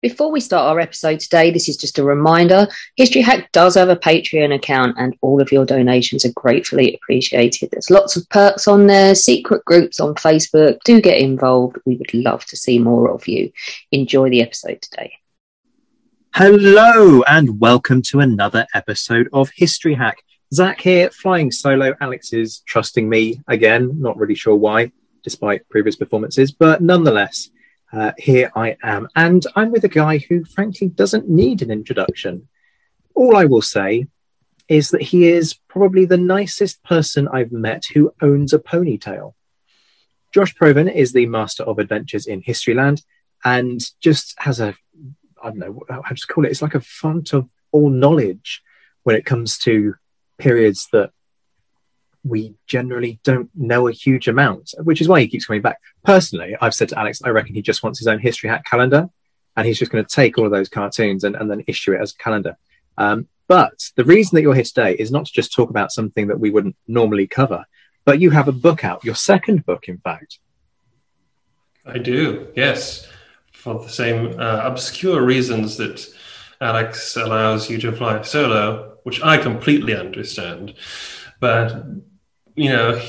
Before 0.00 0.30
we 0.30 0.38
start 0.38 0.70
our 0.70 0.78
episode 0.78 1.18
today, 1.18 1.50
this 1.50 1.68
is 1.68 1.76
just 1.76 1.98
a 1.98 2.04
reminder 2.04 2.68
History 2.94 3.20
Hack 3.20 3.50
does 3.50 3.74
have 3.74 3.88
a 3.88 3.96
Patreon 3.96 4.54
account, 4.54 4.94
and 4.96 5.16
all 5.22 5.42
of 5.42 5.50
your 5.50 5.66
donations 5.66 6.24
are 6.24 6.32
gratefully 6.34 6.94
appreciated. 6.94 7.70
There's 7.72 7.90
lots 7.90 8.14
of 8.14 8.28
perks 8.28 8.68
on 8.68 8.86
there, 8.86 9.16
secret 9.16 9.64
groups 9.64 9.98
on 9.98 10.14
Facebook. 10.14 10.78
Do 10.84 11.00
get 11.00 11.18
involved. 11.18 11.78
We 11.84 11.96
would 11.96 12.14
love 12.14 12.44
to 12.44 12.56
see 12.56 12.78
more 12.78 13.10
of 13.10 13.26
you. 13.26 13.50
Enjoy 13.90 14.30
the 14.30 14.40
episode 14.40 14.80
today. 14.82 15.14
Hello, 16.32 17.22
and 17.22 17.58
welcome 17.58 18.00
to 18.02 18.20
another 18.20 18.68
episode 18.74 19.28
of 19.32 19.50
History 19.56 19.94
Hack. 19.94 20.22
Zach 20.54 20.80
here, 20.80 21.10
flying 21.10 21.50
solo. 21.50 21.96
Alex 22.00 22.32
is 22.32 22.60
trusting 22.68 23.08
me 23.08 23.40
again, 23.48 24.00
not 24.00 24.16
really 24.16 24.36
sure 24.36 24.54
why, 24.54 24.92
despite 25.24 25.68
previous 25.68 25.96
performances, 25.96 26.52
but 26.52 26.82
nonetheless. 26.82 27.50
Uh, 27.92 28.12
here 28.18 28.52
I 28.54 28.76
am, 28.82 29.08
and 29.16 29.46
I'm 29.56 29.70
with 29.70 29.84
a 29.84 29.88
guy 29.88 30.18
who, 30.18 30.44
frankly, 30.44 30.88
doesn't 30.88 31.28
need 31.28 31.62
an 31.62 31.70
introduction. 31.70 32.48
All 33.14 33.36
I 33.36 33.46
will 33.46 33.62
say 33.62 34.06
is 34.68 34.90
that 34.90 35.00
he 35.00 35.28
is 35.28 35.54
probably 35.68 36.04
the 36.04 36.18
nicest 36.18 36.82
person 36.84 37.26
I've 37.28 37.52
met 37.52 37.84
who 37.94 38.12
owns 38.20 38.52
a 38.52 38.58
ponytail. 38.58 39.32
Josh 40.32 40.54
Provan 40.54 40.92
is 40.92 41.12
the 41.12 41.26
master 41.26 41.62
of 41.62 41.78
adventures 41.78 42.26
in 42.26 42.42
Historyland 42.42 43.02
and 43.44 43.80
just 44.00 44.34
has 44.38 44.60
a, 44.60 44.74
I 45.42 45.48
don't 45.48 45.58
know, 45.58 45.82
I 45.88 46.12
just 46.12 46.28
call 46.28 46.44
it, 46.44 46.50
it's 46.50 46.60
like 46.60 46.74
a 46.74 46.80
font 46.80 47.32
of 47.32 47.48
all 47.72 47.88
knowledge 47.88 48.62
when 49.04 49.16
it 49.16 49.24
comes 49.24 49.56
to 49.60 49.94
periods 50.38 50.88
that 50.92 51.12
we 52.24 52.54
generally 52.66 53.20
don't 53.22 53.50
know 53.54 53.88
a 53.88 53.92
huge 53.92 54.28
amount, 54.28 54.74
which 54.82 55.00
is 55.00 55.08
why 55.08 55.20
he 55.20 55.28
keeps 55.28 55.46
coming 55.46 55.62
back. 55.62 55.80
Personally, 56.04 56.56
I've 56.60 56.74
said 56.74 56.88
to 56.90 56.98
Alex, 56.98 57.20
I 57.24 57.30
reckon 57.30 57.54
he 57.54 57.62
just 57.62 57.82
wants 57.82 57.98
his 57.98 58.08
own 58.08 58.18
History 58.18 58.50
Hack 58.50 58.64
calendar, 58.64 59.08
and 59.56 59.66
he's 59.66 59.78
just 59.78 59.90
going 59.90 60.04
to 60.04 60.14
take 60.14 60.38
all 60.38 60.44
of 60.44 60.50
those 60.50 60.68
cartoons 60.68 61.24
and, 61.24 61.36
and 61.36 61.50
then 61.50 61.64
issue 61.66 61.92
it 61.92 62.00
as 62.00 62.12
a 62.12 62.22
calendar. 62.22 62.56
Um, 62.96 63.28
but 63.46 63.90
the 63.96 64.04
reason 64.04 64.36
that 64.36 64.42
you're 64.42 64.54
here 64.54 64.64
today 64.64 64.94
is 64.94 65.10
not 65.10 65.26
to 65.26 65.32
just 65.32 65.52
talk 65.52 65.70
about 65.70 65.90
something 65.90 66.26
that 66.26 66.38
we 66.38 66.50
wouldn't 66.50 66.76
normally 66.86 67.26
cover, 67.26 67.64
but 68.04 68.20
you 68.20 68.30
have 68.30 68.48
a 68.48 68.52
book 68.52 68.84
out, 68.84 69.04
your 69.04 69.14
second 69.14 69.64
book, 69.64 69.88
in 69.88 69.98
fact. 69.98 70.38
I 71.86 71.98
do, 71.98 72.48
yes, 72.54 73.08
for 73.52 73.78
the 73.78 73.88
same 73.88 74.38
uh, 74.38 74.60
obscure 74.64 75.22
reasons 75.22 75.76
that 75.78 76.06
Alex 76.60 77.16
allows 77.16 77.70
you 77.70 77.78
to 77.78 77.92
fly 77.92 78.20
solo, 78.22 78.98
which 79.04 79.22
I 79.22 79.38
completely 79.38 79.94
understand. 79.96 80.74
But 81.40 81.84
you 82.58 82.70
know, 82.70 83.00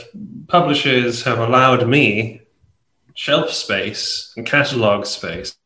publishers 0.48 1.24
have 1.24 1.40
allowed 1.40 1.88
me 1.88 2.42
shelf 3.16 3.50
space 3.50 4.32
and 4.38 4.46
catalog 4.46 5.08
space, 5.08 5.58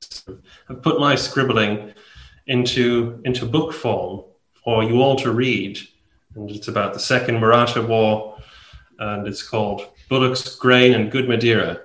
I've 0.70 0.82
put 0.82 1.02
my 1.02 1.16
scribbling 1.16 1.94
into 2.48 3.22
into 3.26 3.46
book 3.46 3.74
form 3.74 4.24
for 4.64 4.84
you 4.84 5.02
all 5.02 5.18
to 5.18 5.34
read. 5.34 5.80
And 6.36 6.50
it's 6.50 6.70
about 6.70 6.94
the 6.94 7.00
Second 7.00 7.40
Maratha 7.40 7.82
War, 7.82 8.38
and 9.00 9.28
it's 9.28 9.44
called 9.44 9.90
Bullocks, 10.08 10.56
Grain, 10.56 10.94
and 10.94 11.12
Good 11.12 11.28
Madeira. 11.28 11.82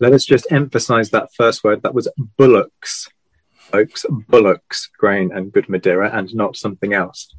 Let 0.00 0.12
us 0.12 0.24
just 0.24 0.50
emphasize 0.50 1.10
that 1.10 1.32
first 1.34 1.62
word. 1.62 1.82
That 1.82 1.94
was 1.94 2.08
bullocks, 2.36 3.08
folks. 3.54 4.04
Bullocks, 4.28 4.88
grain, 4.98 5.30
and 5.32 5.52
good 5.52 5.68
Madeira, 5.68 6.10
and 6.12 6.34
not 6.34 6.56
something 6.56 6.92
else 6.92 7.32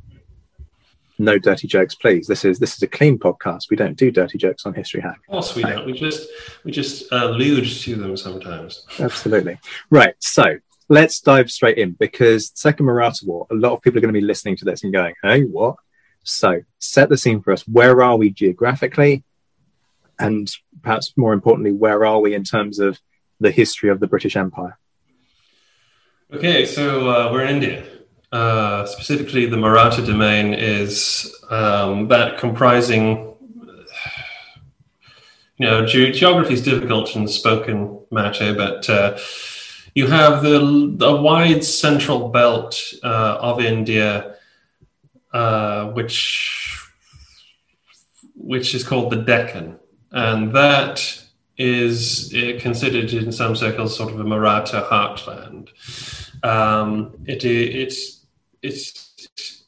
no 1.23 1.37
dirty 1.37 1.67
jokes, 1.67 1.95
please. 1.95 2.27
This 2.27 2.45
is 2.45 2.59
this 2.59 2.75
is 2.75 2.83
a 2.83 2.87
clean 2.87 3.17
podcast. 3.17 3.69
We 3.69 3.77
don't 3.77 3.97
do 3.97 4.11
dirty 4.11 4.37
jokes 4.37 4.65
on 4.65 4.73
History 4.73 5.01
Hack. 5.01 5.19
Of 5.27 5.31
course, 5.31 5.55
we 5.55 5.63
don't. 5.63 5.85
We 5.85 5.93
just 5.93 6.29
we 6.63 6.71
just 6.71 7.11
uh, 7.11 7.27
allude 7.27 7.67
to 7.67 7.95
them 7.95 8.17
sometimes. 8.17 8.85
Absolutely. 8.99 9.57
Right. 9.89 10.15
So 10.19 10.57
let's 10.89 11.19
dive 11.21 11.49
straight 11.49 11.77
in 11.77 11.91
because 11.93 12.51
Second 12.55 12.85
Maratha 12.85 13.25
War. 13.25 13.47
A 13.51 13.55
lot 13.55 13.73
of 13.73 13.81
people 13.81 13.97
are 13.97 14.01
going 14.01 14.13
to 14.13 14.19
be 14.19 14.25
listening 14.25 14.57
to 14.57 14.65
this 14.65 14.83
and 14.83 14.93
going, 14.93 15.15
"Hey, 15.21 15.43
what?" 15.43 15.75
So 16.23 16.61
set 16.79 17.09
the 17.09 17.17
scene 17.17 17.41
for 17.41 17.51
us. 17.51 17.67
Where 17.67 18.01
are 18.01 18.17
we 18.17 18.29
geographically, 18.29 19.23
and 20.19 20.51
perhaps 20.81 21.13
more 21.17 21.33
importantly, 21.33 21.71
where 21.71 22.05
are 22.05 22.19
we 22.19 22.33
in 22.33 22.43
terms 22.43 22.79
of 22.79 22.99
the 23.39 23.51
history 23.51 23.89
of 23.89 23.99
the 23.99 24.07
British 24.07 24.35
Empire? 24.35 24.77
Okay, 26.33 26.65
so 26.65 27.09
uh, 27.09 27.31
we're 27.31 27.43
in 27.43 27.55
India. 27.55 27.85
Uh, 28.33 28.83
specifically, 28.87 29.45
the 29.45 29.55
Maratha 29.55 30.03
domain 30.03 30.55
is 30.55 31.31
um, 31.51 32.07
that 32.07 32.39
comprising, 32.39 33.17
you 35.57 35.67
know, 35.67 35.85
ge- 35.85 36.17
geography 36.17 36.55
is 36.55 36.63
difficult 36.63 37.15
in 37.15 37.27
spoken 37.27 37.99
matter, 38.09 38.55
but 38.55 38.89
uh, 38.89 39.19
you 39.93 40.07
have 40.07 40.41
the, 40.41 40.95
the 40.97 41.15
wide 41.15 41.63
central 41.63 42.29
belt 42.29 42.81
uh, 43.03 43.37
of 43.39 43.61
India, 43.61 44.37
uh, 45.31 45.91
which 45.91 46.89
which 48.35 48.73
is 48.73 48.83
called 48.83 49.11
the 49.11 49.17
Deccan, 49.17 49.77
and 50.11 50.55
that 50.55 51.23
is 51.59 52.33
uh, 52.33 52.57
considered 52.59 53.13
in 53.13 53.31
some 53.31 53.55
circles 53.55 53.95
sort 53.95 54.11
of 54.11 54.19
a 54.19 54.23
Maratha 54.23 54.87
heartland. 54.89 55.69
Um, 56.43 57.13
it, 57.25 57.45
it's 57.45 58.22
it's 58.63 59.67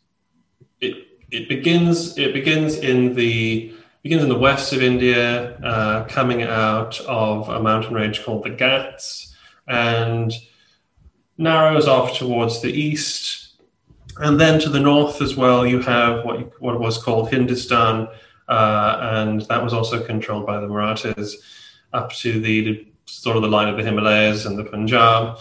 it 0.82 1.08
it 1.30 1.48
begins 1.50 2.18
it 2.18 2.34
begins 2.34 2.78
in 2.78 3.14
the 3.14 3.74
begins 4.02 4.24
in 4.24 4.30
the 4.30 4.38
west 4.38 4.72
of 4.72 4.82
India, 4.82 5.58
uh, 5.58 6.06
coming 6.06 6.44
out 6.44 7.00
of 7.02 7.50
a 7.50 7.62
mountain 7.62 7.94
range 7.94 8.24
called 8.24 8.44
the 8.44 8.52
Ghats, 8.52 9.36
and 9.68 10.32
narrows 11.38 11.88
off 11.88 12.18
towards 12.18 12.62
the 12.62 12.72
east, 12.72 13.60
and 14.18 14.40
then 14.40 14.60
to 14.62 14.70
the 14.70 14.80
north 14.80 15.22
as 15.22 15.36
well. 15.36 15.66
You 15.68 15.82
have 15.82 16.24
what 16.24 16.62
what 16.62 16.80
was 16.80 16.98
called 16.98 17.30
Hindustan, 17.30 18.08
uh, 18.48 18.98
and 19.02 19.42
that 19.42 19.64
was 19.64 19.74
also 19.74 20.04
controlled 20.04 20.46
by 20.46 20.60
the 20.60 20.68
Marathas 20.68 21.36
up 21.94 22.12
to 22.14 22.40
the 22.40 22.88
sort 23.08 23.36
of 23.36 23.42
the 23.42 23.50
line 23.50 23.68
of 23.68 23.78
the 23.78 23.84
Himalayas 23.84 24.46
and 24.46 24.58
the 24.58 24.64
Punjab, 24.64 25.40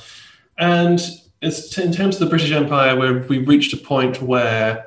and 0.59 1.01
it's 1.45 1.77
in 1.79 1.93
terms 1.93 2.17
of 2.17 2.21
the 2.21 2.27
British 2.27 2.53
Empire, 2.53 2.97
where 2.97 3.19
we 3.19 3.39
reached 3.39 3.73
a 3.75 3.77
point 3.77 4.23
where 4.23 4.87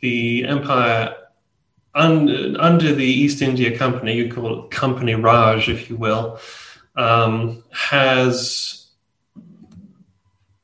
the 0.00 0.44
empire 0.46 1.14
un, 1.94 2.56
under 2.56 2.94
the 2.94 3.04
East 3.04 3.42
India 3.42 3.76
Company, 3.76 4.14
you 4.14 4.32
call 4.32 4.64
it 4.64 4.70
Company 4.70 5.14
Raj, 5.14 5.68
if 5.68 5.90
you 5.90 5.96
will, 5.96 6.38
um, 6.94 7.64
has 7.72 8.86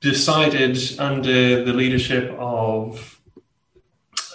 decided 0.00 0.78
under 0.98 1.64
the 1.64 1.72
leadership 1.72 2.34
of 2.38 3.20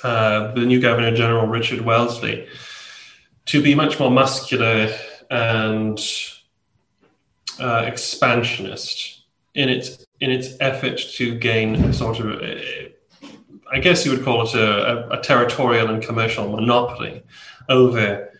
uh, 0.04 0.54
the 0.54 0.62
new 0.62 0.80
Governor 0.80 1.16
General 1.16 1.48
Richard 1.48 1.82
Wellesley 1.82 2.48
to 3.46 3.62
be 3.62 3.76
much 3.76 4.00
more 4.00 4.12
muscular 4.12 4.94
and 5.30 6.00
uh, 7.60 7.84
expansionist 7.86 9.24
in 9.56 9.70
its 9.70 10.07
in 10.20 10.32
its 10.32 10.50
effort 10.60 10.98
to 10.98 11.38
gain 11.38 11.76
a 11.76 11.94
sort 11.94 12.20
of, 12.20 12.42
a, 12.42 12.94
I 13.72 13.80
guess 13.80 14.06
you 14.06 14.12
would 14.12 14.24
call 14.24 14.44
it 14.44 14.54
a, 14.56 15.10
a, 15.12 15.22
territorial 15.22 15.90
and 15.90 16.02
commercial 16.02 16.50
monopoly 16.50 17.24
over 17.70 18.32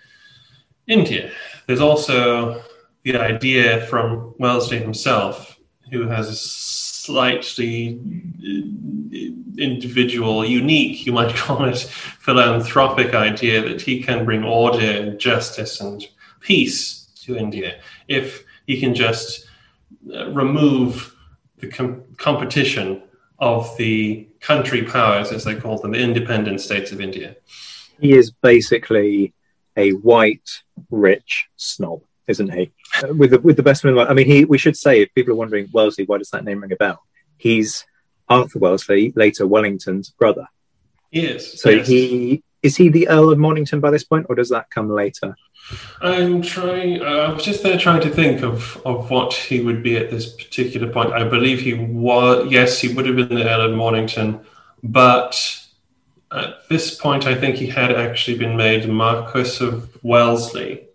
India. 0.88 1.32
There's 1.68 1.82
also 1.82 2.64
the 3.04 3.18
idea 3.18 3.86
from 3.88 4.34
Wellesley 4.40 4.80
himself, 4.80 5.60
who 5.92 6.08
has 6.08 6.30
a 6.30 6.36
slightly 6.36 8.00
uh, 8.44 9.62
individual, 9.62 10.46
unique, 10.46 11.06
you 11.06 11.12
might 11.12 11.36
call 11.44 11.66
it, 11.66 11.80
philanthropic 12.20 13.14
idea 13.14 13.62
that 13.62 13.82
he 13.82 14.02
can 14.02 14.26
bring 14.26 14.44
order 14.44 14.80
and 14.80 15.20
justice 15.20 15.80
and 15.80 16.06
peace 16.40 17.08
to 17.24 17.38
India 17.38 17.80
if 18.08 18.44
he 18.66 18.80
can 18.80 18.96
just 18.96 19.48
uh, 20.14 20.30
remove 20.32 21.14
the 21.58 21.68
com- 21.68 22.04
competition 22.18 23.04
of 23.40 23.76
the 23.78 24.28
country 24.40 24.84
powers, 24.84 25.32
as 25.32 25.44
they 25.44 25.56
call 25.56 25.78
them, 25.80 25.92
the 25.92 26.00
independent 26.00 26.62
states 26.62 26.92
of 26.92 27.02
India. 27.02 27.36
He 28.00 28.14
is 28.14 28.32
basically 28.32 29.34
a 29.76 29.92
white, 29.92 30.64
rich 30.90 31.48
snob, 31.56 32.02
isn't 32.28 32.54
he? 32.54 32.72
Uh, 33.04 33.14
with 33.14 33.32
the 33.32 33.40
with 33.40 33.58
the 33.58 33.64
best 33.64 33.86
of 33.86 33.98
I 33.98 34.14
mean, 34.14 34.26
he. 34.26 34.46
We 34.46 34.58
should 34.58 34.78
say, 34.78 35.02
if 35.02 35.14
people 35.14 35.34
are 35.34 35.38
wondering, 35.38 35.70
Wellesley, 35.72 36.06
why 36.06 36.18
does 36.18 36.30
that 36.32 36.44
name 36.44 36.62
ring 36.62 36.72
a 36.72 36.76
bell? 36.76 37.04
He's 37.38 37.86
Arthur 38.30 38.60
Wellesley, 38.60 39.14
later 39.16 39.48
Wellington's 39.48 40.10
brother. 40.10 40.48
He 41.12 41.26
is. 41.26 41.62
So 41.62 41.70
yes. 41.70 41.88
he 41.88 42.44
is 42.64 42.76
he 42.78 42.90
the 42.90 43.08
Earl 43.08 43.32
of 43.32 43.38
Mornington 43.38 43.80
by 43.80 43.92
this 43.92 44.04
point, 44.04 44.26
or 44.30 44.36
does 44.36 44.50
that 44.50 44.70
come 44.70 44.90
later? 44.90 45.36
I'm 46.02 46.42
trying. 46.42 47.02
Uh, 47.02 47.06
I 47.06 47.34
was 47.34 47.44
just 47.44 47.64
there 47.64 47.78
trying 47.78 48.02
to 48.02 48.10
think 48.10 48.42
of 48.42 48.82
of 48.86 49.10
what 49.10 49.34
he 49.34 49.60
would 49.62 49.84
be 49.84 49.98
at 49.98 50.10
this 50.10 50.34
particular 50.34 50.92
point. 50.92 51.14
I 51.14 51.24
believe 51.24 51.62
he 51.62 51.74
was. 51.74 52.48
Yes, 52.50 52.80
he 52.80 52.94
would 52.94 53.06
have 53.06 53.16
been 53.16 53.36
the 53.36 53.50
Earl 53.50 53.72
of 53.72 53.76
Mornington, 53.76 54.40
but 54.84 55.66
at 56.32 56.68
this 56.70 56.96
point, 56.96 57.26
I 57.26 57.36
think 57.36 57.56
he 57.56 57.68
had 57.68 57.92
actually 57.92 58.38
been 58.38 58.58
made 58.58 58.88
Marquis 58.88 59.66
of 59.66 60.04
Wellesley, 60.04 60.86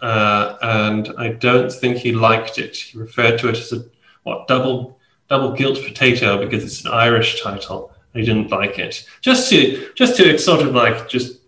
uh, 0.00 0.56
and 0.62 1.12
I 1.18 1.28
don't 1.28 1.72
think 1.72 1.98
he 1.98 2.12
liked 2.12 2.58
it. 2.58 2.76
He 2.76 2.98
referred 2.98 3.38
to 3.40 3.48
it 3.48 3.58
as 3.58 3.72
a 3.72 3.84
what 4.22 4.48
double 4.48 4.98
double 5.28 5.52
gilt 5.52 5.82
potato 5.84 6.38
because 6.44 6.64
it's 6.64 6.84
an 6.84 6.92
Irish 6.92 7.42
title. 7.42 7.89
He 8.14 8.22
didn't 8.22 8.50
like 8.50 8.78
it. 8.78 9.04
Just 9.20 9.50
to 9.50 9.90
just 9.94 10.16
to 10.16 10.36
sort 10.38 10.62
of 10.62 10.74
like 10.74 11.08
just 11.08 11.40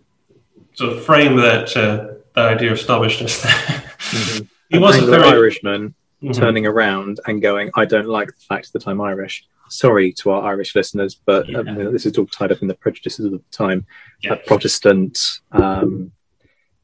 sort 0.74 0.92
of 0.92 1.04
frame 1.04 1.36
that 1.36 1.76
uh, 1.76 2.14
that 2.34 2.48
idea 2.56 2.72
of 2.72 2.80
snobbishness. 2.80 3.42
Mm-hmm. 4.12 4.44
he 4.70 4.78
was 4.78 4.98
a 4.98 5.06
very 5.06 5.24
Irishman 5.24 5.94
Mhm. 6.22 6.36
turning 6.36 6.66
around 6.66 7.18
and 7.26 7.42
going, 7.42 7.70
"I 7.74 7.84
don't 7.84 8.06
like 8.06 8.28
the 8.28 8.44
fact 8.48 8.72
that 8.74 8.86
I'm 8.86 9.00
Irish." 9.00 9.44
Sorry 9.70 10.12
to 10.20 10.30
our 10.30 10.42
Irish 10.52 10.76
listeners, 10.76 11.14
but 11.14 11.52
um, 11.54 11.74
this 11.92 12.04
is 12.06 12.16
all 12.18 12.26
tied 12.26 12.52
up 12.52 12.62
in 12.62 12.68
the 12.68 12.74
prejudices 12.74 13.24
of 13.24 13.32
the 13.32 13.40
time. 13.50 13.86
Yeah. 14.22 14.34
A 14.34 14.36
Protestant 14.36 15.18
um, 15.50 16.12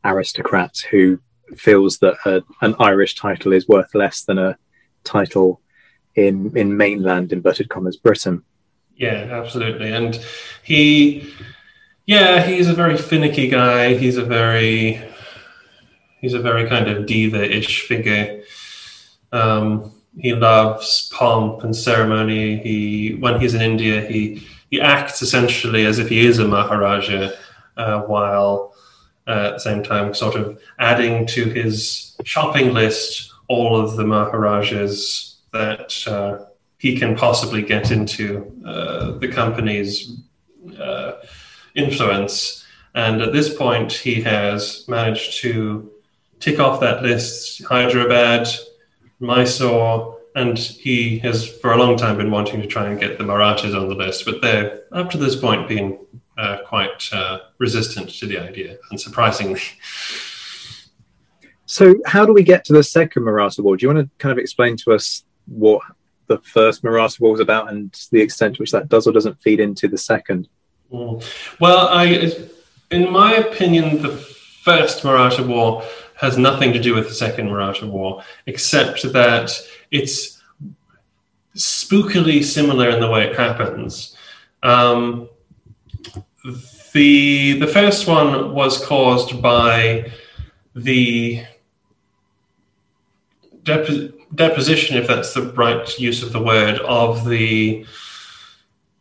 aristocrat 0.05 0.75
who 0.91 1.21
feels 1.57 1.99
that 1.99 2.17
a, 2.25 2.43
an 2.63 2.75
Irish 2.81 3.15
title 3.15 3.53
is 3.53 3.69
worth 3.69 3.95
less 3.95 4.23
than 4.25 4.39
a 4.39 4.57
title 5.05 5.61
in 6.17 6.57
in 6.57 6.77
mainland 6.77 7.33
inverted 7.33 7.69
commas 7.69 7.97
Britain. 7.97 8.43
Yeah, 8.99 9.29
absolutely. 9.31 9.93
And 9.93 10.21
he, 10.65 11.33
yeah, 12.07 12.43
he's 12.43 12.69
a 12.69 12.75
very 12.75 12.97
finicky 12.97 13.49
guy. 13.49 13.95
He's 13.95 14.17
a 14.17 14.25
very, 14.25 15.01
he's 16.21 16.35
a 16.35 16.41
very 16.41 16.69
kind 16.69 16.89
of 16.89 17.07
diva-ish 17.07 17.83
figure. 17.83 18.43
Um, 19.31 19.93
he 20.19 20.35
loves 20.35 21.11
pomp 21.15 21.63
and 21.63 21.75
ceremony. 21.75 22.59
He, 22.59 23.15
when 23.21 23.41
he's 23.41 23.55
in 23.55 23.63
India, 23.63 24.01
he 24.03 24.47
he 24.71 24.81
acts 24.81 25.23
essentially 25.23 25.87
as 25.87 25.99
if 25.99 26.09
he 26.09 26.27
is 26.27 26.41
a 26.41 26.47
maharaja, 26.47 27.31
uh, 27.79 28.03
while 28.03 28.75
uh, 29.27 29.31
at 29.31 29.53
the 29.55 29.61
same 29.61 29.83
time 29.83 30.13
sort 30.13 30.35
of 30.35 30.61
adding 30.79 31.25
to 31.27 31.45
his 31.45 32.15
shopping 32.25 32.75
list 32.75 33.33
all 33.49 33.81
of 33.81 33.97
the 33.97 34.05
maharajas 34.05 35.37
that 35.53 36.07
uh, 36.07 36.45
he 36.79 36.97
can 36.97 37.17
possibly 37.17 37.63
get 37.63 37.91
into 37.91 38.53
uh, 38.65 39.19
the 39.19 39.29
company's 39.29 40.17
uh, 40.79 41.13
influence. 41.75 42.65
And 42.95 43.21
at 43.21 43.33
this 43.33 43.55
point, 43.55 43.93
he 43.93 44.23
has 44.23 44.85
managed 44.89 45.41
to 45.43 45.91
tick 46.41 46.61
off 46.61 46.81
that 46.81 47.03
list 47.03 47.63
Hyderabad, 47.65 48.49
Mysore, 49.21 50.19
and 50.37 50.57
he 50.57 51.19
has 51.19 51.49
for 51.49 51.73
a 51.73 51.77
long 51.77 51.97
time 51.97 52.17
been 52.17 52.31
wanting 52.31 52.61
to 52.61 52.67
try 52.67 52.87
and 52.89 53.01
get 53.01 53.19
the 53.19 53.25
Marathas 53.25 53.75
on 53.75 53.89
the 53.89 53.95
list, 53.95 54.25
but 54.25 54.41
they're 54.41 54.83
up 54.93 55.11
to 55.11 55.19
this 55.19 55.35
point 55.35 55.69
been 55.69 55.99
uh, 56.37 56.59
quite 56.65 57.09
uh, 57.13 57.41
resistant 57.59 58.09
to 58.11 58.27
the 58.27 58.39
idea, 58.39 58.79
unsurprisingly. 58.93 59.61
So, 61.67 61.97
how 62.07 62.25
do 62.25 62.33
we 62.33 62.45
get 62.45 62.65
to 62.67 62.73
the 62.73 62.85
second 62.85 63.25
Maratha 63.25 63.63
War? 63.63 63.77
Do 63.77 63.85
you 63.85 63.93
want 63.93 64.07
to 64.07 64.11
kind 64.19 64.33
of 64.33 64.39
explain 64.39 64.77
to 64.79 64.93
us 64.93 65.25
what 65.47 65.83
the 66.29 66.39
first 66.39 66.85
Maratha 66.85 67.23
War 67.23 67.33
was 67.33 67.41
about 67.41 67.71
and 67.71 67.93
the 68.13 68.21
extent 68.21 68.57
to 68.57 68.63
which 68.63 68.73
that 68.73 68.89
does 68.89 69.07
or 69.07 69.13
doesn't 69.13 69.41
feed 69.41 69.61
into 69.61 69.89
the 69.89 69.99
second? 69.99 70.49
Mm. 70.93 71.23
Well, 71.61 71.89
I, 71.89 72.33
in 72.91 73.11
my 73.11 73.35
opinion, 73.35 74.03
the 74.03 74.17
first 74.63 75.05
Maratha 75.05 75.43
War 75.43 75.83
has 76.17 76.37
nothing 76.37 76.73
to 76.73 76.81
do 76.81 76.95
with 76.95 77.09
the 77.09 77.15
second 77.15 77.49
Maratha 77.49 77.87
War, 77.87 78.23
except 78.47 79.03
that 79.13 79.53
it's 79.91 80.41
spookily 81.57 82.45
similar 82.45 82.91
in 82.91 83.01
the 83.01 83.11
way 83.11 83.27
it 83.27 83.37
happens. 83.37 84.17
Um, 84.63 85.29
the 86.93 87.59
the 87.59 87.67
first 87.67 88.07
one 88.07 88.55
was 88.55 88.85
caused 88.85 89.41
by 89.43 90.11
the 90.75 91.45
deposition, 94.35 94.97
if 94.97 95.07
that's 95.07 95.35
the 95.35 95.53
right 95.53 95.99
use 95.99 96.23
of 96.23 96.33
the 96.33 96.43
word, 96.43 96.79
of 96.81 97.29
the 97.29 97.87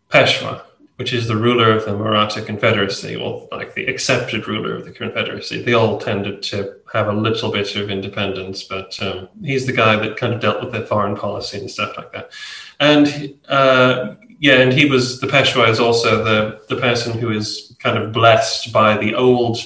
Peshwa, 0.10 0.62
which 0.98 1.14
is 1.14 1.28
the 1.28 1.36
ruler 1.36 1.72
of 1.72 1.86
the 1.86 1.96
Maratha 1.96 2.42
Confederacy, 2.42 3.16
or 3.16 3.48
like 3.52 3.74
the 3.76 3.86
accepted 3.86 4.48
ruler 4.48 4.76
of 4.76 4.86
the 4.86 4.92
Confederacy. 4.92 5.62
They 5.62 5.74
all 5.74 6.00
tended 6.00 6.42
to 6.44 6.76
have 6.92 7.08
a 7.08 7.14
little 7.14 7.52
bit 7.52 7.76
of 7.76 7.90
independence, 7.90 8.64
but 8.64 8.98
um, 9.02 9.30
he's 9.44 9.66
the 9.66 9.74
guy 9.74 9.96
that 9.98 10.18
kind 10.18 10.34
of 10.34 10.40
dealt 10.40 10.62
with 10.62 10.72
their 10.72 10.86
foreign 10.86 11.16
policy 11.16 11.60
and 11.60 11.70
stuff 11.70 11.96
like 11.98 12.12
that. 12.14 12.32
And 12.80 13.36
uh, 13.48 14.16
yeah, 14.40 14.60
and 14.60 14.74
he 14.74 14.90
was 14.90 15.20
the 15.20 15.28
Peshwa 15.28 15.70
is 15.70 15.80
also 15.80 16.24
the 16.24 16.62
the 16.70 16.80
person 16.80 17.18
who 17.18 17.32
is 17.32 17.76
kind 17.80 17.98
of 17.98 18.12
blessed 18.12 18.72
by 18.72 18.98
the 18.98 19.16
old 19.16 19.58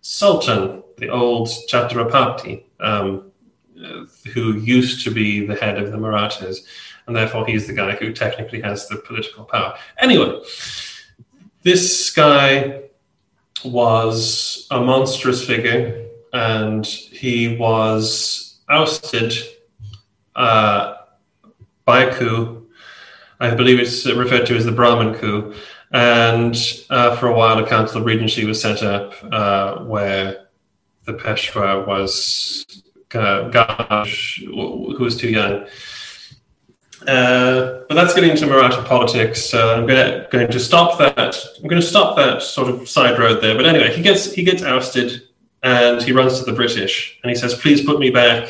Sultan, 0.00 0.82
the 0.98 1.08
old 1.08 1.48
Chhatrapati, 1.68 2.64
um, 2.80 3.31
who 4.32 4.54
used 4.54 5.04
to 5.04 5.10
be 5.10 5.46
the 5.46 5.54
head 5.54 5.78
of 5.78 5.90
the 5.90 5.98
Marathas 5.98 6.62
and 7.06 7.16
therefore 7.16 7.46
he's 7.46 7.66
the 7.66 7.72
guy 7.72 7.92
who 7.92 8.12
technically 8.12 8.60
has 8.60 8.88
the 8.88 8.96
political 8.96 9.44
power. 9.44 9.76
Anyway, 9.98 10.40
this 11.62 12.10
guy 12.10 12.82
was 13.64 14.66
a 14.70 14.80
monstrous 14.80 15.44
figure, 15.44 16.08
and 16.32 16.86
he 16.86 17.56
was 17.56 18.60
ousted 18.68 19.34
uh, 20.34 20.94
by 21.84 22.04
a 22.04 22.14
coup. 22.14 22.66
I 23.40 23.54
believe 23.54 23.80
it's 23.80 24.06
referred 24.06 24.46
to 24.46 24.56
as 24.56 24.64
the 24.64 24.72
Brahmin 24.72 25.14
coup. 25.14 25.54
And 25.92 26.56
uh, 26.88 27.16
for 27.16 27.26
a 27.26 27.34
while, 27.34 27.58
a 27.58 27.68
council 27.68 28.00
of 28.00 28.06
regency 28.06 28.46
was 28.46 28.60
set 28.60 28.82
up 28.82 29.14
uh, 29.30 29.84
where 29.84 30.46
the 31.04 31.12
Peshwa 31.12 31.86
was 31.86 32.82
Gaj, 33.12 34.44
who 34.44 35.04
was 35.04 35.16
too 35.16 35.30
young. 35.30 35.66
Uh, 37.06 37.82
but 37.88 37.94
that's 37.94 38.14
getting 38.14 38.30
into 38.30 38.46
Maratha 38.46 38.82
politics. 38.82 39.44
So 39.44 39.74
I'm 39.74 39.86
going 39.86 39.98
to, 39.98 40.28
going 40.30 40.50
to 40.50 40.60
stop 40.60 40.98
that. 40.98 41.36
I'm 41.58 41.68
going 41.68 41.80
to 41.80 41.86
stop 41.86 42.16
that 42.16 42.42
sort 42.42 42.68
of 42.68 42.88
side 42.88 43.18
road 43.18 43.42
there. 43.42 43.56
But 43.56 43.66
anyway, 43.66 43.94
he 43.94 44.02
gets 44.02 44.32
he 44.32 44.44
gets 44.44 44.62
ousted, 44.62 45.22
and 45.62 46.00
he 46.02 46.12
runs 46.12 46.38
to 46.38 46.44
the 46.44 46.52
British, 46.52 47.18
and 47.22 47.30
he 47.30 47.36
says, 47.36 47.54
"Please 47.54 47.84
put 47.84 47.98
me 47.98 48.10
back 48.10 48.48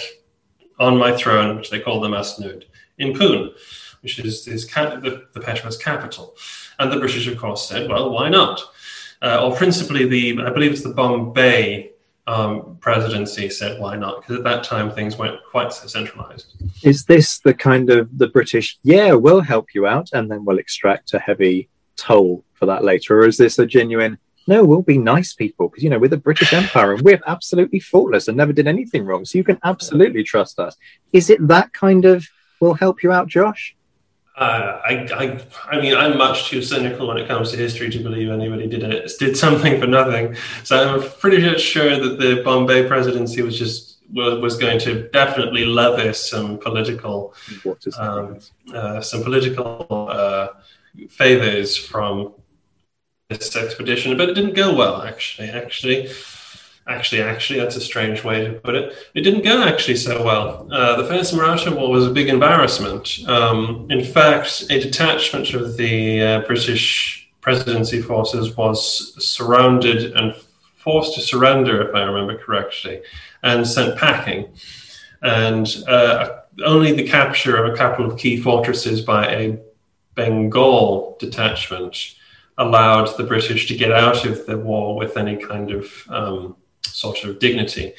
on 0.79 0.99
my 0.99 1.17
throne," 1.17 1.57
which 1.57 1.71
they 1.71 1.81
call 1.81 2.01
the 2.01 2.09
Masnud, 2.09 2.65
in 2.99 3.15
Pune, 3.15 3.53
which 4.03 4.19
is, 4.19 4.45
the, 4.45 5.27
the 5.33 5.41
Peshwa's 5.41 5.79
capital. 5.79 6.35
And 6.79 6.93
the 6.93 6.99
British, 6.99 7.27
of 7.27 7.39
course, 7.39 7.67
said, 7.67 7.89
"Well, 7.89 8.11
why 8.11 8.29
not?" 8.29 8.61
Uh, 9.23 9.41
or 9.43 9.57
principally, 9.57 10.07
the 10.07 10.43
I 10.43 10.51
believe 10.51 10.73
it's 10.73 10.83
the 10.83 10.93
Bombay 10.93 11.92
um, 12.27 12.77
presidency 12.81 13.51
said, 13.51 13.81
"Why 13.81 13.97
not?" 13.97 14.21
Because 14.21 14.39
at 14.39 14.45
that 14.45 14.65
time 14.65 14.91
things 14.91 15.19
weren't 15.19 15.41
quite 15.51 15.73
so 15.73 15.87
centralized. 15.87 16.55
Is 16.83 17.05
this 17.05 17.41
the 17.41 17.55
kind 17.55 17.91
of 17.91 18.17
the 18.17 18.29
British, 18.29 18.79
yeah, 18.83 19.13
we'll 19.13 19.41
help 19.41 19.75
you 19.75 19.87
out 19.87 20.11
and 20.13 20.31
then 20.31 20.45
we'll 20.45 20.59
extract 20.59 21.15
a 21.15 21.19
heavy 21.19 21.69
toll 21.97 22.45
for 22.55 22.67
that 22.67 22.85
later? 22.85 23.21
Or 23.21 23.27
is 23.27 23.37
this 23.37 23.59
a 23.59 23.67
genuine, 23.67 24.19
no, 24.47 24.65
we'll 24.65 24.83
be 24.83 24.99
nice 24.99 25.33
people 25.35 25.69
because, 25.69 25.85
you 25.85 25.91
know, 25.91 25.99
we're 25.99 26.09
the 26.09 26.17
British 26.17 26.53
Empire 26.53 26.95
and 26.95 27.03
we're 27.03 27.21
absolutely 27.27 27.81
faultless 27.81 28.29
and 28.29 28.37
never 28.37 28.53
did 28.53 28.67
anything 28.67 29.05
wrong. 29.05 29.25
So 29.25 29.39
you 29.39 29.45
can 29.45 29.59
absolutely 29.65 30.23
trust 30.25 30.59
us. 30.59 30.77
Is 31.13 31.31
it 31.31 31.47
that 31.49 31.73
kind 31.73 32.05
of, 32.05 32.27
we'll 32.61 32.75
help 32.75 33.03
you 33.03 33.13
out, 33.13 33.29
Josh? 33.29 33.77
Uh, 34.35 34.81
I, 34.83 34.93
I, 35.15 35.77
I 35.77 35.81
mean, 35.81 35.95
I'm 35.95 36.17
much 36.17 36.49
too 36.49 36.63
cynical 36.63 37.07
when 37.07 37.19
it 37.19 37.29
comes 37.29 37.51
to 37.51 37.57
history 37.59 37.91
to 37.91 37.99
believe 37.99 38.31
anybody 38.31 38.67
did 38.67 38.83
it, 38.83 39.11
did 39.19 39.37
something 39.37 39.79
for 39.79 39.87
nothing. 39.87 40.37
So 40.65 40.77
I'm 40.77 41.11
pretty 41.21 41.59
sure 41.59 41.99
that 41.99 42.19
the 42.19 42.43
Bombay 42.43 42.89
presidency 42.89 43.43
was 43.43 43.59
just 43.59 43.99
was, 44.13 44.39
was 44.41 44.57
going 44.57 44.79
to 44.81 45.09
definitely 45.11 45.65
levy 45.65 46.13
some 46.13 46.59
political 46.59 47.35
um, 47.99 48.39
uh, 48.75 49.01
some 49.01 49.23
political 49.23 50.09
uh, 50.11 50.49
favors 51.09 51.77
from 51.77 52.35
this 53.29 53.57
expedition, 53.57 54.17
but 54.17 54.29
it 54.29 54.35
didn't 54.35 54.55
go 54.55 54.75
well. 54.75 55.03
Actually, 55.03 55.51
actually, 55.51 56.11
actually, 56.89 57.23
actually, 57.23 57.61
that's 57.61 57.77
a 57.77 57.81
strange 57.81 58.25
way 58.25 58.47
to 58.47 58.53
put 58.55 58.75
it. 58.75 58.95
It 59.15 59.23
didn't 59.23 59.45
go 59.45 59.63
actually 59.63 59.97
so 59.97 60.25
well. 60.25 60.69
Uh, 60.73 60.97
the 61.01 61.07
first 61.07 61.35
Maratha 61.35 61.75
War 61.75 61.91
was 61.91 62.07
a 62.07 62.11
big 62.11 62.29
embarrassment. 62.29 63.21
Um, 63.29 63.87
in 63.91 64.05
fact, 64.05 64.65
a 64.71 64.81
detachment 64.81 65.55
of 65.55 65.77
the 65.77 66.23
uh, 66.23 66.41
British 66.41 67.31
presidency 67.41 68.01
forces 68.01 68.57
was 68.57 69.15
surrounded 69.25 70.13
and 70.13 70.35
forced 70.77 71.15
to 71.15 71.21
surrender, 71.21 71.89
if 71.89 71.95
I 71.95 72.03
remember 72.03 72.39
correctly, 72.39 73.03
and 73.43 73.67
sent 73.67 73.99
packing. 73.99 74.49
And 75.23 75.69
uh, 75.87 76.41
only 76.65 76.93
the 76.93 77.07
capture 77.07 77.57
of 77.57 77.73
a 77.73 77.77
couple 77.77 78.05
of 78.05 78.19
key 78.19 78.37
fortresses 78.37 79.01
by 79.01 79.27
a 79.27 79.59
Bengal 80.15 81.17
detachment 81.19 82.17
allowed 82.59 83.17
the 83.17 83.25
British 83.25 83.67
to 83.69 83.77
get 83.77 83.93
out 83.93 84.27
of 84.27 84.45
the 84.47 84.59
war 84.59 84.97
with 84.97 85.17
any 85.17 85.37
kind 85.37 85.71
of 85.71 85.91
um, 86.11 86.57
sort 86.87 87.25
of 87.25 87.39
dignity. 87.39 87.95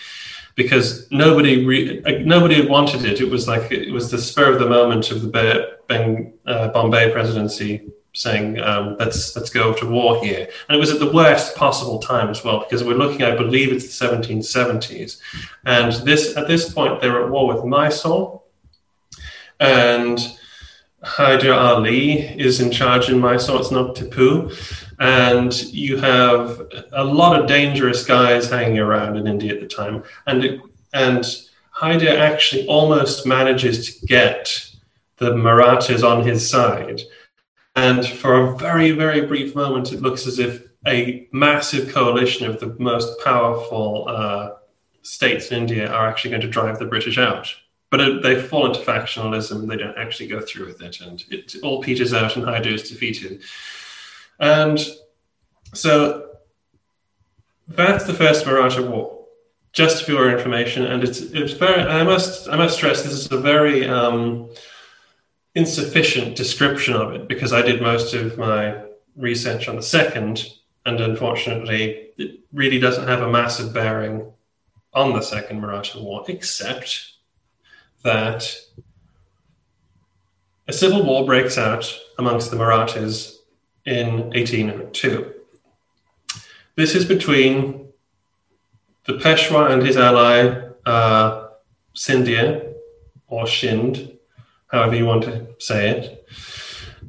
Because 0.56 1.10
nobody 1.12 1.66
re- 1.66 2.02
nobody 2.24 2.68
wanted 2.68 3.06
it. 3.06 3.20
It 3.20 3.30
was 3.30 3.48
like 3.48 3.72
it 3.72 3.92
was 3.92 4.12
the 4.12 4.20
spur 4.20 4.54
of 4.54 4.60
the 4.60 4.70
moment 4.70 5.10
of 5.10 5.24
the 5.24 5.78
ben, 5.88 6.34
uh, 6.46 6.68
Bombay 6.68 7.12
presidency 7.12 7.92
saying 8.16 8.60
um, 8.60 8.96
let's 9.00 9.36
let's 9.36 9.50
go 9.50 9.74
to 9.74 9.88
war 9.88 10.24
here 10.24 10.48
and 10.70 10.76
it 10.76 10.80
was 10.80 10.92
at 10.92 11.00
the 11.00 11.12
worst 11.12 11.56
possible 11.56 11.98
time 11.98 12.30
as 12.30 12.44
well 12.44 12.60
because 12.60 12.84
we're 12.84 12.94
looking 12.94 13.24
i 13.24 13.36
believe 13.36 13.72
it's 13.72 13.98
the 13.98 14.06
1770s 14.06 15.20
and 15.66 15.94
this 16.06 16.38
at 16.38 16.48
this 16.48 16.72
point 16.72 17.02
they're 17.02 17.24
at 17.24 17.32
war 17.32 17.48
with 17.48 17.66
mysore 17.66 18.40
and 19.60 20.38
Hyder 21.04 21.54
Ali 21.54 22.22
is 22.40 22.62
in 22.62 22.72
charge 22.72 23.10
in 23.10 23.20
Mysore, 23.20 23.60
it's 23.60 23.72
not 23.72 23.96
Tipu. 23.96 24.50
And 25.00 25.54
you 25.72 25.98
have 25.98 26.62
a 26.92 27.04
lot 27.04 27.40
of 27.40 27.48
dangerous 27.48 28.06
guys 28.06 28.50
hanging 28.50 28.80
around 28.80 29.18
in 29.18 29.28
India 29.28 29.54
at 29.54 29.62
the 29.62 29.68
time. 29.68 30.04
And, 30.28 30.44
it, 30.44 30.62
and 30.94 31.26
Hyder 31.72 32.18
actually 32.18 32.68
almost 32.68 33.26
manages 33.26 34.00
to 34.00 34.06
get 34.06 34.70
the 35.18 35.36
Marathas 35.36 36.04
on 36.04 36.26
his 36.26 36.50
side 36.50 37.02
and 37.76 38.06
for 38.06 38.36
a 38.36 38.58
very, 38.58 38.92
very 38.92 39.22
brief 39.22 39.56
moment, 39.56 39.92
it 39.92 40.02
looks 40.02 40.28
as 40.28 40.40
if 40.40 40.64
a 40.86 41.28
massive 41.32 41.92
coalition 41.92 42.48
of 42.48 42.60
the 42.60 42.76
most 42.78 43.20
powerful 43.24 44.06
uh, 44.08 44.52
states 45.02 45.52
in 45.52 45.62
India 45.62 45.92
are 45.92 46.08
actually 46.08 46.32
going 46.32 46.42
to 46.42 46.48
drive 46.48 46.78
the 46.78 46.86
British 46.86 47.18
out. 47.18 47.54
But 47.90 48.02
it, 48.02 48.24
they 48.24 48.42
fall 48.42 48.66
into 48.68 48.80
factionalism, 48.80 49.68
they 49.68 49.78
don't 49.78 49.98
actually 49.98 50.28
go 50.28 50.40
through 50.40 50.68
with 50.68 50.82
it, 50.82 51.02
and 51.02 51.24
it 51.30 51.56
all 51.64 51.82
peters 51.82 52.14
out 52.14 52.36
and 52.36 52.46
Hyder 52.46 52.70
is 52.70 52.90
defeated. 52.90 53.42
And 54.44 54.78
so 55.74 56.32
that's 57.70 58.04
the 58.04 58.14
first 58.14 58.46
Maratha 58.46 58.84
War. 58.84 59.26
Just 59.72 60.04
for 60.04 60.12
your 60.12 60.30
information, 60.38 60.86
and 60.86 61.02
it's 61.02 61.22
it's 61.22 61.54
very. 61.54 61.82
I 61.82 62.04
must 62.04 62.50
I 62.50 62.58
must 62.58 62.76
stress 62.76 63.02
this 63.02 63.14
is 63.14 63.32
a 63.32 63.38
very 63.38 63.88
um, 63.88 64.50
insufficient 65.56 66.36
description 66.36 66.94
of 66.94 67.14
it 67.14 67.28
because 67.28 67.54
I 67.54 67.62
did 67.62 67.82
most 67.82 68.14
of 68.14 68.38
my 68.38 68.84
research 69.16 69.68
on 69.70 69.78
the 69.78 69.82
second, 69.82 70.46
and 70.86 71.00
unfortunately, 71.00 72.10
it 72.18 72.42
really 72.52 72.80
doesn't 72.80 73.08
have 73.08 73.22
a 73.22 73.32
massive 73.32 73.74
bearing 73.74 74.30
on 74.94 75.14
the 75.14 75.22
Second 75.22 75.62
Maratha 75.62 76.00
War, 76.00 76.26
except 76.28 77.14
that 78.04 78.56
a 80.68 80.74
civil 80.74 81.04
war 81.04 81.26
breaks 81.26 81.58
out 81.58 81.92
amongst 82.20 82.52
the 82.52 82.58
Marathas 82.58 83.33
in 83.86 84.30
1802. 84.32 85.34
This 86.76 86.96
is 86.96 87.06
between 87.06 87.90
the 89.06 89.14
Peshwa 89.14 89.72
and 89.72 89.86
his 89.86 89.98
ally 89.98 90.70
uh, 90.86 91.50
Scindia, 91.96 92.74
or 93.28 93.46
Shind, 93.46 94.18
however 94.68 94.96
you 94.96 95.06
want 95.06 95.24
to 95.24 95.48
say 95.60 95.90
it, 95.90 96.28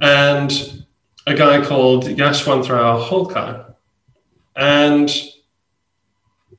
and 0.01 0.85
a 1.27 1.35
guy 1.35 1.65
called 1.65 2.05
Yashwantrao 2.05 3.09
Holkar. 3.09 3.75
And 4.57 5.11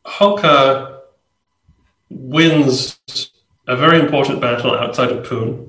Holkar 0.05 1.00
wins 2.10 3.00
a 3.67 3.75
very 3.75 4.00
important 4.00 4.41
battle 4.41 4.74
outside 4.75 5.12
of 5.12 5.25
Pune, 5.25 5.67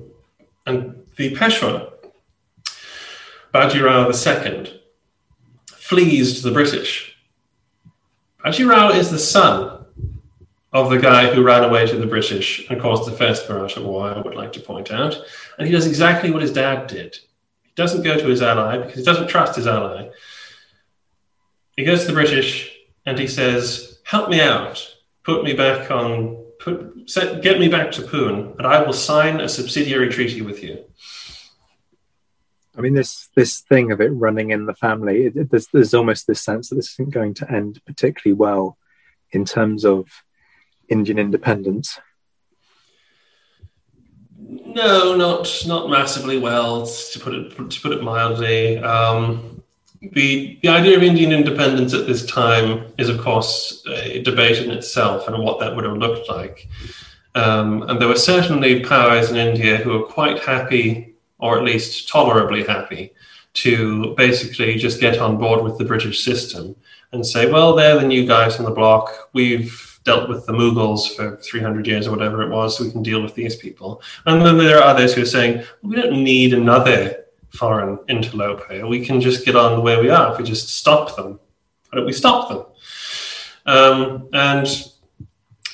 and 0.65 1.03
the 1.15 1.35
Peshwa, 1.35 1.91
Bajirao 3.53 4.11
II, 4.45 4.81
flees 5.67 6.37
to 6.37 6.47
the 6.47 6.53
British. 6.53 7.17
Bajirao 8.43 8.95
is 8.95 9.09
the 9.09 9.19
son 9.19 9.85
of 10.73 10.89
the 10.89 10.99
guy 10.99 11.33
who 11.33 11.43
ran 11.43 11.63
away 11.63 11.87
to 11.87 11.97
the 11.97 12.05
British 12.05 12.69
and 12.69 12.81
caused 12.81 13.09
the 13.09 13.15
first 13.15 13.49
Maratha 13.49 13.81
War, 13.81 14.11
I 14.11 14.19
would 14.19 14.35
like 14.35 14.53
to 14.53 14.59
point 14.59 14.91
out. 14.91 15.17
And 15.57 15.67
he 15.67 15.73
does 15.73 15.87
exactly 15.87 16.29
what 16.29 16.41
his 16.41 16.53
dad 16.53 16.87
did. 16.87 17.17
He 17.63 17.71
doesn't 17.75 18.03
go 18.03 18.17
to 18.17 18.27
his 18.27 18.41
ally 18.41 18.77
because 18.77 18.97
he 18.97 19.03
doesn't 19.03 19.27
trust 19.27 19.55
his 19.55 19.67
ally. 19.67 20.09
He 21.75 21.85
goes 21.85 22.01
to 22.01 22.07
the 22.07 22.13
British 22.13 22.75
and 23.05 23.17
he 23.17 23.27
says, 23.27 23.99
Help 24.03 24.29
me 24.29 24.41
out, 24.41 24.95
put 25.23 25.43
me 25.43 25.53
back 25.53 25.89
on, 25.91 26.43
put, 26.59 27.09
set, 27.09 27.41
get 27.41 27.59
me 27.59 27.67
back 27.67 27.91
to 27.91 28.01
Poon, 28.01 28.55
and 28.57 28.67
I 28.67 28.81
will 28.81 28.93
sign 28.93 29.39
a 29.39 29.49
subsidiary 29.49 30.09
treaty 30.09 30.41
with 30.41 30.63
you. 30.63 30.83
I 32.77 32.81
mean, 32.81 32.93
this 32.93 33.29
this 33.35 33.61
thing 33.61 33.91
of 33.91 34.01
it 34.01 34.09
running 34.09 34.51
in 34.51 34.65
the 34.65 34.75
family, 34.75 35.25
it, 35.25 35.35
it, 35.35 35.51
there's, 35.51 35.67
there's 35.67 35.93
almost 35.93 36.27
this 36.27 36.43
sense 36.43 36.69
that 36.69 36.75
this 36.75 36.91
isn't 36.93 37.09
going 37.09 37.33
to 37.35 37.51
end 37.51 37.81
particularly 37.85 38.35
well 38.35 38.77
in 39.31 39.45
terms 39.45 39.83
of 39.83 40.07
Indian 40.89 41.19
independence? 41.19 41.99
No, 44.39 45.15
not 45.15 45.63
not 45.65 45.89
massively 45.89 46.37
well. 46.37 46.85
To 46.85 47.19
put 47.19 47.33
it 47.33 47.69
to 47.69 47.81
put 47.81 47.91
it 47.91 48.03
mildly, 48.03 48.77
um, 48.77 49.63
the 50.01 50.59
the 50.61 50.69
idea 50.69 50.95
of 50.95 51.03
Indian 51.03 51.31
independence 51.31 51.93
at 51.93 52.07
this 52.07 52.25
time 52.25 52.85
is, 52.97 53.09
of 53.09 53.19
course, 53.19 53.83
a 53.87 54.21
debate 54.21 54.63
in 54.63 54.71
itself 54.71 55.27
and 55.27 55.43
what 55.43 55.59
that 55.59 55.75
would 55.75 55.85
have 55.85 55.97
looked 55.97 56.29
like. 56.29 56.67
Um, 57.35 57.83
and 57.83 57.99
there 57.99 58.07
were 58.07 58.15
certainly 58.15 58.83
powers 58.83 59.29
in 59.29 59.35
India 59.35 59.77
who 59.77 59.91
were 59.91 60.05
quite 60.05 60.39
happy, 60.39 61.06
or 61.39 61.57
at 61.57 61.63
least 61.63 62.09
tolerably 62.09 62.63
happy, 62.63 63.13
to 63.53 64.13
basically 64.15 64.75
just 64.75 64.99
get 64.99 65.17
on 65.19 65.37
board 65.37 65.63
with 65.63 65.77
the 65.77 65.85
British 65.85 66.23
system 66.23 66.75
and 67.11 67.25
say, 67.25 67.51
well, 67.51 67.75
they're 67.75 67.99
the 67.99 68.07
new 68.07 68.25
guys 68.25 68.59
on 68.59 68.65
the 68.65 68.71
block. 68.71 69.29
We've 69.33 69.99
dealt 70.03 70.29
with 70.29 70.45
the 70.45 70.53
Mughals 70.53 71.15
for 71.15 71.37
300 71.37 71.85
years 71.87 72.07
or 72.07 72.11
whatever 72.11 72.41
it 72.41 72.49
was, 72.49 72.77
so 72.77 72.83
we 72.83 72.91
can 72.91 73.03
deal 73.03 73.21
with 73.21 73.35
these 73.35 73.55
people. 73.55 74.01
And 74.25 74.45
then 74.45 74.57
there 74.57 74.77
are 74.77 74.83
others 74.83 75.13
who 75.13 75.23
are 75.23 75.25
saying, 75.25 75.63
we 75.81 75.95
don't 75.95 76.23
need 76.23 76.53
another 76.53 77.25
foreign 77.49 77.99
interloper. 78.07 78.87
We 78.87 79.05
can 79.05 79.19
just 79.19 79.45
get 79.45 79.55
on 79.55 79.75
the 79.75 79.81
way 79.81 79.99
we 79.99 80.09
are 80.09 80.31
if 80.31 80.37
we 80.37 80.43
just 80.43 80.69
stop 80.69 81.15
them. 81.15 81.39
Why 81.89 81.97
don't 81.97 82.05
we 82.05 82.13
stop 82.13 82.49
them? 82.49 82.65
Um, 83.65 84.29
and 84.33 84.65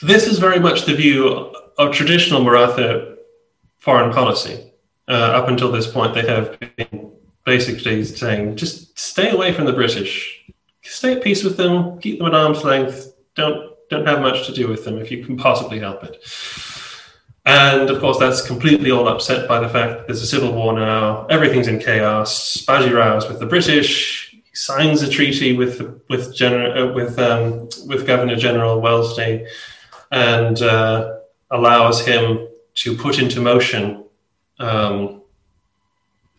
this 0.01 0.27
is 0.27 0.39
very 0.39 0.59
much 0.59 0.85
the 0.85 0.95
view 0.95 1.53
of 1.77 1.93
traditional 1.93 2.43
Maratha 2.43 3.17
foreign 3.77 4.11
policy. 4.11 4.72
Uh, 5.07 5.11
up 5.11 5.49
until 5.49 5.71
this 5.71 5.87
point, 5.87 6.13
they 6.13 6.25
have 6.25 6.57
been 6.59 7.11
basically 7.45 8.03
saying, 8.05 8.55
just 8.55 8.97
stay 8.97 9.31
away 9.31 9.51
from 9.51 9.65
the 9.65 9.73
British, 9.73 10.45
stay 10.81 11.13
at 11.13 11.23
peace 11.23 11.43
with 11.43 11.57
them, 11.57 11.99
keep 11.99 12.19
them 12.19 12.27
at 12.27 12.33
arm's 12.33 12.63
length, 12.63 13.13
don't 13.35 13.73
don't 13.89 14.07
have 14.07 14.21
much 14.21 14.45
to 14.47 14.53
do 14.53 14.67
with 14.67 14.85
them 14.85 14.97
if 14.97 15.11
you 15.11 15.23
can 15.23 15.37
possibly 15.37 15.79
help 15.79 16.03
it. 16.03 16.23
And 17.45 17.89
of 17.89 17.99
course, 17.99 18.17
that's 18.17 18.41
completely 18.41 18.91
all 18.91 19.07
upset 19.07 19.47
by 19.47 19.59
the 19.59 19.67
fact 19.67 19.91
that 19.91 20.07
there's 20.07 20.21
a 20.21 20.27
civil 20.27 20.53
war 20.53 20.73
now. 20.73 21.25
Everything's 21.27 21.67
in 21.67 21.79
chaos. 21.79 22.63
Bajirao 22.65 23.17
is 23.17 23.27
with 23.27 23.39
the 23.39 23.45
British. 23.45 24.31
He 24.31 24.55
signs 24.55 25.01
a 25.01 25.09
treaty 25.09 25.55
with 25.55 26.01
with 26.09 26.33
General 26.33 26.89
uh, 26.89 26.93
with 26.93 27.19
um, 27.19 27.67
with 27.87 28.07
Governor 28.07 28.37
General 28.37 28.79
Wellesley, 28.79 29.45
and 30.11 30.61
uh, 30.61 31.17
allows 31.51 32.05
him 32.05 32.47
to 32.75 32.95
put 32.95 33.19
into 33.19 33.41
motion 33.41 34.02
um, 34.63 35.21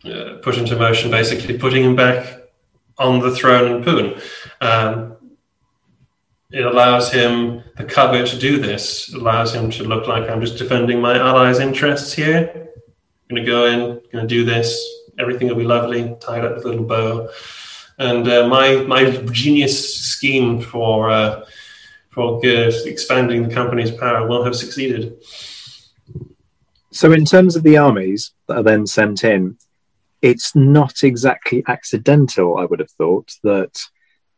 uh, 0.03 0.37
put 0.41 0.57
into 0.57 0.75
motion 0.75 1.11
basically 1.11 1.57
putting 1.57 1.83
him 1.83 1.95
back 1.95 2.39
on 2.97 3.19
the 3.19 3.35
throne 3.35 3.71
in 3.71 3.83
Poon. 3.83 4.19
Um, 4.61 5.15
it 6.51 6.65
allows 6.65 7.11
him 7.11 7.63
the 7.77 7.83
cover 7.83 8.25
to 8.25 8.37
do 8.37 8.59
this. 8.59 9.09
It 9.09 9.19
allows 9.19 9.53
him 9.53 9.69
to 9.71 9.83
look 9.83 10.07
like 10.07 10.29
I'm 10.29 10.41
just 10.41 10.57
defending 10.57 11.01
my 11.01 11.17
allies' 11.17 11.59
interests 11.59 12.13
here. 12.13 12.51
I'm 12.55 13.35
going 13.35 13.45
to 13.45 13.51
go 13.51 13.65
in, 13.65 13.79
going 14.11 14.27
to 14.27 14.27
do 14.27 14.45
this. 14.45 14.67
Everything 15.19 15.47
will 15.47 15.55
be 15.55 15.63
lovely, 15.63 16.15
tied 16.19 16.45
up 16.45 16.55
with 16.55 16.65
a 16.65 16.69
little 16.69 16.85
bow. 16.85 17.29
And 17.97 18.27
uh, 18.27 18.47
my 18.47 18.75
my 18.83 19.09
genius 19.31 19.75
scheme 19.97 20.61
for 20.61 21.09
uh, 21.09 21.45
for 22.09 22.39
good, 22.41 22.73
expanding 22.85 23.47
the 23.47 23.53
company's 23.53 23.91
power, 23.91 24.27
will 24.27 24.43
have 24.43 24.55
succeeded. 24.55 25.23
So, 26.95 27.11
in 27.11 27.25
terms 27.25 27.57
of 27.57 27.63
the 27.63 27.75
armies 27.75 28.31
that 28.47 28.55
are 28.55 28.63
then 28.63 28.87
sent 28.87 29.25
in, 29.25 29.57
it's 30.21 30.55
not 30.55 31.03
exactly 31.03 31.61
accidental, 31.67 32.57
I 32.57 32.63
would 32.63 32.79
have 32.79 32.91
thought, 32.91 33.33
that 33.43 33.81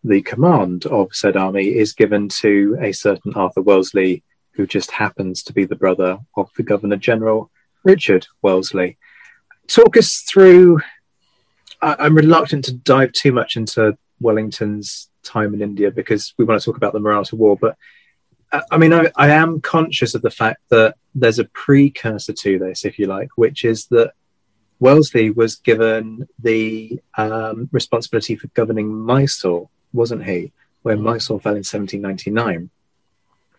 the 0.03 0.23
command 0.23 0.87
of 0.87 1.13
said 1.13 1.37
army 1.37 1.67
is 1.67 1.93
given 1.93 2.29
to 2.29 2.75
a 2.81 2.93
certain 2.93 3.35
Arthur 3.35 3.61
Wellesley, 3.61 4.23
who 4.53 4.65
just 4.65 4.89
happens 4.89 5.43
to 5.43 5.53
be 5.53 5.65
the 5.65 5.75
brother 5.75 6.17
of 6.35 6.49
the 6.57 6.63
Governor 6.63 6.95
General, 6.95 7.51
Richard 7.83 8.25
Wellesley. 8.41 8.97
Talk 9.67 9.95
us 9.95 10.21
through. 10.21 10.81
I, 11.83 12.07
am 12.07 12.15
reluctant 12.15 12.65
to 12.65 12.73
dive 12.73 13.11
too 13.11 13.33
much 13.33 13.55
into 13.55 13.95
Wellington's 14.19 15.11
time 15.21 15.53
in 15.53 15.61
India 15.61 15.91
because 15.91 16.33
we 16.39 16.45
want 16.45 16.59
to 16.59 16.65
talk 16.65 16.77
about 16.77 16.93
the 16.93 16.99
Maratha 16.99 17.35
War, 17.35 17.55
but 17.55 17.77
I 18.51 18.77
mean, 18.77 18.93
I, 18.93 19.11
I, 19.15 19.29
am 19.29 19.59
conscious 19.59 20.15
of 20.15 20.21
the 20.21 20.31
fact 20.31 20.61
that 20.69 20.95
there's 21.13 21.39
a 21.39 21.45
precursor 21.45 22.31
to 22.31 22.59
this, 22.59 22.85
if 22.85 22.97
you 22.97 23.07
like, 23.07 23.29
which 23.35 23.65
is 23.65 23.87
that 23.87 24.13
Wellesley 24.79 25.31
was 25.31 25.55
given 25.55 26.27
the 26.39 26.99
um, 27.17 27.67
responsibility 27.71 28.35
for 28.35 28.47
governing 28.47 28.93
Mysore, 28.93 29.69
wasn't 29.91 30.23
he? 30.23 30.53
When 30.83 31.01
Mysore 31.01 31.41
fell 31.41 31.53
in 31.53 31.63
1799. 31.65 32.69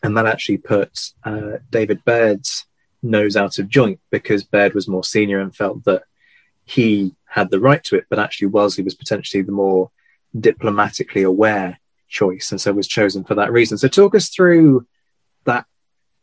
And 0.02 0.16
that 0.16 0.26
actually 0.26 0.58
put 0.58 1.12
uh, 1.24 1.58
David 1.70 2.04
Baird's 2.04 2.66
nose 3.02 3.36
out 3.36 3.58
of 3.58 3.68
joint 3.68 4.00
because 4.10 4.44
Baird 4.44 4.74
was 4.74 4.88
more 4.88 5.04
senior 5.04 5.40
and 5.40 5.54
felt 5.54 5.84
that 5.84 6.04
he 6.64 7.14
had 7.26 7.50
the 7.50 7.60
right 7.60 7.82
to 7.84 7.96
it, 7.96 8.06
but 8.08 8.18
actually 8.18 8.48
Wellesley 8.48 8.84
was 8.84 8.94
potentially 8.94 9.42
the 9.42 9.52
more 9.52 9.90
diplomatically 10.38 11.22
aware 11.22 11.78
choice, 12.08 12.50
and 12.50 12.60
so 12.60 12.72
was 12.72 12.88
chosen 12.88 13.24
for 13.24 13.34
that 13.36 13.52
reason. 13.52 13.78
So, 13.78 13.88
talk 13.88 14.14
us 14.14 14.28
through 14.28 14.86
that 15.44 15.66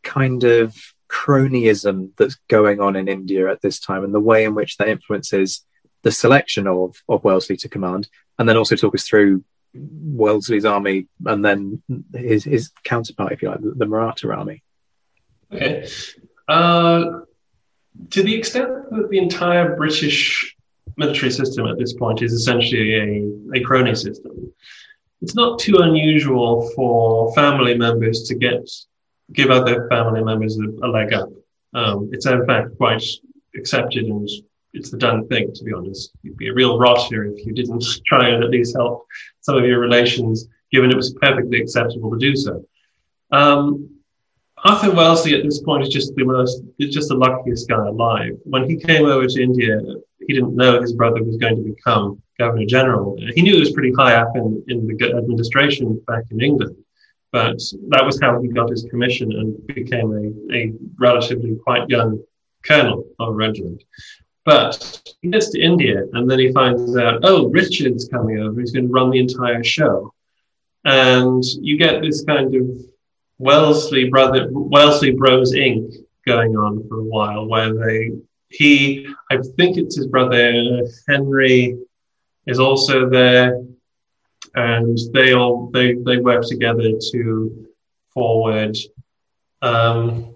kind 0.04 0.44
of 0.44 0.76
cronyism 1.10 2.12
that's 2.18 2.38
going 2.48 2.80
on 2.80 2.96
in 2.96 3.08
India 3.08 3.50
at 3.50 3.62
this 3.62 3.80
time 3.80 4.04
and 4.04 4.14
the 4.14 4.20
way 4.20 4.44
in 4.44 4.56
which 4.56 4.78
that 4.78 4.88
influences 4.88 5.66
the 6.04 6.12
selection 6.12 6.68
of, 6.68 6.96
of 7.10 7.24
Wellesley 7.24 7.58
to 7.58 7.70
command, 7.70 8.08
and 8.38 8.48
then 8.48 8.58
also 8.58 8.76
talk 8.76 8.94
us 8.94 9.08
through 9.08 9.44
Wellesley's 9.74 10.66
army 10.66 11.08
and 11.26 11.44
then 11.44 11.82
his, 12.14 12.44
his 12.44 12.72
counterpart, 12.84 13.34
if 13.34 13.42
you 13.42 13.50
like, 13.50 13.62
the, 13.62 13.72
the 13.72 13.86
Maratha 13.86 14.32
army. 14.32 14.64
Okay. 15.52 15.88
Uh, 16.48 17.22
to 18.12 18.24
the 18.24 18.36
extent 18.36 18.70
that 18.92 19.10
the 19.10 19.18
entire 19.18 19.76
British 19.76 20.56
military 20.98 21.32
system 21.32 21.68
at 21.68 21.78
this 21.78 21.94
point 21.94 22.22
is 22.22 22.34
essentially 22.34 22.96
a, 22.96 23.58
a 23.58 23.64
crony 23.64 23.96
system, 23.96 24.54
it's 25.22 25.36
not 25.36 25.60
too 25.60 25.78
unusual 25.80 26.70
for 26.76 27.34
family 27.34 27.78
members 27.78 28.24
to 28.24 28.36
get 28.36 28.70
give 29.34 29.50
other 29.50 29.88
family 29.90 30.24
members 30.24 30.58
a, 30.58 30.88
leg 30.88 31.14
up. 31.14 31.30
Um, 31.74 32.10
it's 32.12 32.26
in 32.26 32.46
fact 32.46 32.78
quite 32.78 33.04
accepted 33.56 34.06
and 34.06 34.30
it's 34.74 34.92
the 34.92 34.98
done 34.98 35.28
thing, 35.28 35.52
to 35.54 35.64
be 35.64 35.74
honest. 35.74 36.12
You'd 36.22 36.38
be 36.38 36.50
a 36.50 36.54
real 36.54 36.78
rotter 36.78 37.26
if 37.26 37.46
you 37.46 37.54
didn't 37.54 37.84
try 38.06 38.30
and 38.30 38.44
at 38.44 38.50
least 38.50 38.76
help 38.76 39.08
some 39.42 39.58
of 39.58 39.66
your 39.66 39.80
relations, 39.80 40.48
given 40.72 40.92
it 40.92 40.98
was 40.98 41.14
perfectly 41.22 41.60
acceptable 41.60 42.12
to 42.12 42.18
do 42.18 42.36
so. 42.36 42.64
Um, 43.32 43.90
Arthur 44.64 44.92
Wellesley 44.92 45.36
at 45.36 45.44
this 45.44 45.62
point 45.62 45.84
is 45.84 45.90
just 45.90 46.16
the 46.16 46.24
most, 46.24 46.62
is 46.80 46.94
just 46.94 47.10
the 47.10 47.16
luckiest 47.16 47.68
guy 47.68 47.88
alive. 47.88 48.38
When 48.44 48.70
he 48.70 48.78
came 48.78 49.06
over 49.06 49.28
to 49.28 49.42
India, 49.42 49.80
he 50.28 50.34
didn't 50.34 50.56
know 50.56 50.82
his 50.82 50.94
brother 50.94 51.24
was 51.24 51.38
going 51.38 51.56
to 51.56 51.62
become 51.62 52.22
Governor 52.38 52.66
General. 52.66 53.18
He 53.34 53.42
knew 53.42 53.56
it 53.56 53.60
was 53.60 53.72
pretty 53.72 53.94
high 53.94 54.16
up 54.16 54.36
in, 54.36 54.64
in 54.68 54.88
the 54.88 55.16
administration 55.16 56.02
back 56.08 56.24
in 56.32 56.42
England, 56.42 56.76
but 57.32 57.58
that 57.90 58.06
was 58.06 58.20
how 58.22 58.42
he 58.42 58.50
got 58.50 58.70
his 58.70 58.86
commission 58.90 59.32
and 59.32 59.68
became 59.68 60.12
a, 60.12 60.56
a 60.56 60.74
relatively 60.98 61.56
quite 61.56 61.90
young 61.90 62.22
colonel 62.66 63.06
of 63.20 63.30
a 63.30 63.32
regiment. 63.32 63.84
But 64.44 65.02
he 65.22 65.30
gets 65.30 65.50
to 65.52 65.60
India 65.60 66.04
and 66.14 66.30
then 66.30 66.40
he 66.40 66.52
finds 66.52 66.96
out, 66.98 67.22
oh, 67.24 67.50
Richard's 67.50 68.08
coming 68.08 68.40
over. 68.40 68.60
He's 68.60 68.72
going 68.72 68.88
to 68.88 68.94
run 68.94 69.10
the 69.10 69.20
entire 69.20 69.64
show. 69.64 70.14
And 70.84 71.44
you 71.44 71.78
get 71.78 72.02
this 72.02 72.24
kind 72.24 72.54
of 72.56 72.70
Wellesley 73.40 74.10
brother, 74.10 74.48
Wellesley 74.52 75.12
Bros 75.12 75.54
Inc. 75.54 75.96
going 76.28 76.56
on 76.56 76.88
for 76.88 77.00
a 77.00 77.04
while, 77.04 77.48
where 77.48 77.74
they 77.74 78.12
he, 78.50 79.08
I 79.32 79.38
think 79.58 79.78
it's 79.78 79.98
his 79.98 80.08
brother 80.08 80.88
Henry, 81.08 81.78
is 82.48 82.60
also 82.60 83.10
there, 83.10 83.62
and 84.56 84.98
they 85.14 85.34
all 85.34 85.70
they 85.74 85.94
they 85.94 86.18
work 86.18 86.46
together 86.48 86.92
to 87.12 87.68
forward 88.14 88.78
um, 89.62 90.36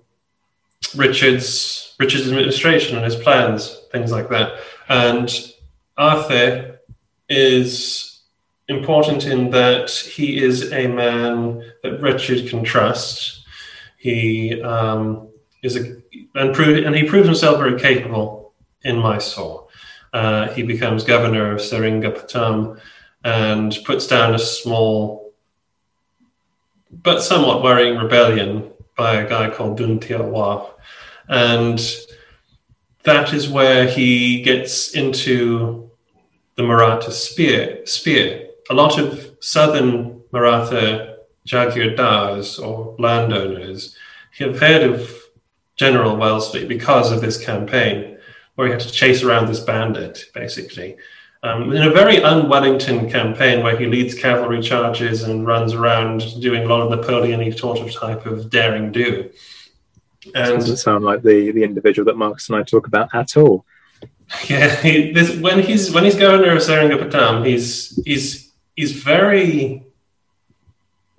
Richard's 0.95 1.95
Richard's 1.99 2.27
administration 2.27 2.95
and 2.95 3.05
his 3.05 3.15
plans, 3.15 3.81
things 3.91 4.11
like 4.11 4.29
that. 4.29 4.59
And 4.87 5.29
Arthur 5.97 6.79
is 7.27 8.21
important 8.67 9.25
in 9.25 9.49
that 9.51 9.89
he 9.89 10.43
is 10.43 10.71
a 10.71 10.87
man 10.87 11.63
that 11.83 12.01
Richard 12.01 12.49
can 12.49 12.63
trust. 12.63 13.43
He 13.97 14.61
um, 14.61 15.29
is 15.61 15.75
a 15.75 15.99
and, 16.35 16.53
prove, 16.53 16.85
and 16.85 16.95
he 16.95 17.03
proves 17.03 17.27
himself 17.27 17.57
very 17.57 17.79
capable 17.79 18.53
in 18.83 18.97
Mysore. 18.97 19.67
Uh, 20.13 20.47
he 20.49 20.63
becomes 20.63 21.03
governor 21.03 21.51
of 21.51 21.59
Seringapatam 21.59 22.79
and 23.23 23.77
puts 23.85 24.07
down 24.07 24.33
a 24.33 24.39
small 24.39 25.33
but 26.91 27.21
somewhat 27.21 27.61
worrying 27.61 27.97
rebellion 27.97 28.71
by 28.97 29.15
a 29.15 29.29
guy 29.29 29.49
called 29.49 29.79
Duntiawa. 29.79 30.71
And 31.27 31.79
that 33.03 33.33
is 33.33 33.47
where 33.47 33.87
he 33.87 34.41
gets 34.41 34.95
into 34.95 35.91
the 36.55 36.63
Maratha 36.63 37.11
spear. 37.11 37.85
spear 37.85 38.49
a 38.69 38.73
lot 38.73 38.99
of 38.99 39.35
southern 39.39 40.21
Maratha 40.31 41.17
jagirdars 41.47 42.63
or 42.63 42.95
landowners 42.99 43.95
have 44.37 44.59
heard 44.59 44.83
of 44.83 45.11
General 45.75 46.15
Wellesley 46.17 46.65
because 46.65 47.11
of 47.11 47.21
this 47.21 47.43
campaign, 47.43 48.18
where 48.59 48.67
he 48.67 48.73
had 48.73 48.81
to 48.81 48.91
chase 48.91 49.23
around 49.23 49.47
this 49.47 49.61
bandit, 49.61 50.25
basically. 50.33 50.97
Um, 51.43 51.71
in 51.71 51.81
a 51.81 51.91
very 51.91 52.21
un-Wellington 52.21 53.09
campaign 53.09 53.63
where 53.63 53.77
he 53.77 53.85
leads 53.85 54.13
cavalry 54.13 54.61
charges 54.61 55.23
and 55.23 55.47
runs 55.47 55.73
around 55.73 56.41
doing 56.41 56.63
a 56.63 56.67
lot 56.67 56.81
of 56.81 56.89
Napoleon 56.89 57.57
sort 57.57 57.79
of 57.79 57.89
type 57.93 58.25
of 58.25 58.49
daring 58.49 58.91
do. 58.91 59.29
And 60.35 60.55
doesn't 60.55 60.75
sound 60.75 61.05
like 61.05 61.21
the 61.21 61.51
the 61.51 61.63
individual 61.63 62.05
that 62.07 62.17
Marcus 62.17 62.49
and 62.49 62.57
I 62.57 62.63
talk 62.63 62.85
about 62.85 63.15
at 63.15 63.37
all. 63.37 63.65
Yeah, 64.47 64.75
he, 64.81 65.11
this, 65.11 65.37
when 65.37 65.63
he's 65.63 65.91
when 65.91 66.03
he's 66.03 66.15
governor 66.15 66.51
of 66.51 66.61
Seringapatam, 66.61 67.47
he's 67.47 67.99
he's 68.05 68.51
he's 68.75 68.91
very 68.91 69.83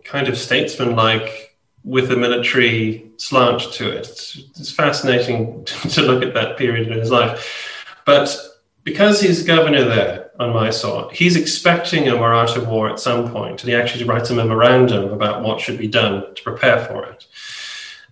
kind 0.05 0.29
of 0.29 0.37
statesman-like 0.37 1.50
with 1.85 2.11
a 2.11 2.17
military 2.17 3.11
slant 3.17 3.61
to 3.73 3.91
it. 3.91 4.09
It's, 4.09 4.73
fascinating 4.73 5.65
to 5.65 6.03
look 6.03 6.23
at 6.23 6.35
that 6.35 6.57
period 6.57 6.89
in 6.89 6.99
his 6.99 7.11
life. 7.11 7.87
But 8.05 8.37
because 8.85 9.21
he's 9.21 9.43
governor 9.43 9.85
there 9.85 10.31
on 10.39 10.53
Mysore, 10.53 11.11
he's 11.13 11.37
expecting 11.37 12.09
a 12.09 12.17
Maratha 12.17 12.65
war 12.65 12.89
at 12.89 13.01
some 13.01 13.31
point, 13.31 13.63
and 13.63 13.71
he 13.71 13.75
actually 13.75 14.05
writes 14.05 14.31
a 14.31 14.35
memorandum 14.35 15.13
about 15.13 15.43
what 15.43 15.61
should 15.61 15.79
be 15.79 15.89
done 15.89 16.35
to 16.35 16.43
prepare 16.43 16.85
for 16.87 17.07
it. 17.07 17.27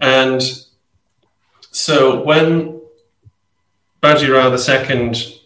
And 0.00 0.42
so 1.70 2.22
when 2.22 2.80
Bajirao 4.02 4.52
II 4.68 5.40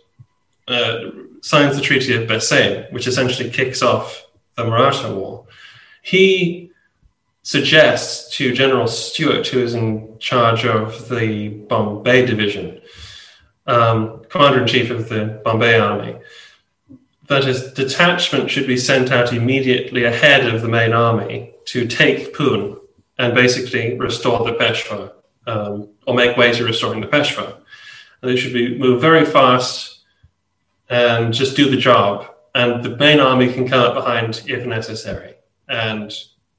uh, 0.68 1.10
signs 1.40 1.76
the 1.76 1.82
Treaty 1.82 2.14
of 2.14 2.28
Bassein, 2.28 2.90
which 2.92 3.06
essentially 3.06 3.50
kicks 3.50 3.82
off 3.82 4.26
the 4.56 4.64
Maratha 4.64 5.14
War, 5.14 5.46
he 6.02 6.71
suggests 7.42 8.34
to 8.36 8.52
General 8.52 8.86
Stuart, 8.86 9.46
who 9.48 9.60
is 9.60 9.74
in 9.74 10.18
charge 10.18 10.64
of 10.64 11.08
the 11.08 11.48
Bombay 11.48 12.24
Division, 12.26 12.80
um, 13.66 14.22
commander 14.28 14.62
in 14.62 14.66
chief 14.66 14.90
of 14.90 15.08
the 15.08 15.40
Bombay 15.44 15.78
Army, 15.78 16.16
that 17.26 17.44
his 17.44 17.72
detachment 17.72 18.50
should 18.50 18.66
be 18.66 18.76
sent 18.76 19.10
out 19.10 19.32
immediately 19.32 20.04
ahead 20.04 20.52
of 20.52 20.62
the 20.62 20.68
main 20.68 20.92
army 20.92 21.54
to 21.66 21.86
take 21.86 22.34
Pune 22.34 22.78
and 23.18 23.34
basically 23.34 23.98
restore 23.98 24.44
the 24.44 24.52
Peshwa, 24.52 25.12
um, 25.46 25.88
or 26.06 26.14
make 26.14 26.36
way 26.36 26.52
to 26.52 26.64
restoring 26.64 27.00
the 27.00 27.06
Peshwa. 27.06 27.56
And 28.20 28.30
they 28.30 28.36
should 28.36 28.52
be 28.52 28.78
move 28.78 29.00
very 29.00 29.24
fast 29.24 30.00
and 30.88 31.32
just 31.32 31.56
do 31.56 31.70
the 31.70 31.76
job. 31.76 32.28
And 32.54 32.84
the 32.84 32.96
main 32.96 33.18
army 33.18 33.52
can 33.52 33.68
come 33.68 33.80
up 33.80 33.94
behind 33.94 34.42
if 34.46 34.66
necessary. 34.66 35.34
And 35.68 36.12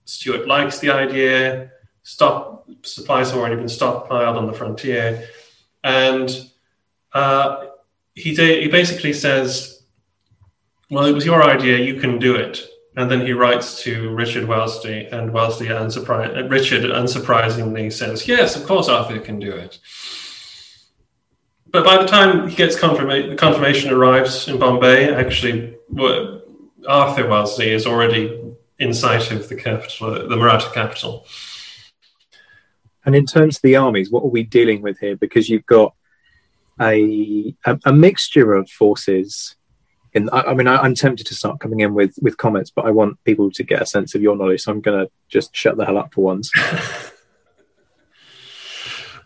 Stuart 0.05 0.47
likes 0.47 0.79
the 0.79 0.89
idea. 0.91 1.71
Stop 2.03 2.67
supplies 2.81 3.29
have 3.29 3.39
already 3.39 3.55
been 3.55 3.65
stockpiled 3.65 4.37
on 4.37 4.47
the 4.47 4.53
frontier, 4.53 5.27
and 5.83 6.29
uh, 7.13 7.67
he 8.15 8.35
he 8.35 8.67
basically 8.67 9.13
says, 9.13 9.83
"Well, 10.89 11.05
it 11.05 11.13
was 11.13 11.25
your 11.25 11.43
idea. 11.43 11.77
You 11.79 11.99
can 11.99 12.19
do 12.19 12.35
it. 12.35 12.67
and 12.95 13.09
then 13.09 13.25
he 13.25 13.33
writes 13.33 13.81
to 13.81 14.13
Richard 14.13 14.47
Wellesley, 14.47 15.07
and 15.07 15.33
Wellesley, 15.33 15.67
unsurpri- 15.67 16.47
Richard, 16.49 16.83
unsurprisingly, 16.83 17.91
says, 17.91 18.27
"Yes, 18.27 18.55
of 18.55 18.65
course, 18.65 18.87
Arthur 18.89 19.19
can 19.19 19.39
do 19.39 19.51
it." 19.51 19.79
But 21.71 21.83
by 21.85 21.97
the 21.97 22.07
time 22.07 22.47
he 22.47 22.55
gets 22.55 22.75
confirmation, 22.79 23.31
the 23.31 23.35
confirmation 23.35 23.91
arrives 23.91 24.47
in 24.47 24.59
Bombay. 24.59 25.11
Actually, 25.11 25.75
Arthur 26.87 27.27
Wellesley 27.27 27.71
is 27.71 27.87
already 27.87 28.39
in 28.83 28.93
sight 28.93 29.31
of 29.31 29.47
the 29.49 29.55
capital, 29.55 30.27
the 30.27 30.35
Maratha 30.35 30.69
capital. 30.73 31.25
And 33.05 33.15
in 33.15 33.25
terms 33.25 33.55
of 33.57 33.61
the 33.61 33.75
armies, 33.77 34.11
what 34.11 34.23
are 34.23 34.29
we 34.29 34.43
dealing 34.43 34.81
with 34.81 34.99
here? 34.99 35.15
Because 35.15 35.49
you've 35.49 35.65
got 35.65 35.95
a 36.79 37.55
a, 37.65 37.79
a 37.85 37.93
mixture 37.93 38.53
of 38.53 38.69
forces. 38.69 39.55
In 40.13 40.29
I, 40.29 40.41
I 40.41 40.53
mean, 40.53 40.67
I, 40.67 40.85
am 40.85 40.95
tempted 40.95 41.25
to 41.27 41.35
start 41.35 41.59
coming 41.59 41.79
in 41.79 41.93
with 41.93 42.15
with 42.21 42.37
comments, 42.37 42.71
but 42.75 42.85
I 42.85 42.91
want 42.91 43.23
people 43.23 43.49
to 43.51 43.63
get 43.63 43.81
a 43.81 43.85
sense 43.85 44.15
of 44.15 44.21
your 44.21 44.35
knowledge, 44.35 44.61
so 44.61 44.71
I'm 44.71 44.81
going 44.81 45.05
to 45.05 45.11
just 45.27 45.55
shut 45.55 45.77
the 45.77 45.85
hell 45.85 45.97
up 45.97 46.13
for 46.13 46.23
once. 46.23 46.51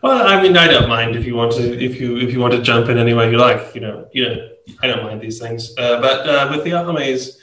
well, 0.02 0.26
I 0.26 0.40
mean, 0.42 0.56
I 0.56 0.66
don't 0.66 0.88
mind 0.88 1.16
if 1.16 1.26
you 1.26 1.34
want 1.34 1.52
to 1.52 1.84
if 1.84 2.00
you 2.00 2.16
if 2.18 2.32
you 2.32 2.40
want 2.40 2.54
to 2.54 2.62
jump 2.62 2.88
in 2.88 2.98
any 2.98 3.14
way 3.14 3.30
you 3.30 3.38
like. 3.38 3.74
You 3.74 3.80
know, 3.82 4.08
you 4.12 4.24
know, 4.24 4.48
I 4.82 4.86
don't 4.86 5.02
mind 5.02 5.20
these 5.20 5.38
things. 5.38 5.72
Uh, 5.78 6.00
but 6.00 6.28
uh, 6.28 6.48
with 6.50 6.64
the 6.64 6.72
armies, 6.72 7.38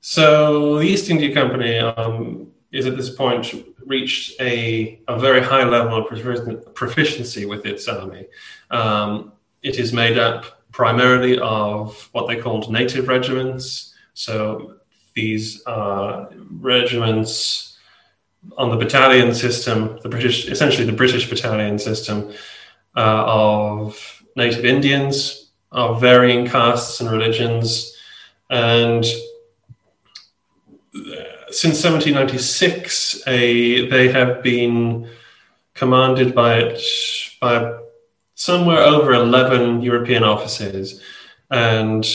so 0.00 0.78
the 0.78 0.86
East 0.86 1.10
India 1.10 1.32
Company 1.32 1.78
um, 1.78 2.50
is 2.72 2.86
at 2.86 2.96
this 2.96 3.10
point 3.10 3.54
reached 3.84 4.40
a, 4.40 5.00
a 5.08 5.18
very 5.18 5.42
high 5.42 5.64
level 5.64 5.98
of 5.98 6.74
proficiency 6.74 7.44
with 7.44 7.66
its 7.66 7.88
army. 7.88 8.26
Um, 8.70 9.32
it 9.62 9.78
is 9.78 9.92
made 9.92 10.18
up 10.18 10.62
primarily 10.72 11.38
of 11.40 12.08
what 12.12 12.28
they 12.28 12.36
called 12.36 12.70
native 12.70 13.08
regiments. 13.08 13.94
So 14.14 14.76
these 15.14 15.62
are 15.64 16.30
regiments 16.60 17.76
on 18.56 18.70
the 18.70 18.76
battalion 18.76 19.34
system, 19.34 19.98
the 20.02 20.08
British, 20.08 20.46
essentially 20.46 20.86
the 20.86 20.92
British 20.92 21.28
battalion 21.28 21.78
system 21.78 22.32
uh, 22.96 23.24
of 23.26 24.22
native 24.36 24.64
Indians 24.64 25.50
of 25.72 26.00
varying 26.00 26.46
castes 26.46 27.00
and 27.00 27.10
religions. 27.10 27.96
And 28.48 29.04
since 31.52 31.82
1796, 31.82 33.22
a, 33.26 33.88
they 33.88 34.08
have 34.08 34.42
been 34.42 35.08
commanded 35.74 36.34
by 36.34 36.78
by 37.40 37.78
somewhere 38.34 38.78
over 38.78 39.12
11 39.12 39.82
European 39.82 40.22
officers, 40.22 41.00
and 41.50 42.06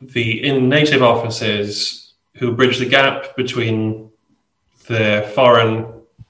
the 0.00 0.44
in 0.44 0.68
native 0.68 1.02
officers 1.02 2.14
who 2.36 2.52
bridge 2.52 2.78
the 2.78 2.86
gap 2.86 3.36
between 3.36 4.10
the 4.86 5.30
foreign 5.34 5.86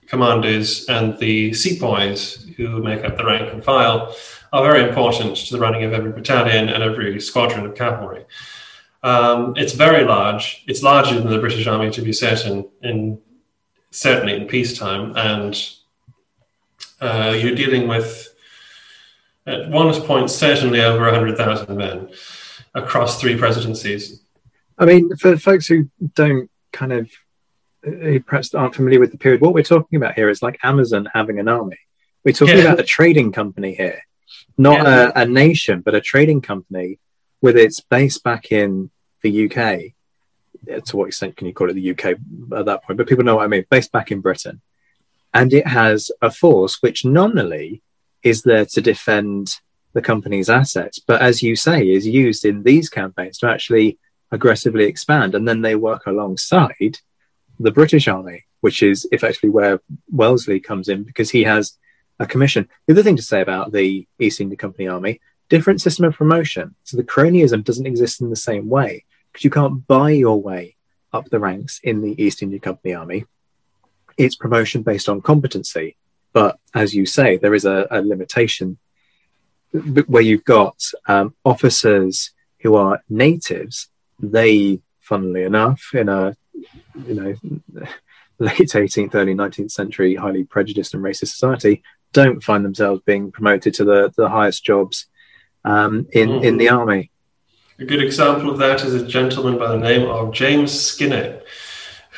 commanders 0.07 0.87
and 0.89 1.17
the 1.19 1.53
sepoys 1.55 2.47
who 2.57 2.83
make 2.83 3.05
up 3.05 3.17
the 3.17 3.25
rank 3.25 3.53
and 3.53 3.65
file 3.65 4.15
are 4.53 4.65
very 4.65 4.89
important 4.89 5.37
to 5.37 5.53
the 5.53 5.61
running 5.61 5.85
of 5.85 5.93
every 5.93 6.11
battalion 6.11 6.69
and 6.69 6.83
every 6.83 7.21
squadron 7.21 7.65
of 7.65 7.77
cavalry. 7.77 8.25
Um, 9.03 9.55
it's 9.57 9.73
very 9.73 10.05
large. 10.05 10.65
It's 10.67 10.83
larger 10.83 11.19
than 11.19 11.31
the 11.31 11.39
British 11.39 11.67
Army, 11.67 11.91
to 11.91 12.03
be 12.03 12.13
certain, 12.13 12.69
in 12.83 13.19
certainly 13.91 14.37
in 14.37 14.47
peacetime, 14.47 15.17
and 15.17 15.55
uh, 17.01 17.35
you're 17.37 17.55
dealing 17.55 17.89
with 17.89 18.35
at 19.47 19.69
one 19.71 19.93
point 20.03 20.31
certainly 20.31 20.81
over 20.81 21.11
hundred 21.11 21.37
thousand 21.37 21.77
men 21.77 22.11
across 22.75 23.21
three 23.21 23.37
presidencies. 23.37 24.21
I 24.79 24.85
mean, 24.85 25.17
for 25.17 25.37
folks 25.37 25.67
who 25.67 25.91
don't 26.15 26.51
kind 26.73 26.93
of 26.93 27.11
who 27.83 28.21
perhaps 28.21 28.55
aren't 28.55 28.75
familiar 28.75 29.01
with 29.01 29.13
the 29.13 29.19
period, 29.19 29.41
what 29.41 29.55
we're 29.55 29.63
talking 29.63 29.97
about 29.97 30.15
here 30.15 30.29
is 30.29 30.43
like 30.43 30.59
Amazon 30.63 31.09
having 31.13 31.39
an 31.39 31.49
army. 31.49 31.79
We're 32.25 32.35
talking 32.35 32.59
yeah. 32.59 32.65
about 32.65 32.81
a 32.81 32.85
trading 32.85 33.33
company 33.33 33.75
here, 33.75 34.03
not 34.59 34.83
yeah. 34.83 35.13
a, 35.17 35.23
a 35.23 35.27
nation, 35.27 35.81
but 35.81 35.95
a 35.95 36.01
trading 36.03 36.43
company 36.43 36.99
with 37.41 37.57
its 37.57 37.81
base 37.81 38.19
back 38.19 38.53
in 38.53 38.91
the 39.23 39.47
UK, 39.47 39.93
uh, 40.71 40.81
to 40.81 40.97
what 40.97 41.09
extent 41.09 41.37
can 41.37 41.47
you 41.47 41.55
call 41.55 41.71
it 41.71 41.75
the 41.75 41.91
UK 41.91 42.17
at 42.57 42.67
that 42.67 42.85
point? 42.85 42.99
But 42.99 43.09
people 43.09 43.25
know 43.25 43.37
what 43.37 43.45
I 43.45 43.49
mean, 43.49 43.65
based 43.71 43.93
back 43.93 44.11
in 44.11 44.21
Britain. 44.21 44.61
And 45.33 45.53
it 45.53 45.67
has 45.67 46.11
a 46.21 46.31
force 46.31 46.83
which 46.83 47.05
nominally 47.05 47.83
is 48.23 48.43
there 48.43 48.67
to 48.67 48.81
defend 48.81 49.57
the 49.93 50.03
company's 50.03 50.49
assets, 50.49 50.99
but 50.99 51.21
as 51.21 51.43
you 51.43 51.57
say, 51.57 51.89
is 51.89 52.07
used 52.07 52.45
in 52.45 52.63
these 52.63 52.89
campaigns 52.89 53.39
to 53.39 53.49
actually 53.49 53.99
aggressively 54.31 54.85
expand. 54.85 55.35
And 55.35 55.49
then 55.49 55.63
they 55.63 55.75
work 55.75 56.07
alongside 56.07 56.99
the 57.59 57.73
British 57.73 58.07
Army, 58.07 58.45
which 58.61 58.83
is 58.83 59.09
effectively 59.11 59.51
where 59.51 59.81
Wellesley 60.11 60.61
comes 60.61 60.89
in 60.89 61.03
because 61.03 61.31
he 61.31 61.43
has 61.45 61.77
a 62.19 62.27
commission. 62.27 62.69
The 62.87 62.95
other 62.95 63.03
thing 63.03 63.17
to 63.17 63.23
say 63.23 63.41
about 63.41 63.73
the 63.73 64.07
East 64.19 64.41
India 64.41 64.57
Company 64.57 64.87
Army 64.87 65.21
different 65.51 65.83
system 65.83 66.07
of 66.07 66.15
promotion. 66.15 66.75
So 66.85 66.97
the 66.97 67.05
cronyism 67.05 67.63
doesn't 67.63 67.87
exist 67.87 68.23
in 68.23 68.31
the 68.31 68.37
same 68.37 68.71
way 68.71 69.05
because 69.31 69.45
you 69.45 69.51
can't 69.51 69.87
buy 69.87 70.11
your 70.11 70.41
way 70.41 70.77
up 71.13 71.29
the 71.29 71.41
ranks 71.41 71.81
in 71.83 72.01
the 72.01 72.21
East 72.23 72.43
India 72.43 72.61
Company 72.61 72.95
Army. 72.95 73.27
It's 74.17 74.37
promotion 74.37 74.83
based 74.83 75.09
on 75.09 75.21
competency. 75.21 75.97
But 76.33 76.59
as 76.75 76.95
you 76.95 77.05
say, 77.05 77.37
there 77.37 77.55
is 77.55 77.65
a, 77.65 77.87
a 77.91 78.01
limitation 78.01 78.79
where 80.07 80.23
you've 80.23 80.45
got 80.45 80.81
um, 81.07 81.35
officers 81.45 82.31
who 82.61 82.77
are 82.77 83.03
natives. 83.09 83.89
They, 84.21 84.81
funnily 85.01 85.43
enough, 85.43 85.91
in 85.95 86.09
a 86.09 86.37
you 87.07 87.15
know 87.15 87.35
late 88.39 88.59
18th, 88.59 89.15
early 89.15 89.35
19th 89.35 89.73
century, 89.73 90.15
highly 90.15 90.45
prejudiced 90.45 90.95
and 90.95 91.03
racist 91.03 91.29
society, 91.29 91.83
don't 92.13 92.43
find 92.43 92.65
themselves 92.65 93.03
being 93.05 93.33
promoted 93.33 93.75
to 93.75 93.85
the, 93.85 94.13
the 94.17 94.29
highest 94.29 94.65
jobs 94.65 95.07
um, 95.65 96.07
in 96.13 96.29
mm. 96.29 96.45
in 96.45 96.57
the 96.57 96.69
army. 96.69 97.11
A 97.79 97.85
good 97.85 98.03
example 98.03 98.51
of 98.51 98.59
that 98.59 98.85
is 98.85 98.95
a 98.95 99.07
gentleman 99.07 99.59
by 99.59 99.69
the 99.69 99.79
name 99.79 100.07
of 100.07 100.33
James 100.33 100.71
Skinner, 100.71 101.41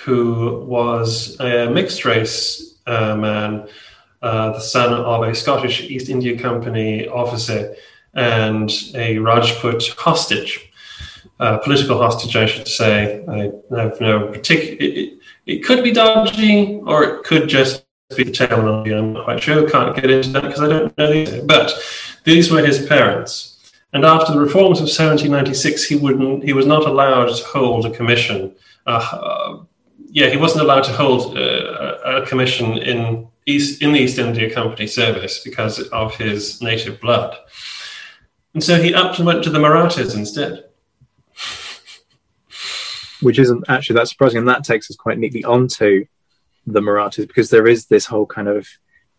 who 0.04 0.64
was 0.66 1.38
a 1.38 1.70
mixed 1.70 2.04
race 2.04 2.78
uh, 2.86 3.14
man, 3.14 3.68
uh, 4.22 4.52
the 4.52 4.60
son 4.60 4.92
of 4.92 5.22
a 5.22 5.34
Scottish 5.34 5.82
East 5.82 6.08
India 6.08 6.36
Company 6.38 7.06
officer 7.06 7.76
and 8.14 8.70
a 8.94 9.18
Rajput 9.18 9.88
hostage, 9.96 10.72
uh, 11.40 11.58
political 11.58 11.98
hostage, 11.98 12.36
I 12.36 12.46
should 12.46 12.68
say. 12.68 13.24
I 13.28 13.52
have 13.76 14.00
no 14.00 14.28
particular. 14.28 14.76
It, 14.80 15.18
it, 15.46 15.64
could 15.64 15.82
be 15.82 15.92
dodgy, 15.92 16.80
or 16.86 17.04
it 17.04 17.24
could 17.24 17.48
just 17.48 17.84
be 18.16 18.24
the 18.24 18.32
tail 18.32 18.68
I'm 18.68 19.12
not 19.14 19.24
quite 19.24 19.42
sure. 19.42 19.68
Can't 19.68 19.94
get 19.94 20.10
into 20.10 20.30
that 20.30 20.42
because 20.42 20.60
I 20.60 20.68
don't 20.68 20.98
know 20.98 21.12
these. 21.12 21.40
But 21.42 21.72
these 22.24 22.50
were 22.50 22.64
his 22.64 22.86
parents. 22.86 23.52
And 23.92 24.04
after 24.04 24.32
the 24.32 24.40
reforms 24.40 24.78
of 24.78 24.84
1796, 24.84 25.84
he 25.84 25.96
wouldn't. 25.96 26.44
He 26.44 26.52
was 26.52 26.66
not 26.66 26.86
allowed 26.86 27.34
to 27.34 27.44
hold 27.44 27.84
a 27.84 27.90
commission. 27.90 28.54
Uh, 28.86 29.08
uh, 29.12 29.62
yeah, 30.10 30.28
he 30.30 30.36
wasn't 30.36 30.64
allowed 30.64 30.84
to 30.84 30.92
hold 30.92 31.36
uh, 31.36 31.98
a 32.04 32.26
commission 32.26 32.78
in 32.78 33.28
East 33.44 33.82
in 33.82 33.92
the 33.92 34.00
East 34.00 34.18
India 34.18 34.52
Company 34.52 34.86
service 34.86 35.42
because 35.44 35.80
of 35.88 36.14
his 36.16 36.62
native 36.62 37.00
blood. 37.00 37.36
And 38.54 38.62
so 38.62 38.80
he 38.80 38.94
up 38.94 39.16
and 39.18 39.26
went 39.26 39.44
to 39.44 39.50
the 39.50 39.58
Marathas 39.58 40.14
instead. 40.14 40.64
Which 43.20 43.38
isn't 43.38 43.64
actually 43.68 43.96
that 43.96 44.08
surprising, 44.08 44.38
and 44.38 44.48
that 44.48 44.64
takes 44.64 44.90
us 44.90 44.96
quite 44.96 45.18
neatly 45.18 45.44
onto 45.44 46.06
the 46.66 46.80
Marathas 46.80 47.26
because 47.26 47.50
there 47.50 47.66
is 47.66 47.86
this 47.86 48.06
whole 48.06 48.26
kind 48.26 48.48
of 48.48 48.66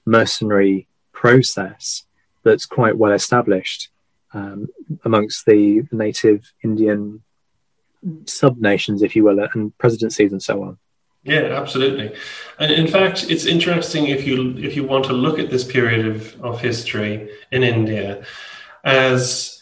mercenary 0.06 0.88
process 1.12 2.04
that's 2.44 2.66
quite 2.66 2.98
well 2.98 3.12
established 3.12 3.90
um, 4.34 4.68
amongst 5.04 5.46
the, 5.46 5.84
native 5.92 6.52
Indian 6.64 7.22
sub 8.26 8.58
nations, 8.58 9.02
if 9.02 9.16
you 9.16 9.24
will, 9.24 9.40
and 9.54 9.78
presidencies 9.78 10.32
and 10.32 10.42
so 10.42 10.64
on. 10.64 10.78
Yeah, 11.24 11.58
absolutely. 11.62 12.14
And 12.60 12.72
in 12.72 12.88
fact, 12.88 13.30
it's 13.30 13.46
interesting 13.46 14.08
if 14.08 14.28
you 14.28 14.58
if 14.58 14.76
you 14.76 14.84
want 14.84 15.06
to 15.06 15.14
look 15.14 15.40
at 15.40 15.50
this 15.50 15.64
period 15.64 16.06
of, 16.06 16.42
of 16.44 16.60
history 16.60 17.30
in 17.52 17.64
India 17.64 18.26
as 18.84 19.62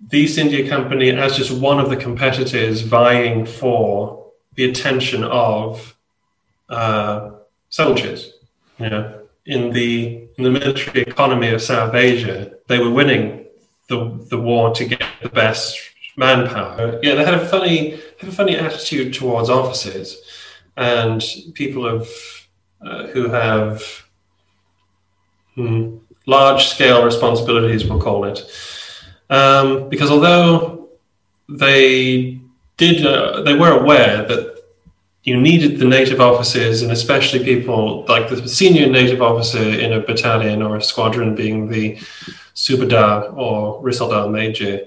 the 0.00 0.20
East 0.20 0.38
India 0.38 0.66
Company 0.66 1.10
as 1.10 1.36
just 1.36 1.50
one 1.50 1.78
of 1.78 1.90
the 1.90 1.96
competitors 1.96 2.80
vying 2.80 3.44
for 3.44 4.32
the 4.54 4.70
attention 4.70 5.24
of 5.24 5.94
uh, 6.70 7.32
soldiers. 7.68 8.32
You 8.78 8.88
know, 8.88 9.22
in 9.44 9.72
the 9.72 10.27
in 10.38 10.44
the 10.44 10.50
military 10.50 11.02
economy 11.02 11.48
of 11.48 11.60
South 11.60 11.94
Asia, 11.94 12.52
they 12.68 12.78
were 12.78 12.90
winning 12.90 13.46
the 13.88 14.24
the 14.30 14.40
war 14.40 14.72
to 14.74 14.84
get 14.84 15.02
the 15.20 15.28
best 15.28 15.78
manpower. 16.16 16.98
Yeah, 17.02 17.16
they 17.16 17.24
had 17.24 17.34
a 17.34 17.46
funny 17.46 18.00
have 18.20 18.30
a 18.30 18.32
funny 18.32 18.56
attitude 18.56 19.12
towards 19.12 19.50
officers 19.50 20.16
and 20.76 21.22
people 21.54 21.86
of 21.86 22.08
uh, 22.80 23.08
who 23.08 23.28
have 23.28 23.82
hmm, 25.56 25.96
large 26.26 26.66
scale 26.66 27.04
responsibilities, 27.04 27.84
we'll 27.84 28.00
call 28.00 28.24
it, 28.24 28.48
um, 29.30 29.88
because 29.88 30.10
although 30.10 30.88
they 31.48 32.40
did 32.76 33.04
uh, 33.04 33.42
they 33.42 33.54
were 33.54 33.80
aware 33.80 34.24
that 34.24 34.57
you 35.28 35.38
needed 35.38 35.78
the 35.78 35.84
native 35.84 36.20
officers 36.20 36.80
and 36.82 36.90
especially 36.90 37.44
people 37.44 38.06
like 38.08 38.28
the 38.28 38.48
senior 38.48 38.88
native 38.88 39.20
officer 39.20 39.62
in 39.84 39.92
a 39.92 40.00
battalion 40.00 40.62
or 40.62 40.76
a 40.76 40.82
squadron 40.82 41.34
being 41.34 41.68
the 41.68 41.96
subadar 42.54 43.36
or 43.36 43.82
risaldar 43.82 44.30
major 44.30 44.80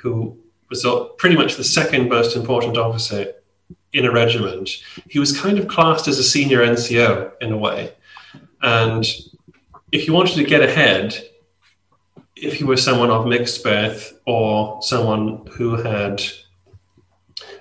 who 0.00 0.36
was 0.68 0.86
pretty 1.16 1.34
much 1.34 1.56
the 1.56 1.64
second 1.64 2.10
most 2.10 2.36
important 2.36 2.76
officer 2.76 3.32
in 3.94 4.04
a 4.04 4.12
regiment. 4.12 4.68
He 5.08 5.18
was 5.18 5.40
kind 5.40 5.58
of 5.58 5.66
classed 5.66 6.08
as 6.08 6.18
a 6.18 6.24
senior 6.24 6.58
nco 6.58 7.32
in 7.40 7.52
a 7.52 7.56
way. 7.56 7.94
And 8.60 9.02
if 9.92 10.06
you 10.06 10.12
wanted 10.12 10.36
to 10.36 10.44
get 10.44 10.62
ahead 10.62 11.16
if 12.36 12.60
you 12.60 12.66
were 12.66 12.76
someone 12.76 13.10
of 13.10 13.26
mixed 13.26 13.64
birth 13.64 14.20
or 14.26 14.82
someone 14.82 15.46
who 15.52 15.74
had 15.76 16.22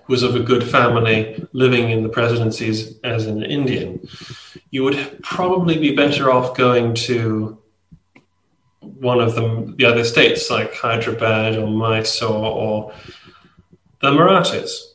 was 0.08 0.24
of 0.24 0.36
a 0.36 0.40
good 0.40 0.64
family 0.64 1.48
living 1.54 1.90
in 1.90 2.04
the 2.04 2.10
presidencies 2.10 3.00
as 3.04 3.26
an 3.26 3.44
Indian, 3.44 4.08
you 4.72 4.84
would 4.84 5.20
probably 5.24 5.78
be 5.78 5.96
better 5.96 6.32
off 6.32 6.56
going 6.56 6.94
to 6.94 7.58
one 8.82 9.20
of 9.20 9.36
them, 9.36 9.76
the 9.78 9.86
other 9.86 10.04
states 10.04 10.50
like 10.50 10.74
Hyderabad 10.76 11.58
or 11.58 11.68
Mysore 11.68 12.46
or 12.46 12.94
the 14.02 14.12
Marathas. 14.12 14.94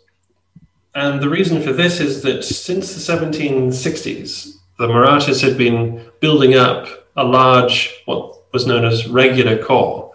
And 0.95 1.21
the 1.21 1.29
reason 1.29 1.63
for 1.63 1.73
this 1.73 2.01
is 2.01 2.23
that 2.23 2.45
since 2.45 2.95
the 2.95 3.13
1760s, 3.13 4.57
the 4.79 4.89
Marathas 4.89 5.41
had 5.41 5.59
been 5.59 6.05
building 6.21 6.55
up 6.55 6.87
a 7.17 7.25
large, 7.25 8.03
what 8.07 8.53
was 8.53 8.67
known 8.67 8.85
as 8.85 9.07
regular 9.07 9.63
corps 9.63 10.13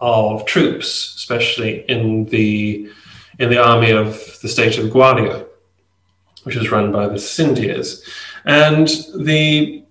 of 0.00 0.44
troops, 0.44 1.14
especially 1.16 1.84
in 1.88 2.26
the 2.26 2.90
in 3.38 3.50
the 3.50 3.62
army 3.62 3.90
of 3.90 4.38
the 4.42 4.48
state 4.48 4.78
of 4.78 4.90
Gwalior, 4.90 5.46
which 6.44 6.56
was 6.56 6.70
run 6.70 6.92
by 6.92 7.08
the 7.08 7.14
Scindias. 7.14 8.02
And 8.44 8.88
the 9.16 9.84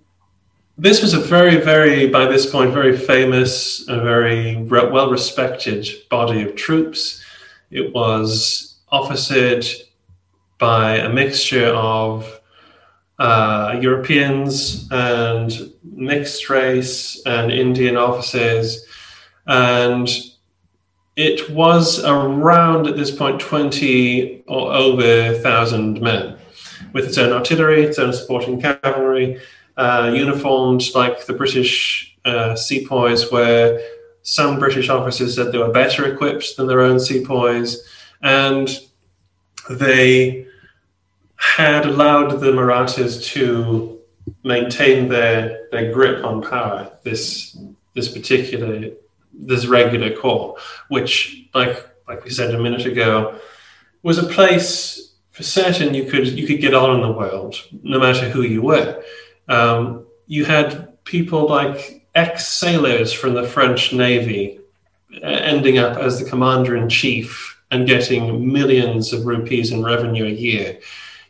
this 0.80 1.02
was 1.02 1.12
a 1.12 1.18
very, 1.18 1.56
very, 1.56 2.08
by 2.08 2.26
this 2.26 2.48
point, 2.48 2.72
very 2.72 2.96
famous, 2.96 3.86
a 3.88 4.00
very 4.00 4.58
re- 4.58 4.86
well 4.86 5.10
respected 5.10 5.88
body 6.08 6.42
of 6.42 6.54
troops. 6.54 7.24
It 7.72 7.92
was 7.92 8.76
officered 8.92 9.66
by 10.58 10.98
a 10.98 11.12
mixture 11.12 11.66
of 11.66 12.40
uh, 13.18 13.76
Europeans 13.80 14.88
and 14.92 15.72
mixed 15.82 16.48
race 16.48 17.20
and 17.26 17.50
Indian 17.50 17.96
officers. 17.96 18.86
And 19.48 20.08
it 21.18 21.50
was 21.50 22.04
around 22.04 22.86
at 22.86 22.96
this 22.96 23.10
point 23.10 23.40
20 23.40 24.44
or 24.46 24.72
over 24.72 25.32
1,000 25.32 26.00
men 26.00 26.38
with 26.92 27.06
its 27.06 27.18
own 27.18 27.32
artillery, 27.32 27.82
its 27.82 27.98
own 27.98 28.12
supporting 28.12 28.60
cavalry, 28.60 29.40
uh, 29.76 30.12
uniformed 30.14 30.84
like 30.94 31.26
the 31.26 31.32
British 31.32 32.16
uh, 32.24 32.54
sepoys, 32.54 33.32
where 33.32 33.84
some 34.22 34.60
British 34.60 34.88
officers 34.88 35.34
said 35.34 35.50
they 35.50 35.58
were 35.58 35.72
better 35.72 36.06
equipped 36.06 36.56
than 36.56 36.68
their 36.68 36.82
own 36.82 37.00
sepoys. 37.00 37.82
And 38.22 38.68
they 39.68 40.46
had 41.34 41.84
allowed 41.84 42.38
the 42.38 42.52
Marathas 42.52 43.26
to 43.32 43.98
maintain 44.44 45.08
their, 45.08 45.66
their 45.72 45.92
grip 45.92 46.24
on 46.24 46.42
power, 46.42 46.92
this, 47.02 47.58
this 47.94 48.06
particular 48.06 48.92
this 49.38 49.66
regular 49.66 50.14
corps, 50.14 50.58
which, 50.88 51.48
like 51.54 51.86
like 52.06 52.24
we 52.24 52.30
said 52.30 52.54
a 52.54 52.58
minute 52.58 52.86
ago, 52.86 53.38
was 54.02 54.18
a 54.18 54.26
place 54.26 55.14
for 55.30 55.42
certain 55.42 55.94
you 55.94 56.04
could 56.10 56.26
you 56.26 56.46
could 56.46 56.60
get 56.60 56.74
on 56.74 56.96
in 56.96 57.02
the 57.02 57.12
world, 57.12 57.56
no 57.82 57.98
matter 57.98 58.28
who 58.28 58.42
you 58.42 58.62
were. 58.62 59.02
Um, 59.48 60.06
you 60.26 60.44
had 60.44 61.02
people 61.04 61.48
like 61.48 62.06
ex 62.14 62.48
sailors 62.48 63.12
from 63.12 63.34
the 63.34 63.46
French 63.46 63.92
Navy 63.92 64.60
uh, 65.22 65.26
ending 65.26 65.78
up 65.78 65.96
as 65.96 66.18
the 66.18 66.28
commander 66.28 66.76
in 66.76 66.88
chief 66.88 67.58
and 67.70 67.86
getting 67.86 68.52
millions 68.52 69.12
of 69.12 69.26
rupees 69.26 69.72
in 69.72 69.82
revenue 69.82 70.26
a 70.26 70.30
year. 70.30 70.78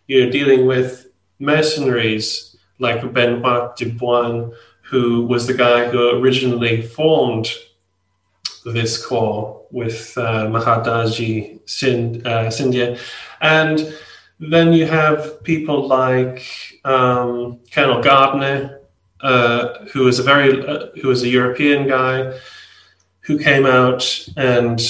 You're 0.07 0.31
dealing 0.31 0.67
with 0.67 1.09
mercenaries 1.39 2.57
like 2.79 3.03
Benoît 3.03 3.77
de 3.77 3.91
Boigne, 3.91 4.53
who 4.83 5.27
was 5.27 5.47
the 5.47 5.55
guy 5.55 5.89
who 5.89 6.19
originally 6.19 6.83
formed 6.83 7.49
this 8.73 9.05
corps 9.05 9.67
with 9.71 10.17
uh, 10.17 10.47
Mahadaji 10.47 11.61
Sind, 11.69 12.27
uh. 12.27 12.97
And 13.41 13.95
then 14.41 14.73
you 14.73 14.87
have 14.87 15.43
people 15.43 15.87
like 15.87 16.45
um, 16.85 17.61
Colonel 17.73 18.03
Gardner, 18.03 18.81
uh, 19.21 19.85
who 19.93 20.07
is 20.07 20.19
a 20.19 20.23
very 20.23 20.67
uh, 20.67 20.89
who 21.03 21.11
is 21.11 21.23
a 21.23 21.29
European 21.29 21.89
guy 21.89 22.39
who 23.21 23.39
came 23.39 23.67
out 23.67 24.29
and 24.37 24.81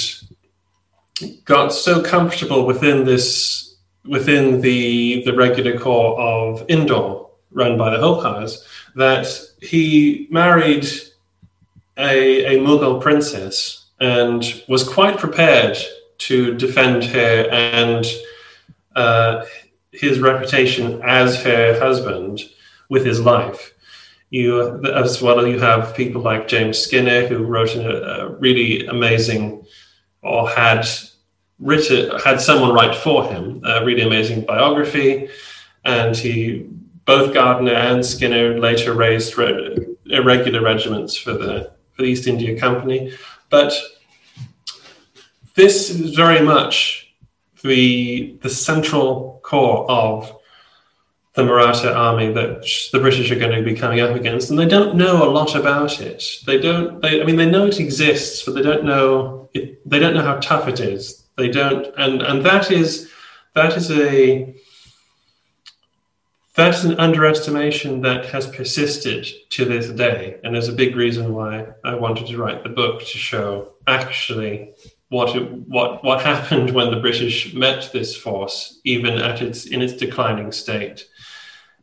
got 1.45 1.69
so 1.69 2.01
comfortable 2.01 2.65
within 2.65 3.05
this 3.05 3.75
within 4.05 4.61
the 4.61 5.23
the 5.25 5.33
regular 5.33 5.77
corps 5.77 6.19
of 6.19 6.63
Indore 6.69 7.29
run 7.51 7.77
by 7.77 7.89
the 7.89 7.97
Holkars 7.97 8.63
that 8.95 9.27
he 9.61 10.27
married 10.29 10.87
a, 11.99 12.55
a 12.55 12.59
Mughal 12.59 13.01
princess 13.01 13.87
and 13.99 14.63
was 14.67 14.87
quite 14.87 15.17
prepared 15.17 15.77
to 16.19 16.55
defend 16.55 17.03
her 17.03 17.47
and 17.51 18.05
uh, 18.95 19.45
his 19.91 20.19
reputation 20.19 21.01
as 21.03 21.41
her 21.43 21.77
husband 21.79 22.41
with 22.89 23.05
his 23.05 23.19
life. 23.19 23.73
You, 24.29 24.83
as 24.85 25.21
well, 25.21 25.45
you 25.45 25.59
have 25.59 25.95
people 25.95 26.21
like 26.21 26.47
James 26.47 26.77
Skinner, 26.77 27.27
who 27.27 27.43
wrote 27.43 27.75
a, 27.75 28.21
a 28.21 28.29
really 28.29 28.85
amazing, 28.85 29.65
or 30.21 30.47
had 30.47 30.87
written, 31.57 32.17
had 32.19 32.39
someone 32.39 32.73
write 32.73 32.95
for 32.95 33.25
him, 33.25 33.61
a 33.65 33.83
really 33.83 34.03
amazing 34.03 34.45
biography, 34.45 35.29
and 35.83 36.15
he, 36.15 36.67
both 37.05 37.33
Gardner 37.33 37.73
and 37.73 38.05
Skinner 38.05 38.59
later 38.59 38.93
raised 38.93 39.37
re- 39.37 39.95
irregular 40.05 40.61
regiments 40.61 41.17
for 41.17 41.33
the 41.33 41.71
for 41.99 42.03
the 42.03 42.11
East 42.11 42.27
India 42.27 42.57
Company. 42.57 43.11
But 43.49 43.73
this 45.55 45.89
is 45.89 46.15
very 46.15 46.41
much 46.41 47.13
the, 47.61 48.39
the 48.41 48.49
central 48.49 49.41
core 49.43 49.89
of 49.91 50.33
the 51.33 51.43
Maratha 51.43 51.93
army 51.93 52.31
that 52.31 52.65
the 52.93 52.99
British 52.99 53.29
are 53.31 53.39
going 53.39 53.51
to 53.51 53.63
be 53.63 53.75
coming 53.75 53.99
up 53.99 54.15
against, 54.15 54.49
and 54.49 54.57
they 54.57 54.65
don't 54.65 54.95
know 54.95 55.23
a 55.23 55.29
lot 55.29 55.55
about 55.55 55.99
it. 55.99 56.23
They 56.45 56.57
don't. 56.57 57.01
They, 57.01 57.21
I 57.21 57.25
mean, 57.25 57.35
they 57.35 57.49
know 57.49 57.65
it 57.65 57.79
exists, 57.79 58.43
but 58.43 58.55
they 58.55 58.61
don't 58.61 58.85
know 58.85 59.49
it. 59.53 59.87
They 59.89 59.99
don't 59.99 60.13
know 60.13 60.23
how 60.23 60.37
tough 60.37 60.67
it 60.67 60.79
is. 60.79 61.25
They 61.37 61.49
don't, 61.49 61.93
and 61.97 62.21
and 62.21 62.45
that 62.45 62.71
is 62.71 63.11
that 63.55 63.77
is 63.77 63.91
a 63.91 64.55
that's 66.59 66.83
an 66.83 66.99
underestimation 66.99 68.01
that 68.01 68.25
has 68.25 68.47
persisted 68.47 69.25
to 69.49 69.65
this 69.65 69.89
day. 69.89 70.39
And 70.43 70.53
there's 70.53 70.67
a 70.67 70.73
big 70.73 70.95
reason 70.95 71.33
why 71.33 71.67
I 71.83 71.95
wanted 71.95 72.27
to 72.27 72.37
write 72.37 72.63
the 72.63 72.69
book 72.69 72.99
to 72.99 73.17
show 73.17 73.73
actually 73.87 74.73
what 75.09 75.35
it, 75.35 75.49
what 75.67 76.03
what 76.03 76.21
happened 76.21 76.71
when 76.71 76.91
the 76.91 76.99
British 76.99 77.53
met 77.53 77.89
this 77.93 78.15
force, 78.15 78.79
even 78.83 79.19
at 79.19 79.41
its 79.41 79.67
in 79.67 79.81
its 79.81 79.93
declining 79.93 80.51
state. 80.51 81.07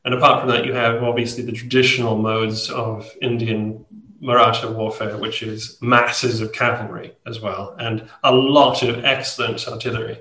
And 0.04 0.14
apart 0.14 0.40
from 0.40 0.50
that, 0.50 0.66
you 0.66 0.74
have 0.74 1.02
obviously 1.02 1.42
the 1.42 1.52
traditional 1.52 2.16
modes 2.16 2.70
of 2.70 3.10
Indian 3.22 3.84
Maratha 4.20 4.70
warfare, 4.70 5.18
which 5.18 5.42
is 5.42 5.78
masses 5.80 6.40
of 6.40 6.52
cavalry 6.52 7.16
as 7.26 7.40
well, 7.40 7.74
and 7.78 8.08
a 8.22 8.32
lot 8.32 8.82
of 8.82 9.04
excellent 9.04 9.66
artillery. 9.66 10.20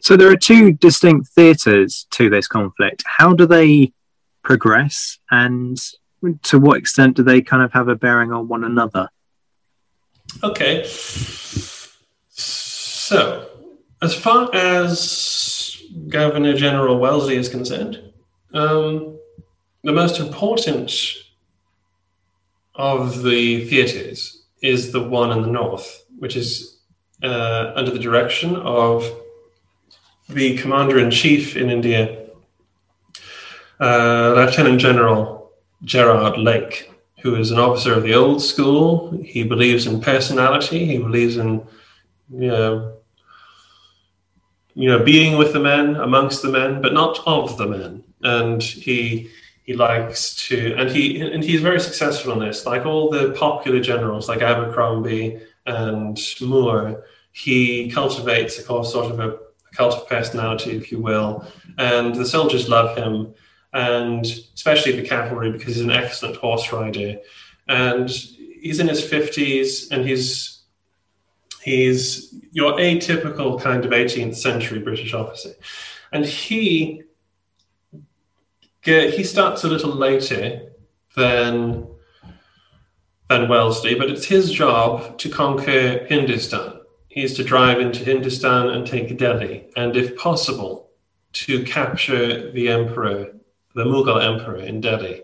So 0.00 0.16
there 0.16 0.30
are 0.30 0.36
two 0.36 0.72
distinct 0.72 1.28
theatres 1.28 2.06
to 2.12 2.30
this 2.30 2.46
conflict. 2.46 3.04
How 3.06 3.34
do 3.34 3.46
they 3.46 3.92
progress 4.42 5.18
and 5.30 5.78
to 6.42 6.58
what 6.58 6.78
extent 6.78 7.16
do 7.16 7.22
they 7.22 7.40
kind 7.42 7.62
of 7.62 7.72
have 7.72 7.88
a 7.88 7.94
bearing 7.94 8.32
on 8.32 8.48
one 8.48 8.64
another? 8.64 9.08
Okay. 10.42 10.84
So, 12.28 13.48
as 14.00 14.14
far 14.14 14.48
as 14.54 15.76
Governor 16.08 16.54
General 16.54 16.98
Wellesley 16.98 17.36
is 17.36 17.48
concerned, 17.48 18.12
um, 18.54 19.18
the 19.82 19.92
most 19.92 20.20
important 20.20 20.92
of 22.74 23.22
the 23.22 23.66
theatres 23.66 24.44
is 24.62 24.92
the 24.92 25.02
one 25.02 25.32
in 25.32 25.42
the 25.42 25.48
north, 25.48 26.04
which 26.18 26.36
is 26.36 26.78
uh, 27.22 27.72
under 27.74 27.90
the 27.90 27.98
direction 27.98 28.56
of 28.56 29.04
the 30.32 30.56
Commander 30.56 30.98
in 30.98 31.10
Chief 31.10 31.56
in 31.56 31.70
India, 31.70 32.26
uh, 33.80 34.34
Lieutenant 34.36 34.80
General 34.80 35.50
Gerard 35.84 36.38
Lake, 36.38 36.92
who 37.22 37.34
is 37.36 37.50
an 37.50 37.58
officer 37.58 37.94
of 37.94 38.02
the 38.02 38.14
old 38.14 38.42
school. 38.42 39.10
He 39.24 39.42
believes 39.42 39.86
in 39.86 40.00
personality. 40.00 40.84
He 40.86 40.98
believes 40.98 41.36
in 41.36 41.66
you 42.32 42.48
know, 42.48 42.92
you 44.74 44.88
know, 44.88 45.04
being 45.04 45.36
with 45.36 45.52
the 45.52 45.60
men, 45.60 45.96
amongst 45.96 46.42
the 46.42 46.50
men, 46.50 46.80
but 46.80 46.94
not 46.94 47.20
of 47.26 47.56
the 47.58 47.66
men. 47.66 48.04
And 48.22 48.62
he 48.62 49.30
he 49.64 49.74
likes 49.74 50.34
to, 50.48 50.74
and 50.76 50.90
he 50.90 51.20
and 51.20 51.42
he's 51.42 51.60
very 51.60 51.80
successful 51.80 52.32
in 52.32 52.38
this. 52.40 52.66
Like 52.66 52.86
all 52.86 53.10
the 53.10 53.32
popular 53.32 53.80
generals, 53.80 54.28
like 54.28 54.42
Abercrombie 54.42 55.40
and 55.66 56.18
Moore, 56.40 57.04
he 57.32 57.90
cultivates 57.90 58.58
a 58.58 58.62
sort 58.62 59.12
of 59.12 59.20
a, 59.20 59.28
a 59.30 59.38
cult 59.72 59.94
of 59.94 60.08
personality, 60.08 60.76
if 60.76 60.90
you 60.90 61.00
will, 61.00 61.44
and 61.78 62.14
the 62.14 62.26
soldiers 62.26 62.68
love 62.68 62.96
him, 62.96 63.34
and 63.72 64.24
especially 64.54 64.92
the 64.92 65.06
cavalry 65.06 65.52
because 65.52 65.74
he's 65.74 65.84
an 65.84 65.90
excellent 65.90 66.36
horse 66.36 66.72
rider, 66.72 67.16
and 67.68 68.08
he's 68.08 68.80
in 68.80 68.88
his 68.88 69.02
fifties, 69.02 69.90
and 69.90 70.04
he's 70.04 70.60
He's 71.62 72.34
your 72.52 72.72
atypical 72.72 73.60
kind 73.60 73.84
of 73.84 73.90
18th 73.90 74.36
century 74.36 74.78
British 74.78 75.12
officer. 75.12 75.50
And 76.12 76.24
he 76.24 77.02
he 78.82 79.24
starts 79.24 79.62
a 79.62 79.68
little 79.68 79.94
later 79.94 80.72
than 81.14 81.86
than 83.28 83.48
Wellesley, 83.48 83.94
but 83.94 84.10
it's 84.10 84.24
his 84.24 84.50
job 84.50 85.18
to 85.18 85.28
conquer 85.28 86.06
Hindustan. 86.08 86.79
He's 87.10 87.34
to 87.34 87.44
drive 87.44 87.80
into 87.80 88.04
Hindustan 88.04 88.70
and 88.70 88.86
take 88.86 89.18
Delhi, 89.18 89.66
and 89.76 89.96
if 89.96 90.16
possible, 90.16 90.90
to 91.32 91.64
capture 91.64 92.50
the 92.52 92.68
emperor, 92.68 93.32
the 93.74 93.84
Mughal 93.84 94.22
emperor 94.22 94.58
in 94.58 94.80
Delhi, 94.80 95.22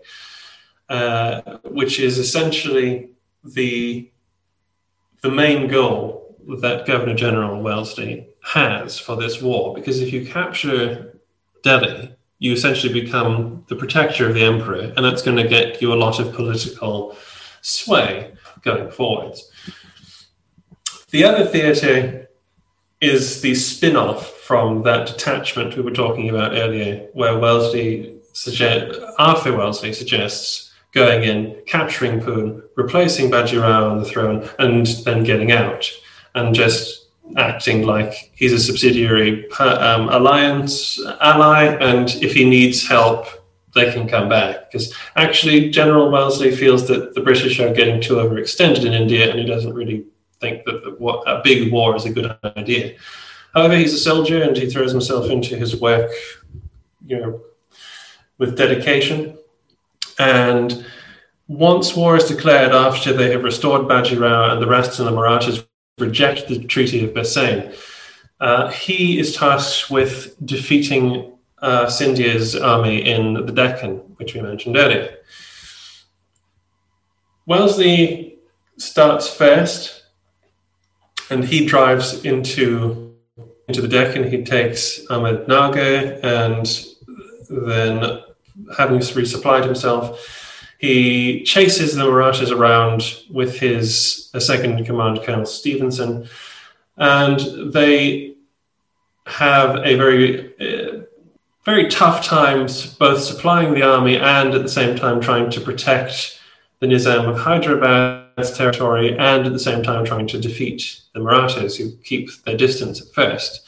uh, 0.89 1.41
which 1.63 1.99
is 1.99 2.17
essentially 2.17 3.11
the 3.43 4.11
the 5.21 5.31
main 5.31 5.67
goal 5.67 6.35
that 6.59 6.85
Governor 6.85 7.15
General 7.15 7.61
Wellesley 7.61 8.27
has 8.43 8.99
for 8.99 9.15
this 9.15 9.41
war, 9.41 9.73
because 9.73 10.01
if 10.01 10.13
you 10.13 10.25
capture 10.25 11.19
Delhi, 11.63 12.13
you 12.39 12.51
essentially 12.51 12.93
become 12.93 13.65
the 13.69 13.75
protector 13.75 14.27
of 14.27 14.35
the 14.35 14.43
emperor, 14.43 14.93
and 14.95 15.05
that's 15.05 15.21
going 15.21 15.37
to 15.37 15.47
get 15.47 15.81
you 15.81 15.93
a 15.93 15.95
lot 16.05 16.19
of 16.19 16.33
political 16.33 17.15
sway 17.61 18.33
going 18.61 18.91
forwards. 18.91 19.49
The 21.09 21.23
other 21.23 21.45
theatre 21.45 22.27
is 22.99 23.39
the 23.41 23.55
spin 23.55 23.95
off 23.95 24.29
from 24.41 24.83
that 24.83 25.07
detachment 25.07 25.77
we 25.77 25.81
were 25.81 25.91
talking 25.91 26.29
about 26.29 26.51
earlier, 26.51 27.07
where 27.13 27.39
Wellesley 27.39 28.19
suggest, 28.33 28.99
Arthur 29.17 29.55
Wellesley 29.55 29.93
suggests 29.93 30.73
going 30.91 31.23
in, 31.23 31.55
capturing 31.65 32.19
Poon, 32.19 32.61
replacing 32.75 33.31
Bajirao 33.31 33.89
on 33.89 33.99
the 33.99 34.05
throne, 34.05 34.49
and 34.59 34.85
then 35.05 35.23
getting 35.23 35.53
out 35.53 35.89
and 36.35 36.53
just 36.53 37.07
acting 37.37 37.83
like 37.83 38.31
he's 38.35 38.51
a 38.51 38.59
subsidiary 38.59 39.49
um, 39.59 40.09
alliance 40.09 40.99
ally, 41.21 41.67
and 41.79 42.15
if 42.21 42.33
he 42.33 42.49
needs 42.49 42.85
help, 42.85 43.27
they 43.75 43.93
can 43.93 44.09
come 44.09 44.27
back. 44.27 44.69
Because 44.69 44.93
actually, 45.15 45.69
General 45.69 46.11
Wellesley 46.11 46.53
feels 46.53 46.85
that 46.89 47.15
the 47.15 47.21
British 47.21 47.61
are 47.61 47.73
getting 47.73 48.01
too 48.01 48.15
overextended 48.15 48.85
in 48.85 48.91
India, 48.91 49.29
and 49.29 49.39
he 49.39 49.45
doesn't 49.45 49.73
really 49.73 50.05
think 50.39 50.65
that 50.65 50.97
a 51.27 51.41
big 51.43 51.71
war 51.71 51.95
is 51.95 52.05
a 52.05 52.09
good 52.09 52.37
idea. 52.57 52.95
However, 53.53 53.75
he's 53.75 53.93
a 53.93 53.99
soldier, 53.99 54.43
and 54.43 54.55
he 54.55 54.69
throws 54.69 54.91
himself 54.91 55.29
into 55.29 55.55
his 55.55 55.79
work, 55.79 56.11
you 57.05 57.19
know, 57.19 57.41
with 58.37 58.57
dedication. 58.57 59.37
And 60.19 60.85
once 61.47 61.95
war 61.95 62.17
is 62.17 62.25
declared 62.25 62.71
after 62.71 63.13
they 63.13 63.31
have 63.31 63.43
restored 63.43 63.83
Bajirao 63.83 64.51
and 64.51 64.61
the 64.61 64.67
rest 64.67 64.99
of 64.99 65.05
the 65.05 65.11
Marathas 65.11 65.63
reject 65.97 66.47
the 66.47 66.63
Treaty 66.65 67.03
of 67.03 67.11
Bassein. 67.11 67.75
Uh, 68.39 68.69
he 68.69 69.17
is 69.17 69.35
tasked 69.35 69.89
with 69.89 70.35
defeating 70.45 71.33
uh, 71.59 71.87
Scindia's 71.87 72.55
army 72.55 73.09
in 73.09 73.33
the 73.33 73.51
Deccan, 73.51 73.97
which 74.17 74.35
we 74.35 74.41
mentioned 74.41 74.77
earlier. 74.77 75.17
Wellesley 77.47 78.39
starts 78.77 79.33
first, 79.33 80.03
and 81.29 81.43
he 81.43 81.65
drives 81.65 82.23
into 82.25 83.07
into 83.67 83.81
the 83.81 83.87
Deccan 83.87 84.29
He 84.29 84.43
takes 84.43 85.05
Ahmednagar, 85.07 86.23
and 86.23 86.65
then, 87.49 88.21
having 88.77 88.99
resupplied 88.99 89.65
himself, 89.65 90.65
he 90.77 91.43
chases 91.43 91.95
the 91.95 92.05
Marathas 92.05 92.51
around 92.51 93.23
with 93.29 93.59
his 93.59 94.29
second 94.39 94.77
in 94.77 94.85
command, 94.85 95.21
Colonel 95.23 95.45
Stevenson, 95.45 96.29
and 96.97 97.73
they 97.73 98.35
have 99.25 99.77
a 99.85 99.95
very, 99.95 100.53
uh, 100.59 101.01
very 101.65 101.89
tough 101.89 102.23
time 102.23 102.67
both 102.99 103.21
supplying 103.21 103.73
the 103.73 103.83
army 103.83 104.15
and 104.15 104.53
at 104.53 104.61
the 104.61 104.69
same 104.69 104.95
time 104.95 105.19
trying 105.19 105.49
to 105.49 105.59
protect 105.59 106.39
the 106.79 106.87
Nizam 106.87 107.27
of 107.27 107.37
Hyderabad's 108.37 108.57
territory 108.57 109.17
and 109.17 109.45
at 109.45 109.53
the 109.53 109.59
same 109.59 109.81
time 109.81 110.05
trying 110.05 110.27
to 110.27 110.39
defeat 110.39 111.01
the 111.13 111.19
Marathas 111.19 111.75
who 111.75 111.91
keep 112.03 112.29
their 112.43 112.55
distance 112.55 113.01
at 113.01 113.13
first. 113.13 113.67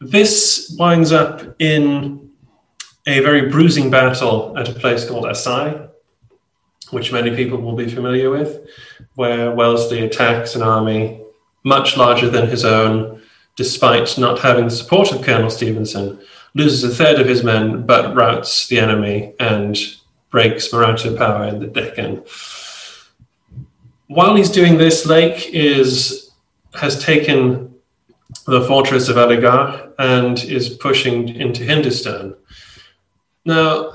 This 0.00 0.74
winds 0.78 1.12
up 1.12 1.42
in 1.60 2.30
a 3.06 3.20
very 3.20 3.50
bruising 3.50 3.90
battle 3.90 4.56
at 4.56 4.68
a 4.68 4.72
place 4.72 5.06
called 5.06 5.24
Assaye, 5.24 5.88
which 6.90 7.12
many 7.12 7.34
people 7.36 7.58
will 7.58 7.76
be 7.76 7.88
familiar 7.88 8.30
with, 8.30 8.66
where 9.16 9.54
Wellesley 9.54 10.00
attacks 10.00 10.56
an 10.56 10.62
army 10.62 11.22
much 11.64 11.96
larger 11.96 12.28
than 12.28 12.48
his 12.48 12.64
own, 12.64 13.20
despite 13.56 14.18
not 14.18 14.38
having 14.38 14.64
the 14.64 14.70
support 14.70 15.12
of 15.12 15.22
Colonel 15.22 15.50
Stevenson, 15.50 16.18
loses 16.54 16.84
a 16.84 16.94
third 16.94 17.20
of 17.20 17.28
his 17.28 17.44
men, 17.44 17.84
but 17.86 18.14
routs 18.14 18.66
the 18.68 18.78
enemy 18.78 19.34
and 19.38 19.78
breaks 20.32 20.72
Maratha 20.72 21.14
power 21.14 21.44
in 21.44 21.60
the 21.60 21.68
Deccan. 21.68 22.24
While 24.08 24.34
he's 24.34 24.50
doing 24.50 24.76
this, 24.76 25.06
Lake 25.06 25.50
is 25.52 26.32
has 26.74 27.04
taken 27.04 27.72
the 28.46 28.62
fortress 28.62 29.08
of 29.08 29.16
Aligarh 29.16 29.92
and 29.98 30.42
is 30.44 30.70
pushing 30.70 31.28
into 31.28 31.62
Hindustan. 31.62 32.34
Now, 33.44 33.92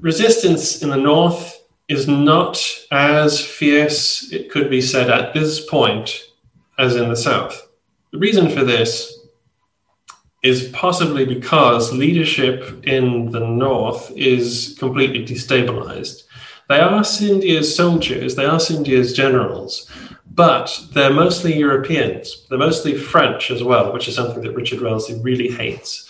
resistance 0.00 0.82
in 0.82 0.90
the 0.90 0.96
north 0.96 1.62
is 1.88 2.08
not 2.08 2.60
as 2.90 3.44
fierce, 3.44 4.32
it 4.32 4.50
could 4.50 4.68
be 4.68 4.80
said 4.80 5.10
at 5.10 5.32
this 5.32 5.64
point, 5.64 6.24
as 6.78 6.96
in 6.96 7.08
the 7.08 7.16
south. 7.16 7.68
The 8.10 8.18
reason 8.18 8.50
for 8.50 8.64
this 8.64 9.21
is 10.42 10.68
possibly 10.72 11.24
because 11.24 11.92
leadership 11.92 12.84
in 12.84 13.30
the 13.30 13.40
north 13.40 14.10
is 14.16 14.76
completely 14.78 15.24
destabilized. 15.24 16.24
They 16.68 16.80
are 16.80 17.04
Scindia's 17.04 17.74
soldiers, 17.74 18.34
they 18.34 18.46
are 18.46 18.58
Scindia's 18.58 19.12
generals, 19.12 19.90
but 20.34 20.80
they're 20.94 21.12
mostly 21.12 21.56
Europeans. 21.56 22.46
They're 22.48 22.58
mostly 22.58 22.96
French 22.96 23.50
as 23.50 23.62
well, 23.62 23.92
which 23.92 24.08
is 24.08 24.14
something 24.14 24.42
that 24.42 24.54
Richard 24.54 24.80
Wellesley 24.80 25.20
really 25.20 25.48
hates. 25.48 26.08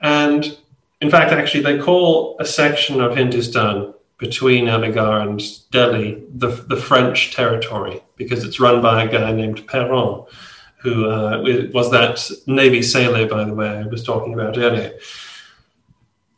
And 0.00 0.56
in 1.00 1.10
fact, 1.10 1.32
actually, 1.32 1.62
they 1.62 1.78
call 1.78 2.36
a 2.40 2.44
section 2.44 3.00
of 3.00 3.16
Hindustan 3.16 3.94
between 4.18 4.64
Aligarh 4.64 5.28
and 5.28 5.70
Delhi, 5.70 6.22
the, 6.34 6.48
the 6.48 6.76
French 6.76 7.34
territory, 7.34 8.02
because 8.16 8.42
it's 8.42 8.58
run 8.58 8.82
by 8.82 9.04
a 9.04 9.08
guy 9.08 9.30
named 9.32 9.66
Perron, 9.68 10.24
who 10.78 11.10
uh, 11.10 11.42
was 11.72 11.90
that 11.90 12.30
Navy 12.46 12.82
sailor, 12.82 13.26
by 13.26 13.44
the 13.44 13.54
way, 13.54 13.68
I 13.68 13.86
was 13.86 14.04
talking 14.04 14.34
about 14.34 14.56
earlier. 14.56 14.98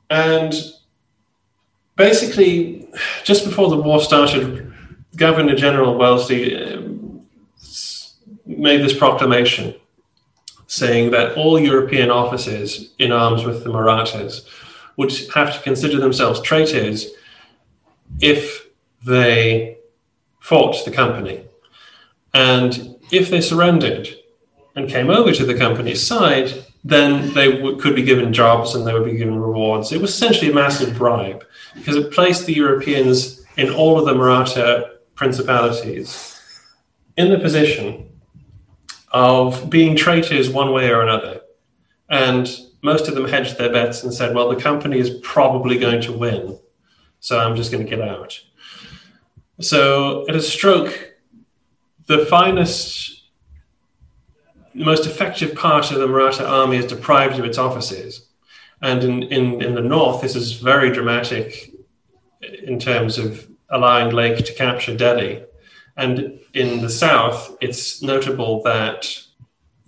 And 0.09 0.55
basically, 1.97 2.89
just 3.23 3.45
before 3.45 3.69
the 3.69 3.77
war 3.77 4.01
started, 4.01 4.73
Governor 5.17 5.55
General 5.55 5.97
Wellesley 5.97 6.57
um, 6.57 7.27
made 8.47 8.83
this 8.83 8.97
proclamation 8.97 9.75
saying 10.67 11.11
that 11.11 11.37
all 11.37 11.61
European 11.61 12.11
officers 12.11 12.95
in 12.99 13.13
arms 13.13 13.45
with 13.45 13.65
the 13.65 13.71
Marathas 13.71 14.49
would 14.97 15.13
have 15.35 15.55
to 15.55 15.61
consider 15.63 15.99
themselves 15.99 16.41
traitors 16.41 17.09
if 18.21 18.67
they 19.05 19.77
fought 20.41 20.85
the 20.85 20.91
company. 20.91 21.45
And 22.33 22.97
if 23.11 23.31
they 23.31 23.41
surrendered 23.41 24.09
and 24.77 24.89
came 24.89 25.11
over 25.11 25.33
to 25.33 25.45
the 25.45 25.57
company's 25.57 26.05
side, 26.05 26.65
then 26.85 27.33
they 27.35 27.53
w- 27.53 27.77
could 27.77 27.95
be 27.95 28.03
given 28.03 28.33
jobs 28.33 28.75
and 28.75 28.87
they 28.87 28.95
would 28.95 29.05
be 29.05 29.17
given 29.17 29.39
rewards. 29.39 29.93
It 29.93 30.01
was 30.01 30.11
essentially 30.11 30.51
a 30.51 30.55
massive 30.55 30.97
bribe 30.97 31.45
because 31.75 31.97
it 31.97 32.13
placed 32.13 32.47
the 32.47 32.55
Europeans 32.55 33.45
in 33.57 33.71
all 33.71 33.99
of 33.99 34.07
the 34.07 34.15
Maratha 34.15 34.99
principalities 35.15 36.41
in 37.17 37.31
the 37.31 37.39
position 37.39 38.09
of 39.13 39.69
being 39.69 39.97
traitors 39.97 40.49
one 40.49 40.73
way 40.73 40.91
or 40.91 41.03
another. 41.03 41.41
And 42.09 42.49
most 42.83 43.09
of 43.09 43.15
them 43.15 43.29
hedged 43.29 43.59
their 43.59 43.73
bets 43.73 44.03
and 44.05 44.15
said, 44.15 44.35
well, 44.35 44.49
the 44.49 44.61
company 44.61 44.99
is 44.99 45.19
probably 45.23 45.79
going 45.79 46.01
to 46.03 46.13
win. 46.13 46.59
So 47.19 47.39
I'm 47.39 47.57
just 47.57 47.71
going 47.71 47.85
to 47.85 47.91
get 47.91 48.01
out. 48.01 48.41
So 49.61 50.27
at 50.29 50.35
a 50.35 50.41
stroke, 50.41 51.17
the 52.07 52.25
finest, 52.27 53.20
most 54.85 55.07
effective 55.07 55.55
part 55.55 55.91
of 55.91 55.99
the 55.99 56.07
Maratha 56.07 56.47
army 56.47 56.77
is 56.77 56.87
deprived 56.87 57.39
of 57.39 57.45
its 57.45 57.59
officers. 57.59 58.27
And 58.83 59.05
in, 59.05 59.23
in, 59.25 59.63
in 59.63 59.75
the 59.75 59.81
north, 59.83 60.23
this 60.23 60.37
is 60.37 60.53
very 60.53 60.91
dramatic 60.91 61.75
in 62.63 62.79
terms 62.79 63.19
of 63.19 63.47
allowing 63.69 64.15
Lake 64.15 64.45
to 64.45 64.55
capture 64.55 64.97
Delhi. 64.97 65.45
And 65.97 66.41
in 66.55 66.81
the 66.81 66.91
south, 66.91 67.57
it's 67.61 68.03
notable 68.03 68.63
that 68.63 69.17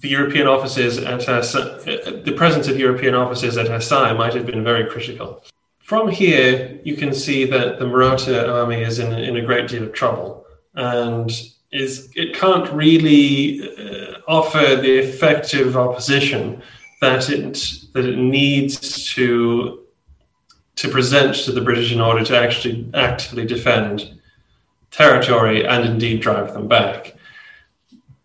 the 0.00 0.08
European 0.08 0.46
officers 0.46 0.98
at 0.98 1.20
the 1.20 2.34
presence 2.36 2.68
of 2.68 2.78
European 2.78 3.14
officers 3.14 3.56
at 3.56 3.66
Assaye 3.66 4.16
might 4.16 4.34
have 4.34 4.44
been 4.44 4.64
very 4.64 4.90
critical. 4.90 5.44
From 5.78 6.08
here, 6.08 6.80
you 6.84 6.96
can 6.96 7.14
see 7.14 7.44
that 7.46 7.78
the 7.78 7.86
Maratha 7.86 8.50
army 8.52 8.82
is 8.82 8.98
in, 8.98 9.12
in 9.12 9.36
a 9.36 9.42
great 9.42 9.68
deal 9.68 9.84
of 9.84 9.92
trouble 9.92 10.44
and 10.74 11.30
is 11.70 12.10
it 12.14 12.34
can't 12.34 12.70
really 12.72 13.60
uh, 13.76 14.11
offer 14.28 14.76
the 14.76 14.98
effective 14.98 15.76
opposition 15.76 16.62
that 17.00 17.28
it 17.30 17.54
that 17.92 18.04
it 18.04 18.16
needs 18.16 19.12
to 19.14 19.82
to 20.76 20.88
present 20.88 21.34
to 21.34 21.52
the 21.52 21.60
British 21.60 21.92
in 21.92 22.00
order 22.00 22.24
to 22.24 22.38
actually 22.38 22.88
actively 22.94 23.44
defend 23.44 24.18
territory 24.90 25.66
and 25.66 25.84
indeed 25.84 26.20
drive 26.20 26.52
them 26.52 26.68
back. 26.68 27.14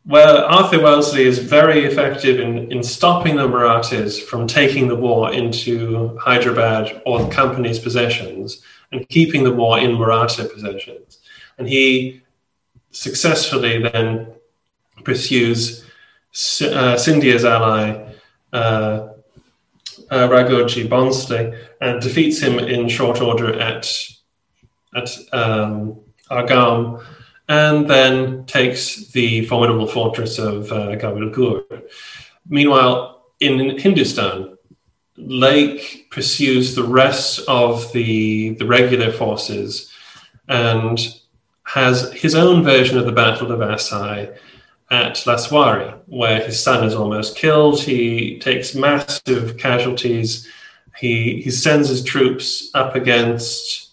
Well, 0.06 0.46
Arthur 0.46 0.82
Wellesley 0.82 1.24
is 1.24 1.38
very 1.40 1.84
effective 1.84 2.40
in, 2.40 2.72
in 2.72 2.82
stopping 2.82 3.36
the 3.36 3.48
Marathas 3.48 4.18
from 4.18 4.48
taking 4.48 4.88
the 4.88 4.96
war 4.96 5.34
into 5.34 6.18
Hyderabad 6.18 7.02
or 7.06 7.24
the 7.24 7.30
company's 7.30 7.78
possessions 7.78 8.62
and 8.94 9.08
keeping 9.10 9.44
the 9.44 9.52
war 9.52 9.78
in 9.80 9.96
Maratha 9.96 10.46
possessions. 10.46 11.20
And 11.58 11.68
he 11.68 12.22
successfully 12.92 13.82
then 13.82 14.28
pursues 15.04 15.84
uh, 16.62 16.98
ally, 17.46 18.14
uh, 18.54 19.08
uh, 20.10 20.28
Bhonsle, 20.30 21.60
and 21.82 22.02
defeats 22.02 22.40
him 22.40 22.60
in 22.60 22.88
short 22.90 23.22
order 23.22 23.60
at, 23.60 23.92
at 24.96 25.10
um, 25.34 26.00
Argaum 26.30 27.04
and 27.50 27.90
then 27.90 28.46
takes 28.46 29.08
the 29.12 29.46
formidable 29.46 29.88
fortress 29.88 30.38
of 30.38 30.72
uh, 30.72 30.96
Gawilghur. 30.96 31.84
Meanwhile, 32.48 33.26
in 33.40 33.78
Hindustan, 33.78 34.58
Lake 35.18 36.08
pursues 36.12 36.76
the 36.76 36.84
rest 36.84 37.40
of 37.48 37.92
the, 37.94 38.50
the 38.56 38.66
regular 38.66 39.12
forces 39.12 39.92
and 40.48 41.00
has 41.64 42.12
his 42.14 42.36
own 42.36 42.64
version 42.64 42.98
of 42.98 43.06
the 43.06 43.12
Battle 43.12 43.52
of 43.52 43.60
Assaye 43.60 44.38
at 44.90 45.16
Laswari, 45.26 46.00
where 46.08 46.42
his 46.42 46.62
son 46.62 46.86
is 46.86 46.96
almost 46.96 47.36
killed. 47.36 47.82
He 47.82 48.40
takes 48.40 48.76
massive 48.76 49.58
casualties. 49.58 50.48
He, 50.98 51.42
he 51.42 51.52
sends 51.52 51.90
his 51.90 52.04
troops 52.04 52.70
up 52.74 52.96
against 52.96 53.92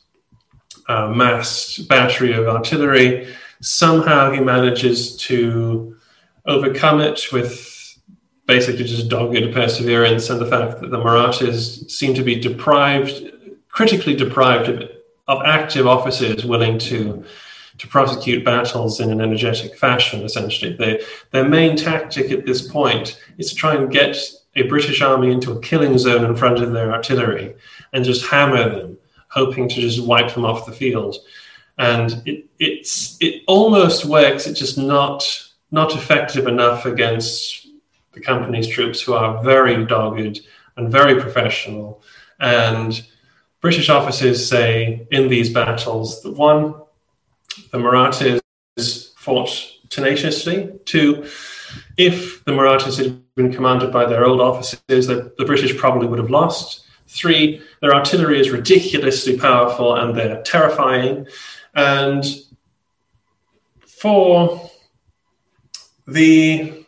a 0.88 1.08
massed 1.08 1.88
battery 1.88 2.32
of 2.32 2.46
artillery 2.46 3.34
somehow 3.64 4.30
he 4.30 4.40
manages 4.40 5.16
to 5.16 5.96
overcome 6.46 7.00
it 7.00 7.32
with 7.32 7.98
basically 8.46 8.84
just 8.84 9.08
dogged 9.08 9.54
perseverance 9.54 10.28
and 10.28 10.38
the 10.38 10.46
fact 10.46 10.80
that 10.80 10.90
the 10.90 10.98
Marathas 10.98 11.86
seem 11.88 12.12
to 12.12 12.22
be 12.22 12.38
deprived, 12.38 13.32
critically 13.70 14.14
deprived 14.14 14.68
of, 14.68 14.90
of 15.28 15.42
active 15.46 15.86
officers 15.86 16.44
willing 16.44 16.78
to 16.78 17.24
to 17.78 17.88
prosecute 17.88 18.44
battles 18.44 19.00
in 19.00 19.10
an 19.10 19.20
energetic 19.20 19.76
fashion, 19.76 20.22
essentially. 20.22 20.74
They, 20.74 21.02
their 21.32 21.48
main 21.48 21.76
tactic 21.76 22.30
at 22.30 22.46
this 22.46 22.66
point 22.66 23.20
is 23.38 23.50
to 23.50 23.56
try 23.56 23.74
and 23.74 23.90
get 23.90 24.16
a 24.56 24.62
British 24.62 25.02
army 25.02 25.32
into 25.32 25.52
a 25.52 25.60
killing 25.60 25.98
zone 25.98 26.24
in 26.24 26.36
front 26.36 26.60
of 26.60 26.72
their 26.72 26.92
artillery 26.92 27.54
and 27.92 28.04
just 28.04 28.26
hammer 28.26 28.68
them, 28.68 28.98
hoping 29.28 29.68
to 29.68 29.80
just 29.80 30.04
wipe 30.04 30.32
them 30.34 30.44
off 30.44 30.66
the 30.66 30.72
field 30.72 31.16
and 31.78 32.22
it, 32.26 32.46
it's 32.58 33.16
it 33.20 33.42
almost 33.46 34.04
works. 34.04 34.46
It's 34.46 34.60
just 34.60 34.78
not 34.78 35.24
not 35.70 35.94
effective 35.94 36.46
enough 36.46 36.86
against 36.86 37.66
the 38.12 38.20
company's 38.20 38.68
troops, 38.68 39.00
who 39.00 39.14
are 39.14 39.42
very 39.42 39.84
dogged 39.86 40.40
and 40.76 40.90
very 40.90 41.20
professional. 41.20 42.02
And 42.38 43.04
British 43.60 43.88
officers 43.88 44.48
say 44.48 45.06
in 45.10 45.28
these 45.28 45.52
battles 45.52 46.22
that 46.22 46.32
one, 46.32 46.74
the 47.70 47.78
Marathas 47.78 48.40
fought 49.16 49.72
tenaciously. 49.88 50.70
Two, 50.84 51.28
if 51.96 52.44
the 52.44 52.52
Marathas 52.52 52.98
had 52.98 53.22
been 53.34 53.52
commanded 53.52 53.92
by 53.92 54.06
their 54.06 54.24
old 54.24 54.40
officers, 54.40 55.06
the, 55.06 55.32
the 55.38 55.44
British 55.44 55.76
probably 55.76 56.06
would 56.06 56.18
have 56.18 56.30
lost. 56.30 56.84
Three, 57.06 57.62
their 57.80 57.94
artillery 57.94 58.40
is 58.40 58.50
ridiculously 58.50 59.38
powerful 59.38 59.94
and 59.94 60.16
they're 60.16 60.42
terrifying. 60.42 61.26
And 61.74 62.24
four, 63.86 64.70
the 66.06 66.84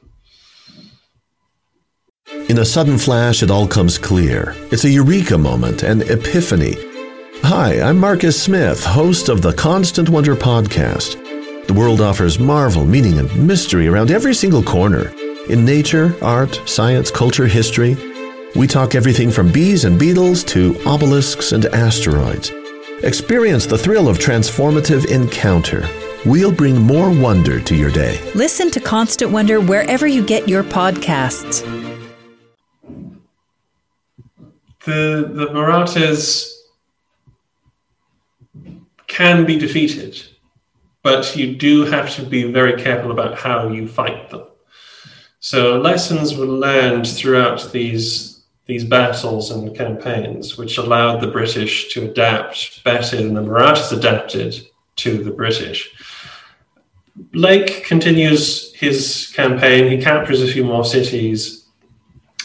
in 2.48 2.58
a 2.58 2.64
sudden 2.64 2.98
flash, 2.98 3.42
it 3.42 3.50
all 3.50 3.66
comes 3.66 3.98
clear. 3.98 4.54
It's 4.70 4.84
a 4.84 4.90
eureka 4.90 5.38
moment, 5.38 5.82
an 5.82 6.02
epiphany. 6.02 6.76
Hi, 7.48 7.80
I'm 7.80 7.96
Marcus 7.96 8.42
Smith, 8.42 8.84
host 8.84 9.28
of 9.28 9.40
the 9.40 9.52
Constant 9.52 10.08
Wonder 10.08 10.34
podcast. 10.34 11.14
The 11.68 11.74
world 11.74 12.00
offers 12.00 12.40
marvel, 12.40 12.84
meaning, 12.84 13.20
and 13.20 13.46
mystery 13.46 13.86
around 13.86 14.10
every 14.10 14.34
single 14.34 14.64
corner. 14.64 15.12
In 15.48 15.64
nature, 15.64 16.16
art, 16.20 16.60
science, 16.66 17.08
culture, 17.08 17.46
history, 17.46 17.96
we 18.56 18.66
talk 18.66 18.96
everything 18.96 19.30
from 19.30 19.52
bees 19.52 19.84
and 19.84 19.96
beetles 19.96 20.42
to 20.42 20.76
obelisks 20.86 21.52
and 21.52 21.66
asteroids. 21.66 22.50
Experience 23.04 23.64
the 23.64 23.78
thrill 23.78 24.08
of 24.08 24.18
transformative 24.18 25.06
encounter. 25.06 25.88
We'll 26.24 26.50
bring 26.50 26.82
more 26.82 27.12
wonder 27.12 27.60
to 27.60 27.76
your 27.76 27.92
day. 27.92 28.18
Listen 28.34 28.72
to 28.72 28.80
Constant 28.80 29.30
Wonder 29.30 29.60
wherever 29.60 30.08
you 30.08 30.26
get 30.26 30.48
your 30.48 30.64
podcasts. 30.64 31.62
The, 34.84 35.30
the 35.32 35.52
Marathas 35.52 36.55
can 39.16 39.46
be 39.46 39.58
defeated, 39.58 40.22
but 41.02 41.34
you 41.34 41.56
do 41.56 41.84
have 41.84 42.14
to 42.14 42.22
be 42.22 42.52
very 42.52 42.78
careful 42.82 43.10
about 43.10 43.38
how 43.38 43.68
you 43.68 43.88
fight 43.88 44.28
them. 44.28 44.46
So 45.40 45.78
lessons 45.78 46.36
were 46.36 46.44
learned 46.44 47.06
throughout 47.06 47.72
these 47.72 48.34
these 48.66 48.84
battles 48.84 49.52
and 49.52 49.76
campaigns, 49.76 50.58
which 50.58 50.76
allowed 50.76 51.20
the 51.20 51.28
British 51.38 51.94
to 51.94 52.04
adapt 52.10 52.82
better 52.82 53.16
than 53.16 53.32
the 53.32 53.40
Marathas 53.40 53.92
adapted 53.92 54.52
to 54.96 55.22
the 55.22 55.30
British. 55.30 55.78
Lake 57.32 57.84
continues 57.84 58.74
his 58.74 59.32
campaign, 59.36 59.88
he 59.88 60.02
captures 60.02 60.42
a 60.42 60.52
few 60.52 60.64
more 60.64 60.84
cities, 60.84 61.66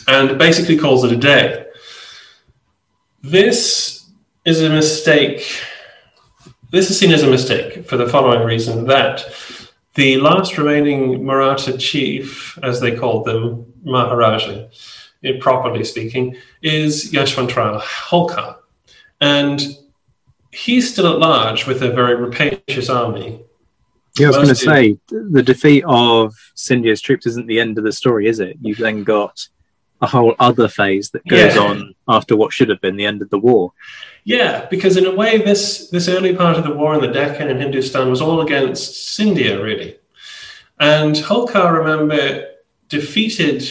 and 0.08 0.38
basically 0.38 0.78
calls 0.78 1.04
it 1.04 1.12
a 1.12 1.18
day. 1.18 1.66
This 3.24 4.06
is 4.46 4.62
a 4.62 4.70
mistake 4.70 5.44
this 6.72 6.90
is 6.90 6.98
seen 6.98 7.12
as 7.12 7.24
a 7.24 7.28
mistake 7.28 7.86
for 7.86 7.98
the 7.98 8.08
following 8.08 8.46
reason 8.46 8.88
that 8.88 9.24
the 9.96 10.18
last 10.18 10.58
remaining 10.58 11.24
Maratha 11.24 11.78
chief, 11.78 12.58
as 12.64 12.80
they 12.80 12.96
called 12.96 13.26
them, 13.26 13.72
Maharaja, 13.84 14.68
eh, 15.24 15.34
properly 15.40 15.84
speaking, 15.84 16.38
is 16.62 17.12
Yashwantrao 17.12 17.82
Holkar. 17.82 18.56
And 19.20 19.62
he's 20.52 20.92
still 20.92 21.08
at 21.08 21.20
large 21.20 21.68
with 21.68 21.84
a 21.84 21.92
very 21.92 22.16
rapacious 22.16 22.90
army. 22.90 23.42
Yeah, 24.18 24.28
I 24.28 24.30
was 24.30 24.38
going 24.38 24.48
to 24.50 24.56
say 24.56 24.98
the 25.10 25.44
defeat 25.44 25.84
of 25.86 26.34
Scindia's 26.56 27.02
troops 27.02 27.26
isn't 27.26 27.48
the 27.48 27.60
end 27.60 27.78
of 27.78 27.84
the 27.84 27.92
story, 27.92 28.28
is 28.28 28.40
it? 28.40 28.58
You've 28.62 28.78
then 28.78 29.04
got 29.04 29.48
a 30.02 30.08
whole 30.08 30.36
other 30.40 30.68
phase 30.68 31.12
that 31.12 31.26
goes 31.28 31.56
yeah. 31.56 31.62
on 31.62 31.96
after 32.08 32.36
what 32.36 32.52
should 32.52 32.70
have 32.70 32.82
been 32.82 32.96
the 32.96 33.06
end 33.06 33.22
of 33.22 33.30
the 33.30 33.40
war. 33.40 33.72
Yeah, 34.24 34.68
because 34.70 34.98
in 34.98 35.06
a 35.06 35.16
way, 35.16 35.38
this 35.38 35.90
this 35.90 36.08
early 36.08 36.36
part 36.36 36.58
of 36.58 36.64
the 36.64 36.74
war 36.74 36.96
in 36.96 37.02
the 37.02 37.08
Deccan 37.08 37.50
and 37.50 37.62
Hindustan 37.62 38.10
was 38.10 38.22
all 38.22 38.42
against 38.42 39.16
Scindia, 39.18 39.62
really. 39.62 39.98
And 40.80 41.16
Holkar, 41.16 41.78
remember, 41.78 42.48
defeated 42.90 43.64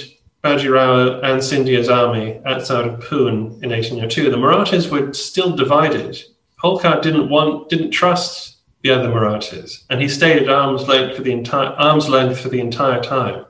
Bajirao 0.42 1.22
and 1.24 1.40
Scindia's 1.42 1.88
army 1.88 2.40
outside 2.46 2.86
of 2.86 3.00
Poon 3.00 3.58
in 3.62 3.70
1802. 3.70 4.30
The 4.30 4.36
Marathas 4.36 4.88
were 4.88 5.12
still 5.12 5.54
divided. 5.54 6.22
Holkar 6.62 7.02
didn't 7.02 7.28
want, 7.28 7.68
didn't 7.68 7.90
trust 7.90 8.58
the 8.82 8.90
other 8.90 9.10
Marathas, 9.10 9.84
and 9.90 10.00
he 10.00 10.08
stayed 10.08 10.42
at 10.42 10.48
arm's 10.48 10.88
length 10.88 11.16
for 11.16 11.22
the 11.22 11.32
entire 11.32 11.68
arm's 11.74 12.08
length 12.08 12.40
for 12.40 12.48
the 12.48 12.60
entire 12.60 13.02
time, 13.02 13.44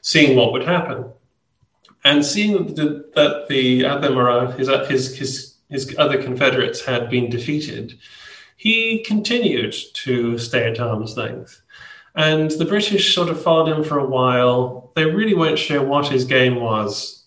seeing 0.00 0.36
what 0.36 0.52
would 0.52 0.64
happen, 0.64 1.04
and 2.06 2.24
seeing 2.24 2.52
that, 2.74 3.46
the 3.48 3.82
Marathas, 3.82 4.56
his, 4.56 4.68
his 4.88 5.16
his 5.16 5.56
his 5.68 5.94
other 5.98 6.22
Confederates 6.22 6.84
had 6.84 7.10
been 7.10 7.28
defeated, 7.28 7.98
he 8.56 9.02
continued 9.02 9.74
to 9.94 10.38
stay 10.38 10.70
at 10.70 10.78
arm's 10.78 11.16
length. 11.16 11.62
And 12.14 12.52
the 12.52 12.64
British 12.64 13.12
sort 13.12 13.28
of 13.28 13.42
followed 13.42 13.68
him 13.68 13.82
for 13.82 13.98
a 13.98 14.06
while. 14.06 14.92
They 14.94 15.04
really 15.04 15.34
weren't 15.34 15.58
sure 15.58 15.82
what 15.82 16.06
his 16.06 16.24
game 16.24 16.60
was. 16.60 17.24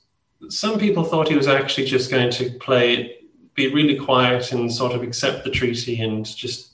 Some 0.47 0.79
people 0.79 1.03
thought 1.03 1.27
he 1.27 1.35
was 1.35 1.47
actually 1.47 1.85
just 1.85 2.09
going 2.09 2.31
to 2.31 2.49
play, 2.59 3.17
be 3.55 3.73
really 3.73 3.97
quiet 3.97 4.53
and 4.53 4.71
sort 4.71 4.93
of 4.93 5.03
accept 5.03 5.43
the 5.43 5.51
treaty 5.51 6.01
and 6.01 6.25
just 6.25 6.71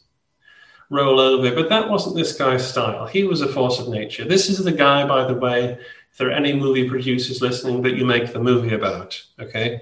roll 0.92 1.20
over. 1.20 1.54
But 1.56 1.70
that 1.70 1.90
wasn't 1.90 2.16
this 2.16 2.38
guy's 2.38 2.66
style. 2.66 3.08
He 3.08 3.24
was 3.24 3.42
a 3.42 3.52
force 3.52 3.80
of 3.80 3.90
nature. 3.90 4.26
This 4.26 4.48
is 4.48 4.64
the 4.64 4.72
guy, 4.72 5.08
by 5.08 5.26
the 5.26 5.34
way, 5.34 5.80
there 6.18 6.30
are 6.30 6.34
any 6.34 6.54
movie 6.54 6.90
producers 6.90 7.42
listening, 7.42 7.82
that 7.82 7.96
you 7.96 8.06
make 8.06 8.32
the 8.32 8.40
movie 8.40 8.74
about. 8.74 9.22
Okay. 9.40 9.82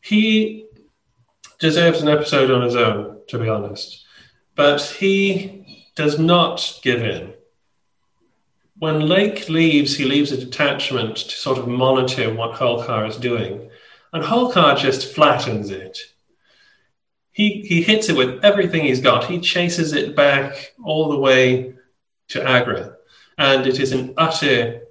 He 0.00 0.66
deserves 1.58 2.02
an 2.02 2.08
episode 2.08 2.50
on 2.50 2.62
his 2.62 2.76
own, 2.76 3.20
to 3.28 3.38
be 3.38 3.48
honest. 3.48 4.04
But 4.54 4.80
he 4.82 5.84
does 5.96 6.18
not 6.18 6.80
give 6.82 7.02
in. 7.02 7.34
When 8.78 9.08
Lake 9.08 9.48
leaves, 9.48 9.96
he 9.96 10.04
leaves 10.04 10.30
a 10.30 10.36
detachment 10.36 11.16
to 11.16 11.36
sort 11.36 11.58
of 11.58 11.66
monitor 11.66 12.32
what 12.32 12.56
Holkar 12.56 13.08
is 13.08 13.16
doing. 13.16 13.70
And 14.12 14.22
Holkar 14.22 14.78
just 14.78 15.14
flattens 15.14 15.70
it. 15.70 15.98
He, 17.32 17.62
he 17.62 17.82
hits 17.82 18.08
it 18.08 18.16
with 18.16 18.44
everything 18.44 18.84
he's 18.84 19.00
got. 19.00 19.24
He 19.24 19.40
chases 19.40 19.92
it 19.92 20.16
back 20.16 20.74
all 20.84 21.08
the 21.08 21.18
way 21.18 21.74
to 22.28 22.42
Agra. 22.42 22.96
And 23.36 23.66
it 23.66 23.78
is 23.80 23.92
an 23.92 24.14
utter, 24.16 24.82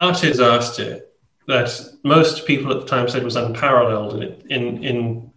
utter 0.00 0.28
disaster 0.28 1.00
that 1.46 1.70
most 2.04 2.46
people 2.46 2.70
at 2.70 2.80
the 2.80 2.86
time 2.86 3.08
said 3.08 3.24
was 3.24 3.36
unparalleled 3.36 4.22
in 4.22 4.32
in 4.50 4.84
in, 4.84 5.30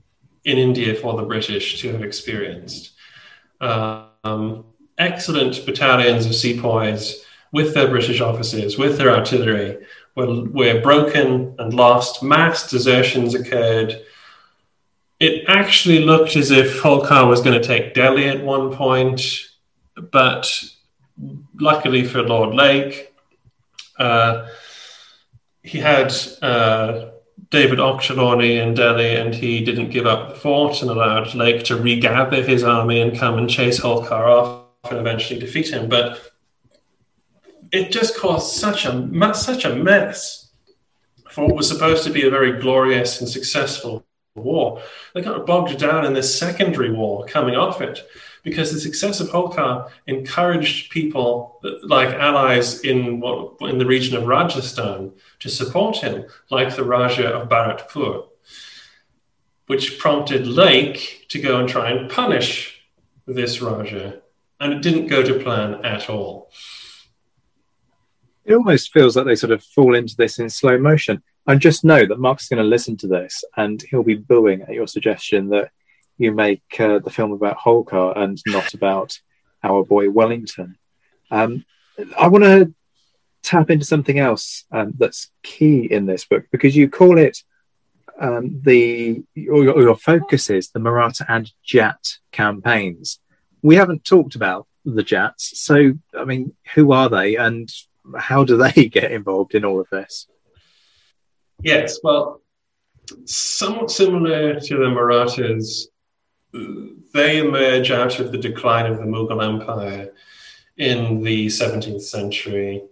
in 0.44 0.58
India 0.58 0.96
for 0.96 1.16
the 1.16 1.24
British 1.24 1.82
to 1.82 1.92
have 1.92 2.04
experienced. 2.04 2.92
Um, 3.60 4.66
excellent 4.98 5.66
battalions 5.66 6.26
of 6.26 6.36
sepoys 6.36 7.24
with 7.52 7.74
their 7.74 7.88
British 7.88 8.22
officers, 8.22 8.78
with 8.78 8.98
their 8.98 9.16
artillery, 9.16 9.78
were, 10.16 10.44
were 10.46 10.82
broken 10.82 11.56
and 11.60 11.74
lost. 11.74 12.24
Mass 12.24 12.70
desertions 12.70 13.36
occurred. 13.36 14.02
It 15.20 15.46
actually 15.48 16.00
looked 16.00 16.36
as 16.36 16.52
if 16.52 16.82
Holkar 16.82 17.28
was 17.28 17.42
going 17.42 17.60
to 17.60 17.68
take 17.68 17.94
Delhi 17.94 18.28
at 18.28 18.44
one 18.44 18.74
point, 18.74 19.22
but 20.12 20.64
luckily 21.60 22.06
for 22.06 22.24
Lord 22.24 22.56
Lake, 22.56 23.11
uh, 23.98 24.48
he 25.64 25.78
had 25.80 26.14
uh, 26.42 27.10
David 27.50 27.80
Ochterlony 27.80 28.62
in 28.62 28.74
Delhi, 28.74 29.16
and 29.16 29.34
he 29.34 29.64
didn't 29.64 29.90
give 29.90 30.06
up 30.06 30.30
the 30.30 30.36
fort 30.36 30.82
and 30.82 30.90
allowed 30.90 31.34
Lake 31.36 31.64
to 31.66 31.76
regather 31.76 32.42
his 32.42 32.64
army 32.64 33.02
and 33.02 33.18
come 33.18 33.38
and 33.38 33.50
chase 33.50 33.80
Holkar 33.80 34.28
off 34.28 34.66
and 34.90 35.00
eventually 35.00 35.40
defeat 35.40 35.70
him. 35.70 35.90
But 35.90 36.32
it 37.72 37.92
just 37.92 38.18
caused 38.18 38.56
such 38.56 38.86
a 38.86 39.34
such 39.34 39.66
a 39.66 39.76
mess 39.76 40.52
for 41.30 41.46
what 41.46 41.56
was 41.56 41.68
supposed 41.68 42.04
to 42.04 42.10
be 42.10 42.26
a 42.26 42.30
very 42.30 42.60
glorious 42.60 43.22
and 43.22 43.30
successful 43.30 44.06
war. 44.36 44.82
They 45.14 45.22
got 45.22 45.46
bogged 45.46 45.78
down 45.78 46.06
in 46.06 46.14
this 46.14 46.38
secondary 46.38 46.92
war 46.92 47.26
coming 47.26 47.56
off 47.56 47.82
it 47.82 48.02
because 48.44 48.72
the 48.72 48.80
success 48.80 49.20
of 49.20 49.30
Holkar 49.30 49.90
encouraged 50.08 50.92
people 50.92 51.60
like 51.84 52.10
allies 52.10 52.82
in 52.82 53.20
what, 53.20 53.56
in 53.62 53.78
the 53.78 53.86
region 53.86 54.18
of 54.18 54.26
Rajasthan 54.26 55.14
to 55.40 55.50
support 55.50 55.98
him, 55.98 56.26
like 56.50 56.76
the 56.76 56.84
Raja 56.84 57.28
of 57.30 57.50
Bharatpur, 57.50 58.28
which 59.68 60.00
prompted 60.00 60.48
Lake 60.48 61.26
to 61.30 61.40
go 61.40 61.60
and 61.60 61.70
try 61.70 61.92
and 61.92 62.10
punish 62.10 62.82
this 63.28 63.62
Raja. 63.62 64.22
And 64.60 64.74
it 64.74 64.82
didn't 64.82 65.08
go 65.08 65.24
to 65.24 65.40
plan 65.40 65.86
at 65.86 66.10
all. 66.10 66.52
It 68.44 68.54
almost 68.54 68.92
feels 68.92 69.16
like 69.16 69.26
they 69.26 69.36
sort 69.36 69.52
of 69.52 69.64
fall 69.64 69.96
into 69.96 70.16
this 70.16 70.40
in 70.40 70.50
slow 70.50 70.78
motion. 70.78 71.22
And 71.48 71.60
just 71.60 71.84
know 71.84 72.06
that 72.06 72.20
Mark's 72.20 72.48
going 72.48 72.62
to 72.62 72.64
listen 72.64 72.98
to 72.98 73.08
this 73.08 73.44
and 73.58 73.82
he'll 73.90 74.04
be 74.04 74.16
booing 74.16 74.62
at 74.62 74.74
your 74.74 74.86
suggestion 74.88 75.50
that 75.50 75.72
you 76.22 76.32
make 76.32 76.64
uh, 76.80 77.00
the 77.00 77.10
film 77.10 77.32
about 77.32 77.58
Holkar 77.58 78.18
and 78.18 78.42
not 78.46 78.74
about 78.74 79.20
our 79.64 79.84
boy 79.84 80.10
Wellington. 80.10 80.78
Um, 81.30 81.66
I 82.18 82.28
want 82.28 82.44
to 82.44 82.74
tap 83.44 83.70
into 83.70 83.86
something 83.86 84.20
else 84.20 84.66
um, 84.72 84.94
that's 84.98 85.32
key 85.44 85.86
in 85.92 86.06
this 86.06 86.26
book 86.26 86.46
because 86.52 86.76
you 86.76 86.90
call 86.90 87.18
it 87.18 87.40
um, 88.20 88.62
the 88.64 89.24
or 89.50 89.64
your, 89.64 89.82
your 89.82 89.96
focus 89.96 90.50
is 90.50 90.70
the 90.70 90.80
Maratha 90.80 91.26
and 91.28 91.52
Jat 91.64 92.18
campaigns. 92.32 93.20
We 93.62 93.76
haven't 93.76 94.06
talked 94.06 94.36
about 94.36 94.68
the 94.86 95.04
Jats, 95.04 95.60
so 95.60 95.94
I 96.18 96.26
mean, 96.26 96.54
who 96.76 96.92
are 96.92 97.10
they 97.10 97.36
and 97.36 97.72
how 98.18 98.44
do 98.44 98.58
they 98.58 98.86
get 98.92 99.12
involved 99.12 99.56
in 99.56 99.66
all 99.66 99.80
of 99.80 99.88
this? 99.92 100.28
Yes, 101.64 102.00
well, 102.04 102.42
somewhat 103.26 103.92
similar 103.92 104.60
to 104.60 104.78
the 104.78 104.90
Marathas, 104.90 105.88
they 106.54 107.40
emerge 107.40 107.92
out 107.92 108.20
of 108.20 108.32
the 108.32 108.38
decline 108.38 108.86
of 108.86 108.98
the 108.98 109.06
Mughal 109.06 109.44
Empire 109.44 110.12
in 110.78 111.22
the 111.22 111.48
17th 111.48 112.02
century, 112.02 112.84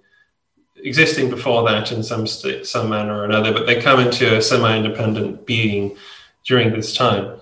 existing 0.77 1.29
before 1.29 1.67
that 1.67 1.91
in 1.91 2.03
some 2.03 2.27
some 2.27 2.89
manner 2.89 3.19
or 3.19 3.25
another, 3.25 3.51
but 3.51 3.65
they 3.65 3.81
come 3.81 3.99
into 3.99 4.37
a 4.37 4.41
semi-independent 4.41 5.45
being 5.45 5.95
during 6.45 6.71
this 6.71 6.95
time. 6.95 7.39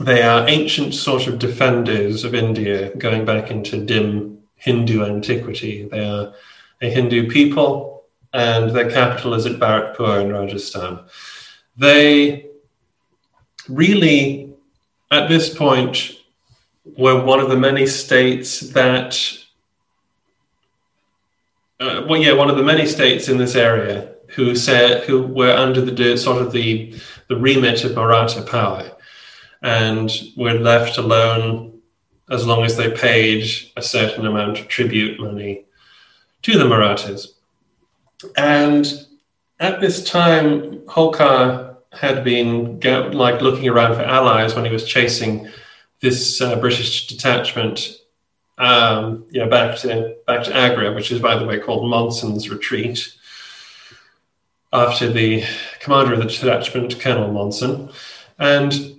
They 0.00 0.22
are 0.22 0.48
ancient 0.48 0.94
sort 0.94 1.26
of 1.26 1.38
defenders 1.38 2.24
of 2.24 2.34
India, 2.34 2.94
going 2.96 3.24
back 3.24 3.50
into 3.50 3.84
dim 3.84 4.38
Hindu 4.56 5.04
antiquity. 5.04 5.88
They 5.90 6.04
are 6.04 6.32
a 6.80 6.88
Hindu 6.90 7.30
people, 7.30 8.04
and 8.32 8.70
their 8.70 8.90
capital 8.90 9.34
is 9.34 9.44
at 9.46 9.58
Bharatpur 9.58 10.22
in 10.22 10.32
Rajasthan. 10.32 11.00
They 11.76 12.46
really 13.68 14.51
at 15.12 15.28
this 15.28 15.54
point, 15.54 16.12
we're 16.96 17.22
one 17.22 17.38
of 17.38 17.50
the 17.50 17.56
many 17.56 17.86
states 17.86 18.60
that, 18.70 19.20
uh, 21.78 22.04
well, 22.08 22.20
yeah, 22.20 22.32
one 22.32 22.50
of 22.50 22.56
the 22.56 22.62
many 22.62 22.86
states 22.86 23.28
in 23.28 23.36
this 23.36 23.54
area 23.54 24.14
who 24.28 24.56
said 24.56 25.04
who 25.04 25.22
were 25.22 25.52
under 25.52 25.82
the 25.82 26.16
sort 26.16 26.40
of 26.40 26.50
the 26.50 26.94
the 27.28 27.36
remit 27.36 27.84
of 27.84 27.94
Maratha 27.94 28.42
power, 28.42 28.90
and 29.62 30.10
were 30.36 30.54
left 30.54 30.96
alone 30.96 31.80
as 32.30 32.46
long 32.46 32.64
as 32.64 32.76
they 32.76 32.90
paid 32.90 33.44
a 33.76 33.82
certain 33.82 34.26
amount 34.26 34.58
of 34.58 34.68
tribute 34.68 35.20
money 35.20 35.64
to 36.40 36.58
the 36.58 36.64
Marathas. 36.64 37.34
And 38.36 38.86
at 39.60 39.80
this 39.80 40.02
time, 40.04 40.78
Holkar 40.86 41.71
had 41.92 42.24
been 42.24 42.78
go, 42.80 43.10
like 43.12 43.40
looking 43.40 43.68
around 43.68 43.94
for 43.94 44.02
allies 44.02 44.54
when 44.54 44.64
he 44.64 44.72
was 44.72 44.84
chasing 44.84 45.48
this 46.00 46.40
uh, 46.40 46.56
British 46.56 47.06
detachment, 47.06 47.98
um, 48.58 49.24
you 49.30 49.40
know, 49.40 49.48
back 49.48 49.78
to 49.78 50.16
back 50.26 50.44
to 50.44 50.54
Agra, 50.54 50.92
which 50.92 51.12
is 51.12 51.20
by 51.20 51.36
the 51.36 51.44
way 51.44 51.58
called 51.58 51.88
Monson's 51.88 52.50
Retreat, 52.50 53.14
after 54.72 55.10
the 55.10 55.44
commander 55.80 56.14
of 56.14 56.20
the 56.20 56.26
detachment, 56.26 56.98
Colonel 56.98 57.32
Monson, 57.32 57.90
and 58.38 58.96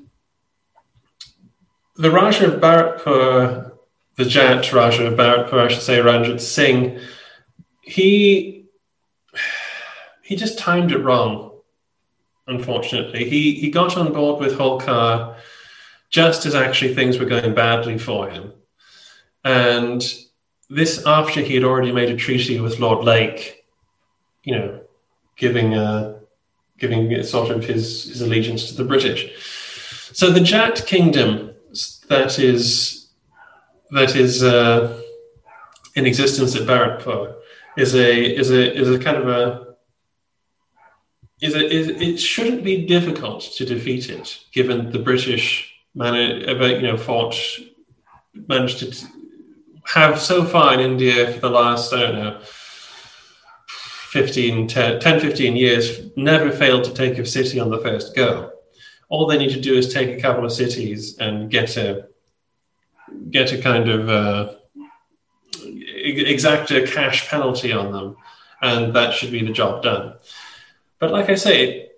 the 1.95 2.11
Raja 2.11 2.53
of 2.53 2.61
Bharatpur, 2.61 3.71
the 4.15 4.25
Jat 4.25 4.71
Raja 4.71 5.07
of 5.07 5.13
Bharatpur, 5.13 5.65
I 5.65 5.67
should 5.67 5.81
say, 5.81 5.99
Ranjit 5.99 6.39
Singh, 6.39 6.99
he 7.81 8.65
he 10.21 10.35
just 10.35 10.57
timed 10.57 10.91
it 10.91 10.99
wrong. 10.99 11.52
Unfortunately, 12.47 13.29
he 13.29 13.53
he 13.53 13.69
got 13.69 13.95
on 13.97 14.11
board 14.11 14.41
with 14.41 14.57
Holkar 14.57 15.35
just 16.09 16.45
as 16.45 16.53
actually 16.53 16.93
things 16.93 17.17
were 17.17 17.25
going 17.25 17.53
badly 17.53 17.97
for 17.97 18.29
him, 18.29 18.51
and 19.43 20.03
this 20.69 21.05
after 21.05 21.41
he 21.41 21.55
had 21.55 21.63
already 21.63 21.91
made 21.91 22.09
a 22.09 22.17
treaty 22.17 22.59
with 22.59 22.79
Lord 22.79 23.05
Lake, 23.05 23.65
you 24.43 24.55
know, 24.55 24.81
giving 25.37 25.73
uh, 25.73 26.19
giving 26.77 27.23
sort 27.23 27.49
of 27.49 27.63
his 27.63 28.05
his 28.05 28.21
allegiance 28.21 28.67
to 28.69 28.75
the 28.75 28.83
British. 28.83 29.31
So 30.11 30.29
the 30.29 30.41
Jat 30.41 30.85
kingdom 30.85 31.53
that 32.09 32.39
is 32.39 33.07
that 33.91 34.15
is 34.15 34.43
uh, 34.43 35.01
in 35.95 36.05
existence 36.05 36.55
at 36.55 36.63
Bharatpur 36.63 37.35
is 37.77 37.95
a 37.95 38.35
is 38.35 38.51
a 38.51 38.75
is 38.75 38.89
a 38.89 38.99
kind 38.99 39.17
of 39.17 39.27
a 39.27 39.72
is 41.43 41.55
a 41.55 41.69
is, 41.69 41.89
it 41.89 42.17
shouldn't 42.17 42.63
be 42.63 42.85
difficult 42.85 43.41
to 43.41 43.65
defeat 43.65 44.09
it 44.09 44.39
given 44.51 44.91
the 44.91 44.99
British 44.99 45.73
managed 45.93 46.81
you 46.81 46.87
know 46.87 46.97
fought 46.97 47.35
managed 48.47 48.79
to 48.79 48.91
have 49.85 50.19
so 50.19 50.45
far 50.45 50.73
in 50.73 50.79
India 50.79 51.31
for 51.33 51.39
the 51.39 51.49
last 51.49 51.93
I 51.93 52.01
don't 52.01 52.15
know 52.15 52.39
15 52.41 54.67
10, 54.67 54.99
10 54.99 55.19
15 55.19 55.55
years 55.55 56.01
never 56.15 56.51
failed 56.51 56.83
to 56.85 56.93
take 56.93 57.17
a 57.17 57.25
city 57.25 57.59
on 57.59 57.69
the 57.69 57.79
first 57.79 58.15
go 58.15 58.51
all 59.09 59.27
they 59.27 59.37
need 59.37 59.51
to 59.51 59.61
do 59.61 59.75
is 59.75 59.93
take 59.93 60.17
a 60.17 60.21
couple 60.21 60.45
of 60.45 60.51
cities 60.51 61.17
and 61.19 61.51
get 61.51 61.77
a 61.77 62.07
get 63.29 63.51
a 63.51 63.61
kind 63.61 63.89
of 63.89 64.09
uh, 64.09 64.53
exact 65.63 66.71
a 66.71 66.87
cash 66.87 67.29
penalty 67.29 67.71
on 67.71 67.91
them, 67.91 68.17
and 68.61 68.95
that 68.95 69.13
should 69.13 69.31
be 69.31 69.45
the 69.45 69.51
job 69.51 69.83
done. 69.83 70.15
But 71.03 71.11
like 71.11 71.29
I 71.29 71.35
say, 71.35 71.89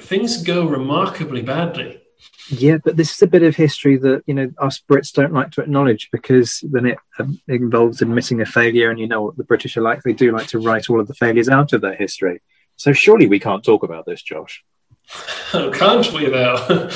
things 0.00 0.42
go 0.42 0.66
remarkably 0.66 1.42
badly. 1.42 2.00
Yeah, 2.48 2.78
but 2.82 2.96
this 2.96 3.14
is 3.14 3.20
a 3.20 3.26
bit 3.26 3.42
of 3.42 3.54
history 3.54 3.98
that 3.98 4.22
you 4.24 4.32
know 4.32 4.50
us 4.56 4.80
Brits 4.80 5.12
don't 5.12 5.34
like 5.34 5.50
to 5.50 5.60
acknowledge 5.60 6.08
because 6.10 6.64
then 6.72 6.86
it 6.86 6.96
um, 7.18 7.38
involves 7.48 8.00
admitting 8.00 8.40
a 8.40 8.46
failure, 8.46 8.88
and 8.88 8.98
you 8.98 9.06
know 9.06 9.20
what 9.20 9.36
the 9.36 9.44
British 9.44 9.76
are 9.76 9.82
like; 9.82 10.02
they 10.02 10.14
do 10.14 10.32
like 10.32 10.46
to 10.46 10.58
write 10.58 10.88
all 10.88 11.00
of 11.00 11.06
the 11.06 11.12
failures 11.12 11.50
out 11.50 11.74
of 11.74 11.82
their 11.82 11.96
history. 11.96 12.40
So 12.76 12.94
surely 12.94 13.26
we 13.26 13.38
can't 13.38 13.62
talk 13.62 13.82
about 13.82 14.06
this, 14.06 14.22
Josh. 14.22 14.64
Oh, 15.52 15.70
can't 15.70 16.10
we 16.14 16.30
though? 16.30 16.88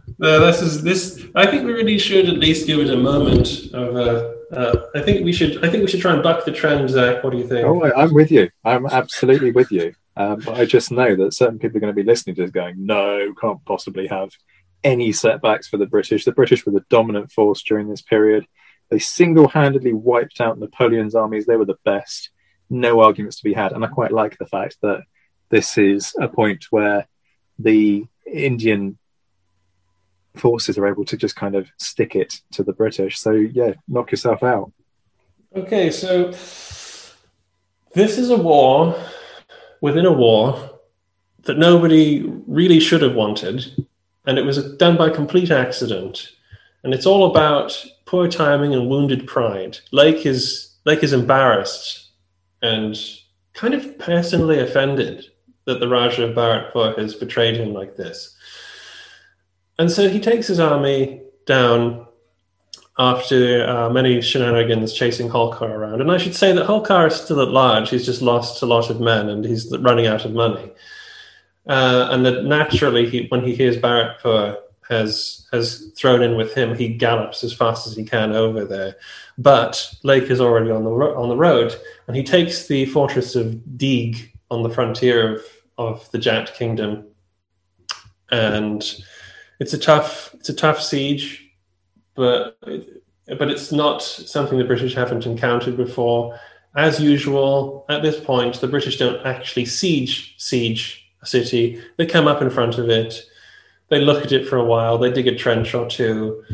no, 0.18 0.46
this 0.46 0.60
is 0.60 0.82
this. 0.82 1.24
I 1.34 1.46
think 1.46 1.64
we 1.64 1.72
really 1.72 1.98
should 1.98 2.28
at 2.28 2.38
least 2.38 2.66
give 2.66 2.80
it 2.80 2.90
a 2.90 2.96
moment 2.96 3.72
of. 3.72 3.96
Uh, 3.96 4.34
uh, 4.50 4.86
I 4.94 5.02
think 5.02 5.24
we 5.24 5.32
should. 5.32 5.64
I 5.64 5.68
think 5.68 5.82
we 5.82 5.88
should 5.88 6.00
try 6.00 6.14
and 6.14 6.22
buck 6.22 6.44
the 6.44 6.52
trend, 6.52 6.88
Zach. 6.88 7.22
What 7.22 7.32
do 7.32 7.38
you 7.38 7.46
think? 7.46 7.66
Oh, 7.66 7.84
I'm 7.94 8.14
with 8.14 8.30
you. 8.30 8.48
I'm 8.64 8.86
absolutely 8.86 9.52
with 9.52 9.70
you. 9.70 9.94
Um, 10.16 10.40
but 10.40 10.56
I 10.56 10.64
just 10.64 10.90
know 10.90 11.14
that 11.14 11.34
certain 11.34 11.58
people 11.58 11.76
are 11.76 11.80
going 11.80 11.94
to 11.94 12.02
be 12.02 12.06
listening 12.06 12.34
to 12.36 12.42
this, 12.42 12.50
going, 12.50 12.74
"No, 12.84 13.32
can't 13.40 13.64
possibly 13.64 14.06
have 14.08 14.30
any 14.84 15.12
setbacks 15.12 15.68
for 15.68 15.76
the 15.76 15.86
British. 15.86 16.24
The 16.24 16.32
British 16.32 16.64
were 16.64 16.72
the 16.72 16.84
dominant 16.88 17.32
force 17.32 17.62
during 17.62 17.88
this 17.88 18.02
period. 18.02 18.46
They 18.90 18.98
single-handedly 18.98 19.92
wiped 19.92 20.40
out 20.40 20.58
Napoleon's 20.58 21.14
armies. 21.14 21.46
They 21.46 21.56
were 21.56 21.64
the 21.64 21.78
best. 21.84 22.30
No 22.70 23.00
arguments 23.00 23.38
to 23.38 23.44
be 23.44 23.52
had. 23.52 23.72
And 23.72 23.84
I 23.84 23.88
quite 23.88 24.12
like 24.12 24.38
the 24.38 24.46
fact 24.46 24.78
that 24.82 25.02
this 25.50 25.78
is 25.78 26.14
a 26.20 26.28
point 26.28 26.66
where 26.70 27.06
the 27.58 28.06
Indian 28.26 28.98
forces 30.38 30.78
are 30.78 30.86
able 30.86 31.04
to 31.04 31.16
just 31.16 31.36
kind 31.36 31.54
of 31.54 31.68
stick 31.78 32.14
it 32.14 32.40
to 32.52 32.62
the 32.62 32.72
British. 32.72 33.18
So 33.18 33.32
yeah, 33.32 33.74
knock 33.86 34.10
yourself 34.10 34.42
out. 34.42 34.72
Okay, 35.56 35.90
so 35.90 36.30
this 37.92 38.18
is 38.18 38.30
a 38.30 38.36
war 38.36 38.94
within 39.80 40.06
a 40.06 40.12
war 40.12 40.78
that 41.42 41.58
nobody 41.58 42.24
really 42.46 42.80
should 42.80 43.02
have 43.02 43.14
wanted, 43.14 43.86
and 44.26 44.38
it 44.38 44.44
was 44.44 44.74
done 44.74 44.96
by 44.96 45.08
complete 45.08 45.50
accident. 45.50 46.32
And 46.84 46.94
it's 46.94 47.06
all 47.06 47.30
about 47.30 47.84
poor 48.04 48.28
timing 48.28 48.74
and 48.74 48.88
wounded 48.88 49.26
pride. 49.26 49.78
Lake 49.90 50.26
is 50.26 50.76
Lake 50.84 51.02
is 51.02 51.12
embarrassed 51.12 52.10
and 52.62 52.96
kind 53.52 53.74
of 53.74 53.98
personally 53.98 54.60
offended 54.60 55.26
that 55.64 55.80
the 55.80 55.88
Raja 55.88 56.24
of 56.24 56.34
Bharatpur 56.34 56.96
has 56.98 57.14
betrayed 57.14 57.56
him 57.56 57.74
like 57.74 57.96
this. 57.96 58.36
And 59.78 59.90
so 59.90 60.08
he 60.08 60.20
takes 60.20 60.46
his 60.46 60.60
army 60.60 61.22
down 61.46 62.06
after 62.98 63.64
uh, 63.66 63.88
many 63.90 64.20
shenanigans 64.20 64.92
chasing 64.92 65.28
Holkar 65.28 65.70
around. 65.70 66.00
And 66.00 66.10
I 66.10 66.18
should 66.18 66.34
say 66.34 66.52
that 66.52 66.66
Holkar 66.66 67.06
is 67.06 67.14
still 67.14 67.40
at 67.40 67.48
large. 67.48 67.90
He's 67.90 68.04
just 68.04 68.22
lost 68.22 68.60
a 68.62 68.66
lot 68.66 68.90
of 68.90 69.00
men 69.00 69.28
and 69.28 69.44
he's 69.44 69.74
running 69.78 70.06
out 70.06 70.24
of 70.24 70.32
money. 70.32 70.70
Uh, 71.68 72.08
and 72.10 72.26
that 72.26 72.44
naturally, 72.44 73.08
he, 73.08 73.26
when 73.28 73.44
he 73.44 73.54
hears 73.54 73.76
Bharatpur 73.76 74.56
has 74.88 75.46
has 75.52 75.92
thrown 75.96 76.22
in 76.22 76.34
with 76.34 76.54
him, 76.54 76.74
he 76.74 76.88
gallops 76.88 77.44
as 77.44 77.52
fast 77.52 77.86
as 77.86 77.94
he 77.94 78.04
can 78.04 78.32
over 78.32 78.64
there. 78.64 78.96
But 79.36 79.94
Lake 80.02 80.30
is 80.30 80.40
already 80.40 80.70
on 80.70 80.82
the 80.82 80.90
ro- 80.90 81.20
on 81.20 81.28
the 81.28 81.36
road, 81.36 81.76
and 82.06 82.16
he 82.16 82.22
takes 82.22 82.66
the 82.66 82.86
fortress 82.86 83.36
of 83.36 83.76
Deeg 83.76 84.32
on 84.50 84.62
the 84.62 84.70
frontier 84.70 85.34
of 85.34 85.42
of 85.76 86.10
the 86.10 86.18
Jat 86.18 86.54
kingdom, 86.54 87.04
and 88.30 88.82
it's 89.58 89.72
a 89.72 89.78
tough 89.78 90.34
it's 90.34 90.48
a 90.48 90.54
tough 90.54 90.80
siege, 90.80 91.50
but 92.14 92.58
but 92.62 93.50
it's 93.50 93.72
not 93.72 94.02
something 94.02 94.58
the 94.58 94.64
British 94.64 94.94
haven't 94.94 95.26
encountered 95.26 95.76
before. 95.76 96.38
As 96.76 97.00
usual, 97.00 97.84
at 97.88 98.02
this 98.02 98.20
point, 98.20 98.60
the 98.60 98.68
British 98.68 98.98
don't 98.98 99.24
actually 99.26 99.64
siege 99.64 100.34
siege 100.38 101.04
a 101.22 101.26
city. 101.26 101.82
They 101.96 102.06
come 102.06 102.28
up 102.28 102.40
in 102.40 102.50
front 102.50 102.78
of 102.78 102.88
it, 102.88 103.24
they 103.88 104.00
look 104.00 104.24
at 104.24 104.32
it 104.32 104.46
for 104.46 104.56
a 104.56 104.64
while, 104.64 104.98
they 104.98 105.10
dig 105.10 105.26
a 105.26 105.34
trench 105.34 105.74
or 105.74 105.88
two. 105.88 106.44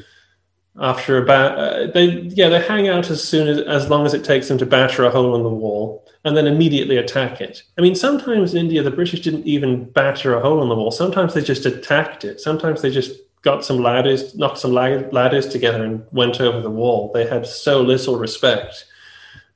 After 0.80 1.18
about, 1.18 1.56
uh, 1.56 1.86
they 1.92 2.22
yeah, 2.22 2.48
they 2.48 2.60
hang 2.60 2.88
out 2.88 3.08
as 3.08 3.22
soon 3.22 3.46
as 3.46 3.60
as 3.60 3.88
long 3.88 4.06
as 4.06 4.12
it 4.12 4.24
takes 4.24 4.48
them 4.48 4.58
to 4.58 4.66
batter 4.66 5.04
a 5.04 5.10
hole 5.10 5.36
in 5.36 5.44
the 5.44 5.48
wall 5.48 6.04
and 6.24 6.36
then 6.36 6.46
immediately 6.46 6.96
attack 6.96 7.40
it. 7.40 7.62
I 7.78 7.80
mean, 7.80 7.94
sometimes 7.94 8.54
in 8.54 8.60
India, 8.60 8.82
the 8.82 8.90
British 8.90 9.20
didn't 9.20 9.46
even 9.46 9.84
batter 9.90 10.34
a 10.34 10.40
hole 10.40 10.62
in 10.62 10.68
the 10.68 10.74
wall. 10.74 10.90
Sometimes 10.90 11.34
they 11.34 11.42
just 11.42 11.64
attacked 11.66 12.24
it. 12.24 12.40
Sometimes 12.40 12.82
they 12.82 12.90
just 12.90 13.12
got 13.42 13.64
some 13.64 13.78
ladders, 13.78 14.34
knocked 14.34 14.58
some 14.58 14.72
ladders 14.72 15.46
together 15.46 15.84
and 15.84 16.04
went 16.12 16.40
over 16.40 16.60
the 16.60 16.70
wall. 16.70 17.12
They 17.12 17.26
had 17.26 17.46
so 17.46 17.82
little 17.82 18.18
respect 18.18 18.86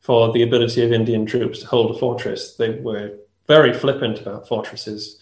for 0.00 0.30
the 0.32 0.42
ability 0.42 0.84
of 0.84 0.92
Indian 0.92 1.26
troops 1.26 1.60
to 1.60 1.66
hold 1.66 1.96
a 1.96 1.98
fortress. 1.98 2.54
They 2.54 2.70
were 2.70 3.14
very 3.46 3.72
flippant 3.72 4.20
about 4.20 4.46
fortresses. 4.46 5.18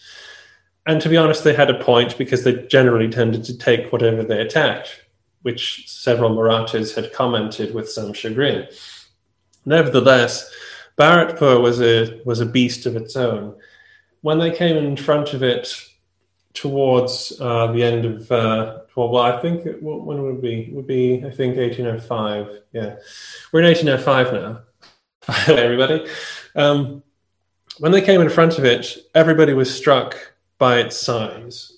And 0.85 1.01
to 1.01 1.09
be 1.09 1.17
honest, 1.17 1.43
they 1.43 1.53
had 1.53 1.69
a 1.69 1.83
point 1.83 2.17
because 2.17 2.43
they 2.43 2.67
generally 2.67 3.09
tended 3.09 3.45
to 3.45 3.57
take 3.57 3.91
whatever 3.91 4.23
they 4.23 4.39
attacked, 4.41 5.01
which 5.47 5.89
several 5.89 6.35
Marathas 6.35 6.93
had 6.93 7.13
commented 7.13 7.73
with 7.73 7.89
some 7.89 8.11
chagrin. 8.11 8.67
Nevertheless, 9.65 10.53
Bharatpur 10.97 11.61
was 11.61 11.79
a 11.79 12.19
was 12.25 12.41
a 12.41 12.45
beast 12.45 12.85
of 12.85 12.97
its 12.97 13.15
own. 13.15 13.55
When 14.19 14.39
they 14.39 14.51
came 14.51 14.75
in 14.75 14.97
front 14.97 15.33
of 15.33 15.43
it 15.43 15.73
towards 16.53 17.39
uh, 17.39 17.67
the 17.71 17.81
end 17.81 18.03
of 18.03 18.29
uh, 18.29 18.79
well, 18.93 19.07
well, 19.07 19.23
I 19.23 19.39
think 19.39 19.65
it, 19.65 19.81
when 19.81 20.21
would 20.21 20.35
it 20.35 20.41
be? 20.41 20.63
It 20.63 20.73
would 20.73 20.85
be 20.85 21.23
I 21.25 21.29
think 21.29 21.55
1805. 21.55 22.63
Yeah, 22.73 22.97
we're 23.53 23.61
in 23.61 23.67
1805 23.67 24.33
now. 24.33 24.59
everybody. 25.47 26.09
Um, 26.57 27.03
when 27.79 27.93
they 27.93 28.01
came 28.01 28.19
in 28.19 28.29
front 28.29 28.57
of 28.57 28.65
it, 28.65 28.97
everybody 29.15 29.53
was 29.53 29.73
struck 29.73 30.17
by 30.57 30.79
its 30.79 30.97
size, 30.97 31.77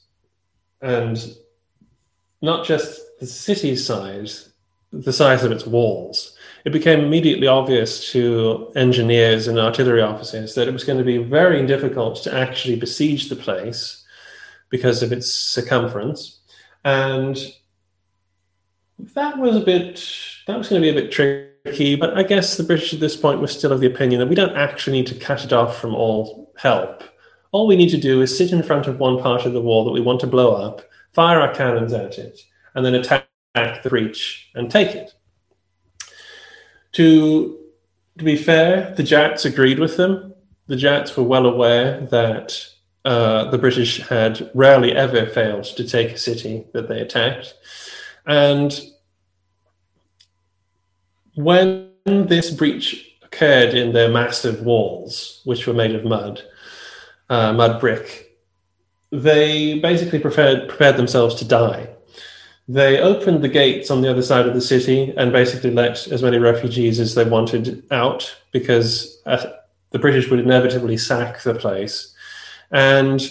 and 0.81 1.19
not 2.41 2.65
just 2.65 2.99
the 3.19 3.27
city 3.27 3.75
size, 3.75 4.49
the 4.91 5.13
size 5.13 5.43
of 5.43 5.51
its 5.51 5.65
walls 5.65 6.37
it 6.65 6.71
became 6.71 6.99
immediately 6.99 7.47
obvious 7.47 8.11
to 8.11 8.71
engineers 8.75 9.47
and 9.47 9.57
artillery 9.57 10.01
officers 10.01 10.55
that 10.55 10.67
it 10.67 10.71
was 10.71 10.83
going 10.83 10.97
to 10.97 11.03
be 11.03 11.17
very 11.17 11.65
difficult 11.65 12.21
to 12.23 12.33
actually 12.33 12.75
besiege 12.75 13.29
the 13.29 13.35
place 13.35 14.03
because 14.69 15.01
of 15.01 15.11
its 15.11 15.33
circumference. 15.33 16.39
And 16.83 17.37
that 19.15 19.37
was 19.37 19.55
a 19.55 19.61
bit, 19.61 20.05
that 20.47 20.57
was 20.57 20.67
going 20.67 20.81
to 20.81 20.91
be 20.91 20.97
a 20.97 21.01
bit 21.01 21.11
tricky. 21.11 21.95
But 21.95 22.17
I 22.17 22.23
guess 22.23 22.57
the 22.57 22.63
British 22.63 22.93
at 22.93 22.99
this 22.99 23.15
point 23.15 23.39
were 23.39 23.47
still 23.47 23.71
of 23.71 23.79
the 23.79 23.87
opinion 23.87 24.19
that 24.19 24.27
we 24.27 24.35
don't 24.35 24.55
actually 24.55 24.97
need 24.97 25.07
to 25.07 25.15
cut 25.15 25.45
it 25.45 25.53
off 25.53 25.79
from 25.79 25.95
all 25.95 26.53
help. 26.57 27.03
All 27.51 27.67
we 27.67 27.77
need 27.77 27.89
to 27.89 27.97
do 27.97 28.21
is 28.21 28.37
sit 28.37 28.51
in 28.51 28.61
front 28.61 28.85
of 28.85 28.99
one 28.99 29.19
part 29.21 29.45
of 29.45 29.53
the 29.53 29.61
wall 29.61 29.85
that 29.85 29.91
we 29.91 30.01
want 30.01 30.19
to 30.19 30.27
blow 30.27 30.53
up, 30.53 30.81
fire 31.13 31.39
our 31.39 31.53
cannons 31.53 31.93
at 31.93 32.17
it, 32.17 32.39
and 32.75 32.85
then 32.85 32.95
attack 32.95 33.27
the 33.53 33.89
breach 33.89 34.49
and 34.55 34.69
take 34.69 34.95
it. 34.95 35.11
To 36.93 37.57
to 38.17 38.25
be 38.25 38.35
fair, 38.35 38.93
the 38.95 39.03
Jats 39.03 39.45
agreed 39.45 39.79
with 39.79 39.95
them. 39.95 40.33
The 40.67 40.75
Jats 40.75 41.15
were 41.15 41.23
well 41.23 41.45
aware 41.45 42.01
that 42.07 42.65
uh, 43.05 43.49
the 43.49 43.57
British 43.57 44.05
had 44.07 44.51
rarely 44.53 44.91
ever 44.91 45.25
failed 45.25 45.63
to 45.63 45.87
take 45.87 46.11
a 46.11 46.17
city 46.17 46.65
that 46.73 46.89
they 46.89 46.99
attacked. 46.99 47.53
And 48.25 48.77
when 51.35 51.91
this 52.05 52.51
breach 52.51 53.15
occurred 53.23 53.73
in 53.73 53.93
their 53.93 54.09
massive 54.09 54.61
walls, 54.61 55.41
which 55.45 55.65
were 55.65 55.73
made 55.73 55.95
of 55.95 56.03
mud, 56.03 56.43
uh, 57.29 57.53
mud 57.53 57.79
brick, 57.79 58.28
they 59.11 59.79
basically 59.79 60.19
prepared, 60.19 60.69
prepared 60.69 60.97
themselves 60.97 61.35
to 61.35 61.45
die. 61.45 61.89
They 62.67 62.99
opened 62.99 63.43
the 63.43 63.49
gates 63.49 63.89
on 63.89 64.01
the 64.01 64.11
other 64.11 64.21
side 64.21 64.45
of 64.45 64.53
the 64.53 64.61
city 64.61 65.11
and 65.17 65.31
basically 65.31 65.71
let 65.71 66.07
as 66.07 66.21
many 66.21 66.37
refugees 66.37 66.99
as 66.99 67.15
they 67.15 67.23
wanted 67.23 67.83
out 67.89 68.35
because 68.51 69.19
uh, 69.25 69.43
the 69.89 69.97
British 69.97 70.29
would 70.29 70.39
inevitably 70.39 70.95
sack 70.95 71.41
the 71.41 71.55
place. 71.55 72.13
And 72.71 73.27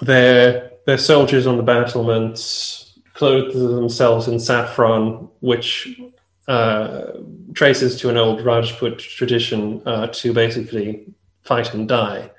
their, 0.00 0.70
their 0.86 0.96
soldiers 0.96 1.46
on 1.46 1.58
the 1.58 1.62
battlements 1.62 2.98
clothed 3.12 3.54
themselves 3.54 4.26
in 4.26 4.40
saffron, 4.40 5.28
which 5.40 6.00
uh, 6.48 7.12
traces 7.52 8.00
to 8.00 8.08
an 8.08 8.16
old 8.16 8.42
Rajput 8.42 8.98
tradition 8.98 9.82
uh, 9.84 10.06
to 10.06 10.32
basically 10.32 11.04
fight 11.42 11.74
and 11.74 11.86
die. 11.86 12.30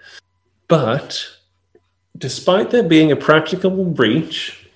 But 0.68 1.24
despite 2.18 2.72
there 2.72 2.84
being 2.84 3.12
a 3.12 3.16
practicable 3.16 3.86
breach, 3.86 4.68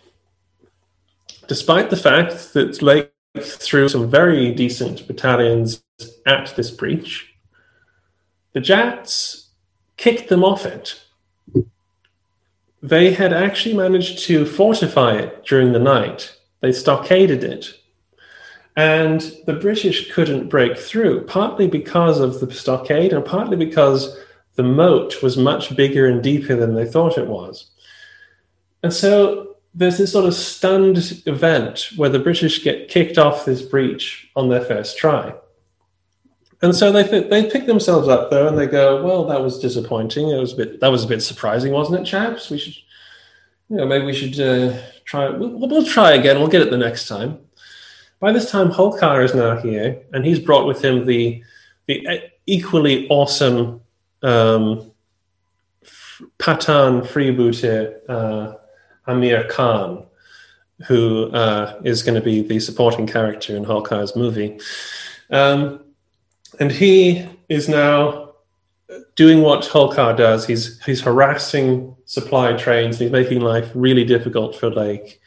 despite 1.47 1.89
the 1.89 1.97
fact 1.97 2.53
that 2.53 2.81
Lake 2.81 3.11
threw 3.39 3.89
some 3.89 4.09
very 4.09 4.51
decent 4.53 5.07
battalions 5.07 5.83
at 6.25 6.55
this 6.55 6.71
breach, 6.71 7.33
the 8.53 8.61
Jats 8.61 9.49
kicked 9.97 10.29
them 10.29 10.43
off 10.43 10.65
it. 10.65 11.01
They 12.81 13.13
had 13.13 13.33
actually 13.33 13.75
managed 13.75 14.19
to 14.25 14.45
fortify 14.45 15.15
it 15.15 15.45
during 15.45 15.71
the 15.71 15.79
night. 15.79 16.35
They 16.61 16.71
stockaded 16.71 17.43
it. 17.43 17.73
And 18.77 19.21
the 19.45 19.53
British 19.53 20.13
couldn't 20.13 20.49
break 20.49 20.77
through, 20.77 21.25
partly 21.25 21.67
because 21.67 22.19
of 22.19 22.39
the 22.39 22.53
stockade 22.53 23.13
and 23.13 23.25
partly 23.25 23.55
because 23.55 24.17
the 24.55 24.63
moat 24.63 25.21
was 25.21 25.37
much 25.37 25.75
bigger 25.75 26.07
and 26.07 26.23
deeper 26.23 26.55
than 26.55 26.75
they 26.75 26.85
thought 26.85 27.17
it 27.17 27.27
was. 27.27 27.71
And 28.83 28.93
so 28.93 29.55
there's 29.73 29.97
this 29.97 30.13
sort 30.13 30.25
of 30.25 30.33
stunned 30.33 31.21
event 31.25 31.89
where 31.97 32.09
the 32.09 32.19
British 32.19 32.63
get 32.63 32.87
kicked 32.87 33.17
off 33.17 33.45
this 33.45 33.61
breach 33.61 34.29
on 34.35 34.49
their 34.49 34.61
first 34.61 34.97
try. 34.97 35.33
And 36.61 36.73
so 36.73 36.91
they 36.91 37.03
th- 37.03 37.29
they 37.29 37.49
pick 37.49 37.65
themselves 37.65 38.07
up 38.07 38.31
though, 38.31 38.47
and 38.47 38.57
they 38.57 38.65
go, 38.65 39.03
"Well, 39.03 39.25
that 39.25 39.41
was 39.41 39.59
disappointing. 39.59 40.29
It 40.29 40.39
was 40.39 40.53
a 40.53 40.55
bit 40.55 40.79
that 40.79 40.87
was 40.87 41.03
a 41.03 41.07
bit 41.07 41.21
surprising, 41.21 41.73
wasn't 41.73 41.99
it, 41.99 42.05
chaps? 42.05 42.49
We 42.49 42.57
should, 42.57 42.75
you 43.69 43.77
know, 43.77 43.85
maybe 43.85 44.05
we 44.05 44.13
should 44.13 44.39
uh, 44.39 44.77
try. 45.03 45.29
We'll, 45.29 45.49
we'll 45.49 45.85
try 45.85 46.13
again. 46.13 46.39
We'll 46.39 46.47
get 46.47 46.61
it 46.61 46.71
the 46.71 46.77
next 46.77 47.07
time." 47.07 47.39
By 48.21 48.31
this 48.31 48.49
time, 48.49 48.71
Holkar 48.71 49.23
is 49.23 49.35
now 49.35 49.57
here, 49.57 50.01
and 50.13 50.25
he's 50.25 50.39
brought 50.39 50.65
with 50.65 50.83
him 50.83 51.05
the 51.05 51.43
the 51.87 52.31
equally 52.47 53.07
awesome 53.09 53.81
um, 54.25 54.91
Pathan 56.39 57.05
freebooter 57.05 57.99
uh, 58.09 58.55
Amir 59.07 59.47
Khan, 59.47 60.05
who 60.87 61.29
uh, 61.31 61.79
is 61.83 62.03
going 62.03 62.15
to 62.15 62.21
be 62.21 62.41
the 62.41 62.59
supporting 62.59 63.05
character 63.07 63.55
in 63.55 63.65
Holkar's 63.65 64.15
movie. 64.15 64.59
Um, 65.29 65.81
and 66.59 66.71
he 66.71 67.27
is 67.49 67.69
now 67.69 68.33
doing 69.15 69.41
what 69.41 69.63
Holkar 69.63 70.17
does. 70.17 70.47
He's 70.47 70.83
he's 70.83 71.01
harassing 71.01 71.95
supply 72.05 72.53
trains. 72.53 72.97
He's 72.99 73.11
making 73.11 73.41
life 73.41 73.69
really 73.75 74.05
difficult 74.05 74.55
for 74.55 74.69
Lake 74.69 75.19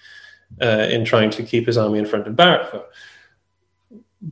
uh, 0.60 0.86
in 0.90 1.04
trying 1.04 1.30
to 1.30 1.42
keep 1.42 1.66
his 1.66 1.76
army 1.76 1.98
in 1.98 2.06
front 2.06 2.26
of 2.26 2.34
Bharatpur. 2.34 2.84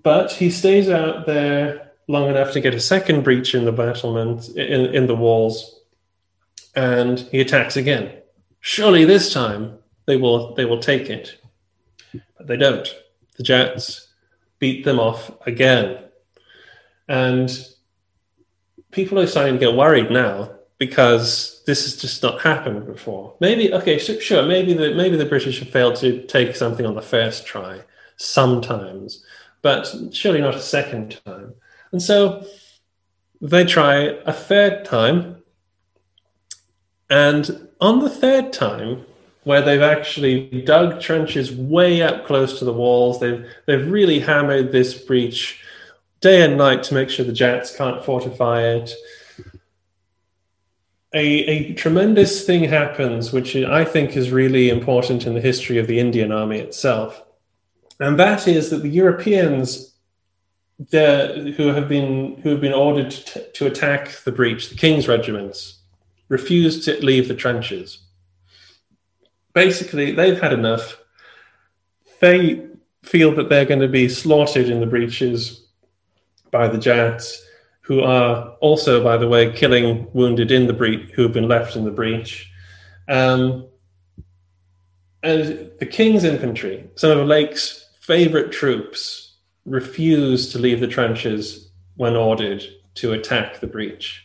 But 0.02 0.32
he 0.32 0.50
stays 0.50 0.88
out 0.88 1.26
there 1.26 1.85
long 2.08 2.28
enough 2.28 2.52
to 2.52 2.60
get 2.60 2.74
a 2.74 2.80
second 2.80 3.24
breach 3.24 3.54
in 3.54 3.64
the 3.64 3.72
battlement 3.72 4.48
in, 4.50 4.94
in 4.94 5.06
the 5.06 5.16
walls, 5.16 5.80
and 6.74 7.20
he 7.30 7.40
attacks 7.40 7.76
again. 7.76 8.12
Surely 8.60 9.04
this 9.04 9.32
time 9.32 9.78
they 10.06 10.16
will 10.16 10.54
they 10.54 10.64
will 10.64 10.80
take 10.80 11.10
it, 11.10 11.38
but 12.36 12.46
they 12.46 12.56
don't. 12.56 12.88
The 13.36 13.42
Jats 13.42 14.08
beat 14.58 14.84
them 14.84 14.98
off 14.98 15.30
again, 15.46 15.98
and 17.08 17.50
people 18.90 19.18
are 19.18 19.26
starting 19.26 19.54
to 19.54 19.60
get 19.60 19.74
worried 19.74 20.10
now 20.10 20.50
because 20.78 21.62
this 21.66 21.84
has 21.84 21.96
just 21.96 22.22
not 22.22 22.40
happened 22.40 22.86
before. 22.86 23.34
Maybe 23.40 23.72
okay, 23.72 23.98
sure, 23.98 24.46
maybe 24.46 24.74
the 24.74 24.94
maybe 24.94 25.16
the 25.16 25.24
British 25.24 25.58
have 25.60 25.70
failed 25.70 25.96
to 25.96 26.22
take 26.26 26.54
something 26.56 26.86
on 26.86 26.94
the 26.94 27.02
first 27.02 27.46
try 27.46 27.80
sometimes, 28.16 29.24
but 29.62 29.92
surely 30.12 30.40
not 30.40 30.54
a 30.54 30.60
second 30.60 31.20
time. 31.24 31.54
And 31.92 32.02
so 32.02 32.44
they 33.40 33.64
try 33.64 34.18
a 34.24 34.32
third 34.32 34.84
time, 34.84 35.42
and 37.08 37.68
on 37.80 38.00
the 38.00 38.10
third 38.10 38.52
time, 38.52 39.04
where 39.44 39.62
they've 39.62 39.82
actually 39.82 40.62
dug 40.62 41.00
trenches 41.00 41.52
way 41.52 42.02
up 42.02 42.26
close 42.26 42.58
to 42.58 42.64
the 42.64 42.72
walls, 42.72 43.20
they've 43.20 43.46
they've 43.66 43.88
really 43.88 44.18
hammered 44.18 44.72
this 44.72 44.94
breach 44.94 45.62
day 46.20 46.42
and 46.42 46.56
night 46.56 46.82
to 46.84 46.94
make 46.94 47.10
sure 47.10 47.24
the 47.24 47.32
Jats 47.32 47.76
can't 47.76 48.04
fortify 48.04 48.62
it 48.62 48.92
a, 51.16 51.26
a 51.46 51.72
tremendous 51.74 52.44
thing 52.44 52.64
happens, 52.64 53.32
which 53.32 53.56
I 53.56 53.84
think 53.84 54.16
is 54.16 54.30
really 54.30 54.68
important 54.68 55.26
in 55.26 55.32
the 55.32 55.40
history 55.40 55.78
of 55.78 55.86
the 55.86 55.98
Indian 55.98 56.30
Army 56.30 56.58
itself. 56.58 57.22
And 57.98 58.18
that 58.18 58.46
is 58.46 58.68
that 58.70 58.82
the 58.82 58.90
Europeans 58.90 59.94
the, 60.78 61.54
who 61.56 61.68
have 61.68 61.88
been 61.88 62.40
who 62.42 62.50
have 62.50 62.60
been 62.60 62.74
ordered 62.74 63.10
to, 63.10 63.50
to 63.52 63.66
attack 63.66 64.22
the 64.24 64.32
breach, 64.32 64.68
the 64.68 64.76
King's 64.76 65.08
regiments, 65.08 65.80
refused 66.28 66.84
to 66.84 67.04
leave 67.04 67.28
the 67.28 67.34
trenches. 67.34 67.98
Basically, 69.54 70.12
they've 70.12 70.40
had 70.40 70.52
enough. 70.52 70.98
They 72.20 72.66
feel 73.02 73.34
that 73.36 73.48
they're 73.48 73.64
going 73.64 73.80
to 73.80 73.88
be 73.88 74.08
slaughtered 74.08 74.68
in 74.68 74.80
the 74.80 74.86
breaches 74.86 75.66
by 76.50 76.68
the 76.68 76.78
Jats 76.78 77.42
who 77.86 78.00
are 78.00 78.56
also, 78.60 79.02
by 79.02 79.16
the 79.16 79.28
way, 79.28 79.52
killing 79.52 80.08
wounded 80.12 80.50
in 80.50 80.66
the 80.66 80.72
breach 80.72 81.08
who 81.12 81.22
have 81.22 81.32
been 81.32 81.46
left 81.46 81.76
in 81.76 81.84
the 81.84 81.90
breach. 81.90 82.50
Um, 83.08 83.68
and 85.22 85.70
the 85.78 85.86
King's 85.86 86.24
infantry, 86.24 86.90
some 86.96 87.16
of 87.16 87.26
Lake's 87.26 87.88
favorite 88.00 88.50
troops, 88.50 89.25
refuse 89.66 90.50
to 90.52 90.58
leave 90.58 90.80
the 90.80 90.86
trenches 90.86 91.70
when 91.96 92.16
ordered 92.16 92.64
to 92.94 93.12
attack 93.12 93.60
the 93.60 93.66
breach. 93.66 94.24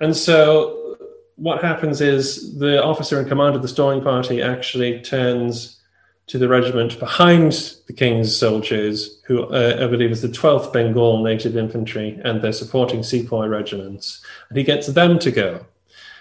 And 0.00 0.14
so 0.16 0.98
what 1.36 1.62
happens 1.62 2.00
is 2.00 2.58
the 2.58 2.82
officer 2.82 3.20
in 3.20 3.28
command 3.28 3.56
of 3.56 3.62
the 3.62 3.68
storming 3.68 4.02
party 4.02 4.42
actually 4.42 5.00
turns 5.00 5.80
to 6.28 6.38
the 6.38 6.48
regiment 6.48 6.98
behind 6.98 7.74
the 7.86 7.92
king's 7.92 8.34
soldiers, 8.34 9.20
who 9.26 9.44
uh, 9.44 9.78
I 9.80 9.86
believe 9.86 10.10
is 10.10 10.22
the 10.22 10.28
12th 10.28 10.72
Bengal 10.72 11.22
Native 11.22 11.56
Infantry 11.56 12.20
and 12.24 12.40
their 12.40 12.52
supporting 12.52 13.02
sepoy 13.02 13.48
regiments. 13.48 14.24
And 14.48 14.56
he 14.56 14.64
gets 14.64 14.86
them 14.86 15.18
to 15.18 15.30
go. 15.30 15.66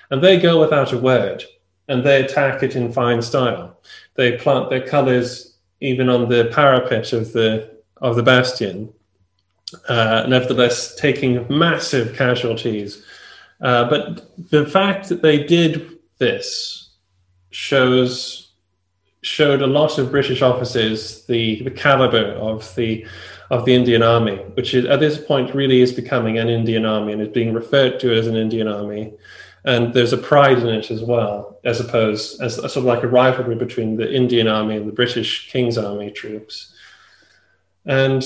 And 0.09 0.23
they 0.23 0.39
go 0.39 0.59
without 0.59 0.91
a 0.91 0.97
word 0.97 1.43
and 1.87 2.03
they 2.03 2.23
attack 2.23 2.63
it 2.63 2.75
in 2.75 2.91
fine 2.91 3.21
style. 3.21 3.77
They 4.15 4.37
plant 4.37 4.69
their 4.69 4.85
colours 4.85 5.55
even 5.81 6.09
on 6.09 6.29
the 6.29 6.49
parapet 6.53 7.13
of 7.13 7.33
the, 7.33 7.70
of 8.01 8.15
the 8.15 8.23
bastion, 8.23 8.93
uh, 9.87 10.25
nevertheless, 10.27 10.95
taking 10.95 11.45
massive 11.49 12.15
casualties. 12.15 13.03
Uh, 13.61 13.89
but 13.89 14.31
the 14.49 14.65
fact 14.65 15.07
that 15.09 15.21
they 15.21 15.43
did 15.43 15.99
this 16.17 16.89
shows 17.51 18.51
showed 19.23 19.61
a 19.61 19.67
lot 19.67 19.99
of 19.99 20.09
British 20.09 20.41
officers 20.41 21.25
the, 21.27 21.61
the 21.63 21.71
caliber 21.71 22.31
of 22.33 22.73
the 22.75 23.05
of 23.51 23.65
the 23.65 23.75
Indian 23.75 24.01
Army, 24.01 24.37
which 24.53 24.73
is, 24.73 24.85
at 24.85 25.01
this 25.01 25.17
point 25.17 25.53
really 25.53 25.81
is 25.81 25.91
becoming 25.91 26.39
an 26.39 26.47
Indian 26.47 26.85
Army 26.85 27.11
and 27.11 27.21
is 27.21 27.27
being 27.27 27.53
referred 27.53 27.99
to 27.99 28.17
as 28.17 28.25
an 28.25 28.37
Indian 28.37 28.69
Army. 28.69 29.13
And 29.65 29.93
there's 29.93 30.13
a 30.13 30.17
pride 30.17 30.59
in 30.59 30.69
it 30.69 30.89
as 30.89 31.03
well, 31.03 31.59
as 31.65 31.81
opposed 31.81 32.41
as 32.41 32.55
sort 32.55 32.77
of 32.77 32.85
like 32.85 33.03
a 33.03 33.09
rivalry 33.09 33.55
between 33.55 33.97
the 33.97 34.11
Indian 34.11 34.47
Army 34.47 34.77
and 34.77 34.87
the 34.87 34.93
British 34.93 35.51
King's 35.51 35.77
Army 35.77 36.11
troops. 36.11 36.70
And 37.85 38.23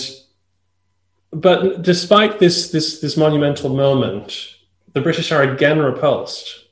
but 1.32 1.82
despite 1.82 2.40
this 2.40 2.72
this 2.72 3.00
this 3.00 3.18
monumental 3.18 3.70
moment, 3.70 4.56
the 4.94 5.02
British 5.02 5.32
are 5.32 5.44
again 5.44 5.80
repulsed, 5.80 6.66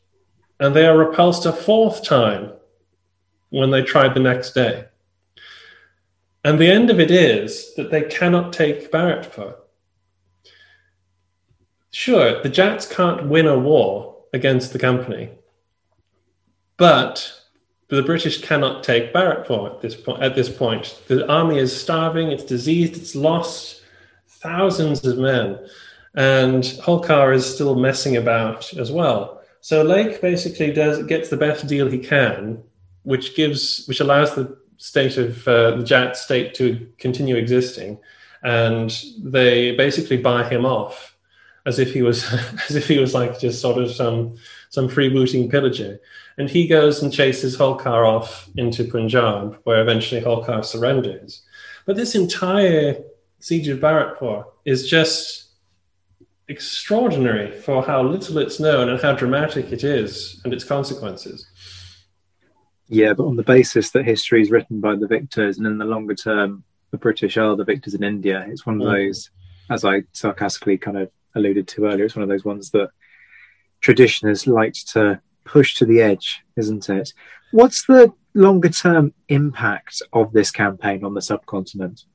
and 0.59 0.75
they 0.75 0.85
are 0.85 0.97
repulsed 0.97 1.45
a 1.45 1.53
fourth 1.53 2.03
time 2.03 2.51
when 3.49 3.71
they 3.71 3.83
tried 3.83 4.13
the 4.13 4.19
next 4.19 4.53
day. 4.53 4.85
And 6.43 6.59
the 6.59 6.71
end 6.71 6.89
of 6.89 6.99
it 6.99 7.11
is 7.11 7.73
that 7.75 7.91
they 7.91 8.01
cannot 8.01 8.51
take 8.51 8.91
Bharatpur. 8.91 9.55
Sure, 11.91 12.41
the 12.41 12.49
Jats 12.49 12.87
can't 12.87 13.27
win 13.27 13.47
a 13.47 13.57
war 13.57 14.17
against 14.33 14.73
the 14.73 14.79
company, 14.79 15.29
But 16.75 17.42
the 17.95 18.03
British 18.03 18.41
cannot 18.41 18.83
take 18.83 19.13
Bharatpur 19.13 19.75
at 19.75 19.81
this 19.81 19.95
point. 19.95 20.21
At 20.21 20.35
this 20.35 20.49
point, 20.49 20.99
the 21.07 21.29
army 21.31 21.59
is 21.59 21.79
starving, 21.79 22.31
it's 22.31 22.43
diseased, 22.43 22.97
it's 22.97 23.15
lost 23.15 23.81
thousands 24.27 25.05
of 25.05 25.17
men, 25.17 25.59
and 26.15 26.63
Holkar 26.63 27.33
is 27.33 27.45
still 27.45 27.75
messing 27.75 28.17
about 28.17 28.73
as 28.73 28.91
well. 28.91 29.41
So 29.61 29.81
Lake 29.83 30.21
basically 30.21 30.73
does 30.73 31.03
gets 31.03 31.29
the 31.29 31.37
best 31.37 31.67
deal 31.67 31.87
he 31.87 31.99
can, 31.99 32.61
which 33.03 33.35
gives 33.35 33.85
which 33.85 33.99
allows 33.99 34.35
the 34.35 34.57
state 34.77 35.17
of 35.17 35.47
uh, 35.47 35.77
the 35.77 35.83
Jat 35.83 36.17
state 36.17 36.53
to 36.55 36.87
continue 36.97 37.35
existing, 37.35 37.99
and 38.43 38.91
they 39.23 39.75
basically 39.75 40.17
buy 40.17 40.47
him 40.49 40.65
off 40.65 41.15
as 41.65 41.79
if 41.79 41.93
he 41.93 42.01
was 42.01 42.25
as 42.69 42.75
if 42.75 42.87
he 42.87 42.97
was 42.97 43.13
like 43.13 43.39
just 43.39 43.61
sort 43.61 43.77
of 43.77 43.91
some 43.91 44.35
some 44.69 44.89
freebooting 44.89 45.49
pillager. 45.49 45.99
And 46.37 46.49
he 46.49 46.67
goes 46.67 47.03
and 47.03 47.13
chases 47.13 47.57
Holkar 47.57 48.07
off 48.07 48.49
into 48.57 48.85
Punjab, 48.85 49.59
where 49.63 49.81
eventually 49.81 50.21
Holkar 50.21 50.65
surrenders. 50.65 51.43
But 51.85 51.95
this 51.95 52.15
entire 52.15 52.97
siege 53.39 53.67
of 53.67 53.79
Bharatpur 53.79 54.45
is 54.65 54.89
just 54.89 55.49
extraordinary 56.47 57.51
for 57.51 57.83
how 57.83 58.01
little 58.03 58.37
it's 58.37 58.59
known 58.59 58.89
and 58.89 59.01
how 59.01 59.13
dramatic 59.13 59.71
it 59.71 59.83
is 59.83 60.41
and 60.43 60.53
its 60.53 60.63
consequences. 60.63 61.47
Yeah, 62.87 63.13
but 63.13 63.25
on 63.25 63.35
the 63.35 63.43
basis 63.43 63.91
that 63.91 64.05
history 64.05 64.41
is 64.41 64.51
written 64.51 64.81
by 64.81 64.95
the 64.95 65.07
victors, 65.07 65.57
and 65.57 65.65
in 65.65 65.77
the 65.77 65.85
longer 65.85 66.15
term, 66.15 66.63
the 66.91 66.97
British 66.97 67.37
are 67.37 67.55
the 67.55 67.63
victors 67.63 67.93
in 67.93 68.03
India, 68.03 68.45
it's 68.47 68.65
one 68.65 68.81
of 68.81 68.87
mm. 68.87 68.91
those, 69.07 69.29
as 69.69 69.85
I 69.85 70.03
sarcastically 70.11 70.77
kind 70.77 70.97
of 70.97 71.09
alluded 71.33 71.67
to 71.69 71.85
earlier, 71.85 72.05
it's 72.05 72.15
one 72.15 72.23
of 72.23 72.29
those 72.29 72.45
ones 72.45 72.71
that 72.71 72.89
tradition 73.81 74.27
has 74.27 74.45
liked 74.45 74.89
to 74.89 75.21
push 75.45 75.75
to 75.75 75.85
the 75.85 76.01
edge, 76.01 76.43
isn't 76.55 76.89
it? 76.89 77.13
What's 77.51 77.85
the 77.85 78.13
longer 78.33 78.69
term 78.69 79.13
impact 79.29 80.01
of 80.11 80.33
this 80.33 80.51
campaign 80.51 81.03
on 81.03 81.13
the 81.13 81.21
subcontinent? 81.21 82.05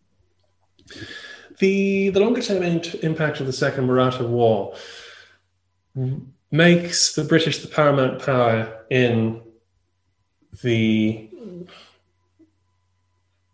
the 1.58 2.10
the 2.10 2.20
longer 2.20 2.42
term 2.42 2.62
in- 2.62 2.82
impact 3.02 3.40
of 3.40 3.46
the 3.46 3.52
Second 3.52 3.86
Maratha 3.86 4.26
War 4.26 4.74
makes 6.50 7.14
the 7.14 7.24
British 7.24 7.58
the 7.58 7.68
paramount 7.68 8.24
power 8.24 8.84
in 8.90 9.42
the 10.62 11.28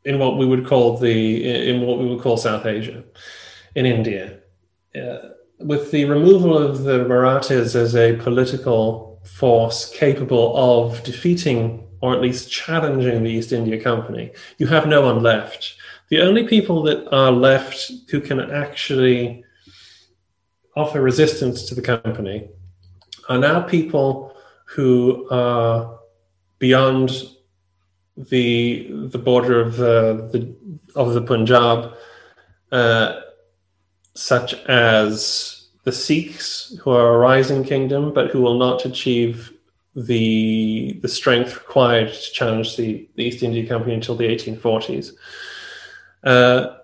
in 0.04 0.18
what 0.18 0.36
we 0.36 0.44
would 0.44 0.66
call 0.66 0.98
the 0.98 1.68
in 1.70 1.80
what 1.82 1.98
we 1.98 2.06
would 2.06 2.20
call 2.20 2.36
South 2.36 2.66
Asia, 2.66 3.02
in 3.74 3.86
India, 3.86 4.38
uh, 4.94 5.28
with 5.60 5.90
the 5.90 6.04
removal 6.04 6.56
of 6.56 6.82
the 6.82 7.04
Marathas 7.08 7.74
as 7.74 7.96
a 7.96 8.16
political 8.16 9.13
force 9.24 9.90
capable 9.90 10.56
of 10.56 11.02
defeating 11.02 11.86
or 12.00 12.14
at 12.14 12.20
least 12.20 12.50
challenging 12.50 13.22
the 13.22 13.30
East 13.30 13.52
India 13.52 13.82
Company, 13.82 14.30
you 14.58 14.66
have 14.66 14.86
no 14.86 15.00
one 15.00 15.22
left. 15.22 15.74
The 16.10 16.20
only 16.20 16.46
people 16.46 16.82
that 16.82 17.08
are 17.10 17.32
left 17.32 17.90
who 18.10 18.20
can 18.20 18.40
actually 18.40 19.42
offer 20.76 21.00
resistance 21.00 21.64
to 21.64 21.74
the 21.74 21.82
company 21.82 22.48
are 23.28 23.38
now 23.38 23.62
people 23.62 24.36
who 24.66 25.26
are 25.30 25.98
beyond 26.58 27.22
the 28.16 28.88
the 28.90 29.18
border 29.18 29.60
of 29.60 29.76
the, 29.76 30.28
the 30.32 30.54
of 30.94 31.14
the 31.14 31.22
Punjab, 31.22 31.94
uh, 32.70 33.20
such 34.14 34.54
as 34.66 35.63
the 35.84 35.92
Sikhs, 35.92 36.76
who 36.82 36.90
are 36.90 37.14
a 37.14 37.18
rising 37.18 37.62
kingdom, 37.62 38.12
but 38.12 38.30
who 38.30 38.40
will 38.40 38.58
not 38.58 38.84
achieve 38.84 39.52
the 39.94 40.98
the 41.02 41.08
strength 41.08 41.54
required 41.54 42.12
to 42.12 42.32
challenge 42.32 42.76
the, 42.76 43.08
the 43.14 43.24
East 43.24 43.42
India 43.42 43.66
Company 43.66 43.94
until 43.94 44.16
the 44.16 44.24
1840s. 44.24 45.12
Uh, 46.24 46.76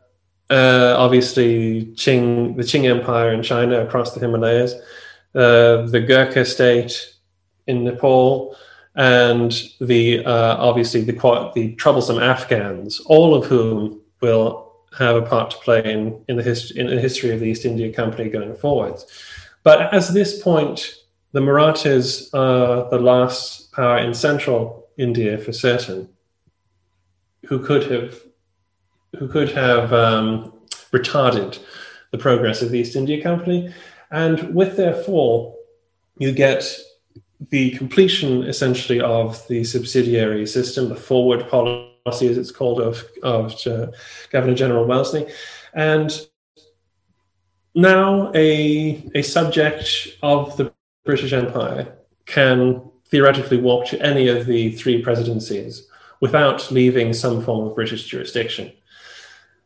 uh, 0.48 0.94
obviously, 0.98 1.86
Qing, 1.94 2.56
the 2.56 2.62
Qing 2.62 2.88
Empire 2.88 3.32
in 3.32 3.42
China 3.42 3.84
across 3.84 4.14
the 4.14 4.20
Himalayas, 4.20 4.74
uh, 5.34 5.86
the 5.86 6.04
Gurkha 6.06 6.44
state 6.44 7.14
in 7.66 7.84
Nepal, 7.84 8.56
and 8.94 9.52
the 9.80 10.24
uh, 10.24 10.56
obviously 10.58 11.02
the, 11.02 11.52
the 11.54 11.74
troublesome 11.76 12.18
Afghans, 12.18 13.00
all 13.06 13.34
of 13.34 13.46
whom 13.46 14.00
will 14.20 14.69
have 14.98 15.16
a 15.16 15.22
part 15.22 15.50
to 15.52 15.56
play 15.58 15.82
in, 15.84 16.22
in, 16.28 16.36
the, 16.36 16.42
hist- 16.42 16.76
in 16.76 16.86
the 16.86 17.00
history 17.00 17.30
of 17.30 17.40
the 17.40 17.46
East 17.46 17.64
India 17.64 17.92
Company 17.92 18.28
going 18.28 18.54
forwards. 18.54 19.06
But 19.62 19.92
at 19.94 20.08
this 20.08 20.42
point, 20.42 20.96
the 21.32 21.40
Marathas 21.40 22.32
are 22.34 22.88
the 22.90 22.98
last 22.98 23.72
power 23.72 23.98
in 23.98 24.14
central 24.14 24.88
India 24.98 25.38
for 25.38 25.52
certain, 25.52 26.08
who 27.46 27.58
could 27.58 27.90
have 27.90 28.20
who 29.18 29.26
could 29.26 29.50
have 29.50 29.92
um, 29.92 30.52
retarded 30.92 31.58
the 32.12 32.18
progress 32.18 32.62
of 32.62 32.70
the 32.70 32.78
East 32.78 32.94
India 32.94 33.20
Company. 33.20 33.72
And 34.12 34.54
with 34.54 34.76
their 34.76 34.94
fall, 34.94 35.58
you 36.18 36.32
get 36.32 36.64
the 37.50 37.70
completion 37.72 38.44
essentially 38.44 39.00
of 39.00 39.46
the 39.48 39.64
subsidiary 39.64 40.46
system, 40.46 40.88
the 40.88 40.96
forward 40.96 41.48
policy, 41.48 41.89
as 42.06 42.22
it's 42.22 42.50
called, 42.50 42.80
of, 42.80 43.04
of 43.22 43.54
uh, 43.66 43.86
Governor 44.30 44.54
General 44.54 44.84
Wellesley. 44.84 45.26
And 45.74 46.10
now 47.74 48.32
a, 48.34 49.02
a 49.14 49.22
subject 49.22 50.08
of 50.22 50.56
the 50.56 50.72
British 51.04 51.32
Empire 51.32 51.96
can 52.26 52.82
theoretically 53.06 53.58
walk 53.58 53.86
to 53.88 54.00
any 54.00 54.28
of 54.28 54.46
the 54.46 54.72
three 54.72 55.02
presidencies 55.02 55.88
without 56.20 56.70
leaving 56.70 57.12
some 57.12 57.42
form 57.42 57.66
of 57.66 57.74
British 57.74 58.04
jurisdiction. 58.04 58.72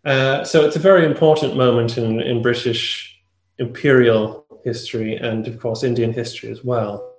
Uh, 0.05 0.45
so 0.45 0.65
it's 0.65 0.77
a 0.77 0.81
very 0.81 1.05
important 1.05 1.57
moment 1.57 1.99
in, 1.99 2.21
in 2.21 2.43
British 2.43 3.19
imperial 3.59 4.47
history 4.65 5.17
and, 5.17 5.47
of 5.47 5.59
course, 5.61 5.83
Indian 5.83 6.13
history 6.13 6.51
as 6.51 6.65
well. 6.65 7.14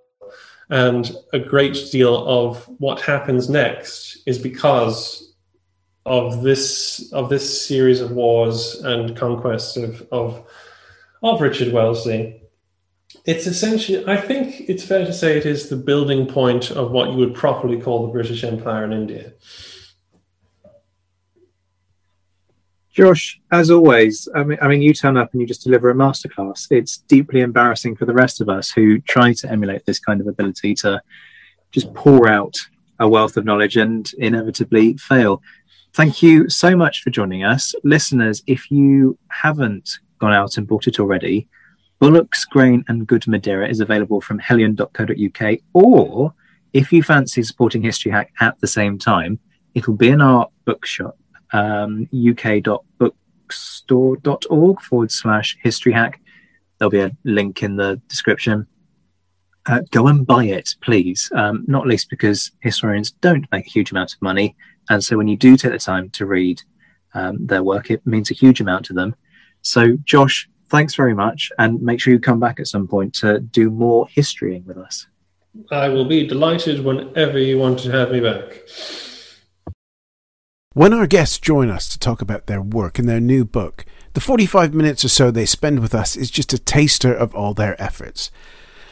And 0.69 1.11
a 1.31 1.39
great 1.39 1.77
deal 1.91 2.27
of 2.27 2.63
what 2.79 3.01
happens 3.01 3.49
next 3.49 4.17
is 4.25 4.39
because 4.39 5.33
of 6.05 6.43
this 6.43 7.11
of 7.13 7.29
this 7.29 7.67
series 7.67 7.99
of 8.01 8.11
wars 8.11 8.75
and 8.83 9.15
conquests 9.17 9.77
of 9.77 10.07
of, 10.11 10.45
of 11.23 11.41
Richard 11.41 11.73
Wellesley. 11.73 12.41
It's 13.25 13.47
essentially, 13.47 14.05
I 14.07 14.17
think 14.17 14.69
it's 14.69 14.83
fair 14.83 15.05
to 15.05 15.13
say, 15.13 15.37
it 15.37 15.45
is 15.47 15.69
the 15.69 15.75
building 15.77 16.27
point 16.27 16.69
of 16.69 16.91
what 16.91 17.09
you 17.09 17.17
would 17.17 17.33
properly 17.33 17.79
call 17.81 18.05
the 18.05 18.13
British 18.13 18.43
Empire 18.43 18.83
in 18.83 18.93
India. 18.93 19.33
Josh, 22.95 23.41
as 23.51 23.69
always, 23.69 24.25
I 24.33 24.43
mean, 24.45 24.57
I 24.61 24.69
mean, 24.69 24.81
you 24.81 24.93
turn 24.93 25.17
up 25.17 25.33
and 25.33 25.41
you 25.41 25.45
just 25.45 25.65
deliver 25.65 25.89
a 25.89 25.93
masterclass. 25.93 26.67
It's 26.71 26.99
deeply 27.09 27.41
embarrassing 27.41 27.97
for 27.97 28.05
the 28.05 28.13
rest 28.13 28.39
of 28.39 28.47
us 28.47 28.71
who 28.71 28.99
try 28.99 29.33
to 29.33 29.51
emulate 29.51 29.85
this 29.85 29.99
kind 29.99 30.21
of 30.21 30.27
ability 30.27 30.75
to 30.75 31.01
just 31.73 31.93
pour 31.93 32.29
out 32.29 32.55
a 33.01 33.05
wealth 33.05 33.35
of 33.35 33.43
knowledge 33.43 33.75
and 33.75 34.09
inevitably 34.17 34.95
fail. 34.95 35.41
Thank 35.91 36.23
you 36.23 36.47
so 36.47 36.73
much 36.73 37.03
for 37.03 37.09
joining 37.09 37.43
us. 37.43 37.75
Listeners, 37.83 38.41
if 38.47 38.71
you 38.71 39.17
haven't 39.27 39.99
gone 40.19 40.31
out 40.31 40.55
and 40.55 40.65
bought 40.65 40.87
it 40.87 40.97
already, 40.97 41.49
Bullocks, 41.99 42.45
Grain 42.45 42.85
and 42.87 43.05
Good 43.05 43.27
Madeira 43.27 43.67
is 43.67 43.81
available 43.81 44.21
from 44.21 44.39
helion.co.uk. 44.39 45.59
Or 45.73 46.33
if 46.71 46.93
you 46.93 47.03
fancy 47.03 47.43
supporting 47.43 47.83
History 47.83 48.13
Hack 48.13 48.31
at 48.39 48.57
the 48.61 48.67
same 48.67 48.97
time, 48.97 49.37
it'll 49.73 49.95
be 49.95 50.07
in 50.07 50.21
our 50.21 50.47
bookshop 50.63 51.17
um, 51.55 52.07
uk.bookstore.org 52.13 54.81
forward 54.81 55.11
slash 55.11 55.57
history 55.63 55.93
hack. 55.93 56.19
There'll 56.77 56.91
be 56.91 56.99
a 56.99 57.15
link 57.23 57.63
in 57.63 57.77
the 57.77 58.01
description. 58.09 58.67
Uh, 59.65 59.79
go 59.91 60.07
and 60.07 60.27
buy 60.27 60.43
it, 60.45 60.75
please. 60.81 61.31
Um, 61.33 61.63
not 61.67 61.87
least 61.87 62.09
because 62.09 62.51
historians 62.59 63.11
don't 63.11 63.49
make 63.51 63.65
a 63.65 63.69
huge 63.69 63.91
amount 63.91 64.13
of 64.13 64.21
money. 64.21 64.57
And 64.89 65.01
so 65.03 65.17
when 65.17 65.29
you 65.29 65.37
do 65.37 65.55
take 65.55 65.71
the 65.71 65.79
time 65.79 66.09
to 66.11 66.25
read 66.25 66.61
um, 67.13 67.47
their 67.47 67.63
work, 67.63 67.89
it 67.89 68.05
means 68.05 68.29
a 68.29 68.35
huge 68.35 68.59
amount 68.59 68.85
to 68.87 68.93
them. 68.93 69.15
So, 69.61 69.95
Josh, 70.03 70.49
thanks 70.67 70.93
very 70.93 71.13
much. 71.15 71.49
And 71.57 71.81
make 71.81 72.01
sure 72.01 72.13
you 72.13 72.19
come 72.19 72.41
back 72.41 72.59
at 72.59 72.67
some 72.67 72.87
point 72.87 73.13
to 73.15 73.39
do 73.39 73.71
more 73.71 74.07
historying 74.09 74.65
with 74.65 74.77
us. 74.77 75.07
I 75.71 75.87
will 75.87 76.05
be 76.05 76.27
delighted 76.27 76.83
whenever 76.83 77.39
you 77.39 77.57
want 77.57 77.79
to 77.79 77.91
have 77.91 78.11
me 78.11 78.19
back. 78.19 78.67
When 80.75 80.91
our 80.91 81.07
guests 81.07 81.39
join 81.39 81.69
us 81.69 81.87
to 81.87 81.97
talk 81.97 82.21
about 82.21 82.47
their 82.47 82.61
work 82.61 82.99
and 82.99 83.07
their 83.07 83.21
new 83.21 83.45
book, 83.45 83.85
the 84.11 84.19
45 84.19 84.73
minutes 84.73 85.05
or 85.05 85.07
so 85.07 85.31
they 85.31 85.45
spend 85.45 85.79
with 85.79 85.95
us 85.95 86.17
is 86.17 86.29
just 86.29 86.51
a 86.51 86.59
taster 86.59 87.13
of 87.13 87.33
all 87.33 87.53
their 87.53 87.81
efforts. 87.81 88.29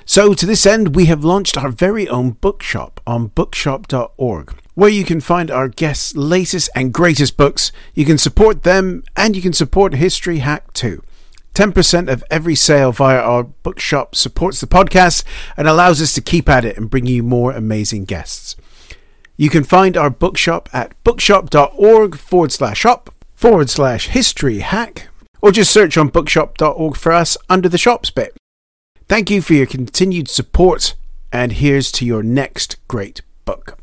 So, 0.06 0.34
to 0.34 0.46
this 0.46 0.66
end, 0.66 0.96
we 0.96 1.08
have 1.08 1.26
launched 1.26 1.58
our 1.58 1.72
very 1.72 2.08
own 2.08 2.38
bookshop 2.40 3.02
on 3.06 3.28
bookshop.org, 3.28 4.54
where 4.76 4.90
you 4.90 5.04
can 5.04 5.20
find 5.20 5.52
our 5.52 5.68
guests' 5.68 6.16
latest 6.16 6.70
and 6.74 6.94
greatest 6.94 7.36
books. 7.36 7.74
You 7.94 8.06
can 8.06 8.18
support 8.18 8.64
them 8.64 9.04
and 9.18 9.36
you 9.36 9.42
can 9.42 9.52
support 9.52 9.96
History 9.96 10.38
Hack 10.38 10.72
too. 10.72 11.04
10% 11.54 12.10
of 12.10 12.24
every 12.32 12.56
sale 12.56 12.94
via 12.94 13.20
our 13.20 13.44
bookshop 13.44 14.16
supports 14.16 14.62
the 14.62 14.68
podcast 14.68 15.26
and 15.58 15.68
allows 15.68 16.02
us 16.02 16.14
to 16.14 16.22
keep 16.22 16.48
at 16.48 16.64
it 16.64 16.78
and 16.78 16.90
bring 16.90 17.08
you 17.08 17.24
more 17.24 17.52
amazing 17.52 18.06
guests. 18.06 18.56
You 19.36 19.50
can 19.50 19.64
find 19.64 19.98
our 19.98 20.10
bookshop 20.10 20.70
at 20.74 21.02
bookshop.org 21.04 22.18
forward 22.18 22.52
slash 22.52 22.80
shop 22.80 23.14
forward 23.36 23.70
slash 23.70 24.08
history 24.08 24.60
hack, 24.60 25.10
or 25.42 25.52
just 25.52 25.72
search 25.72 25.98
on 25.98 26.08
bookshop.org 26.08 26.96
for 26.96 27.12
us 27.12 27.36
under 27.50 27.68
the 27.68 27.78
shops 27.78 28.10
bit. 28.10 28.38
Thank 29.10 29.30
you 29.30 29.42
for 29.42 29.54
your 29.54 29.66
continued 29.66 30.30
support, 30.30 30.96
and 31.32 31.52
here's 31.52 31.92
to 31.94 32.06
your 32.06 32.24
next 32.24 32.78
great 32.88 33.22
book. 33.44 33.83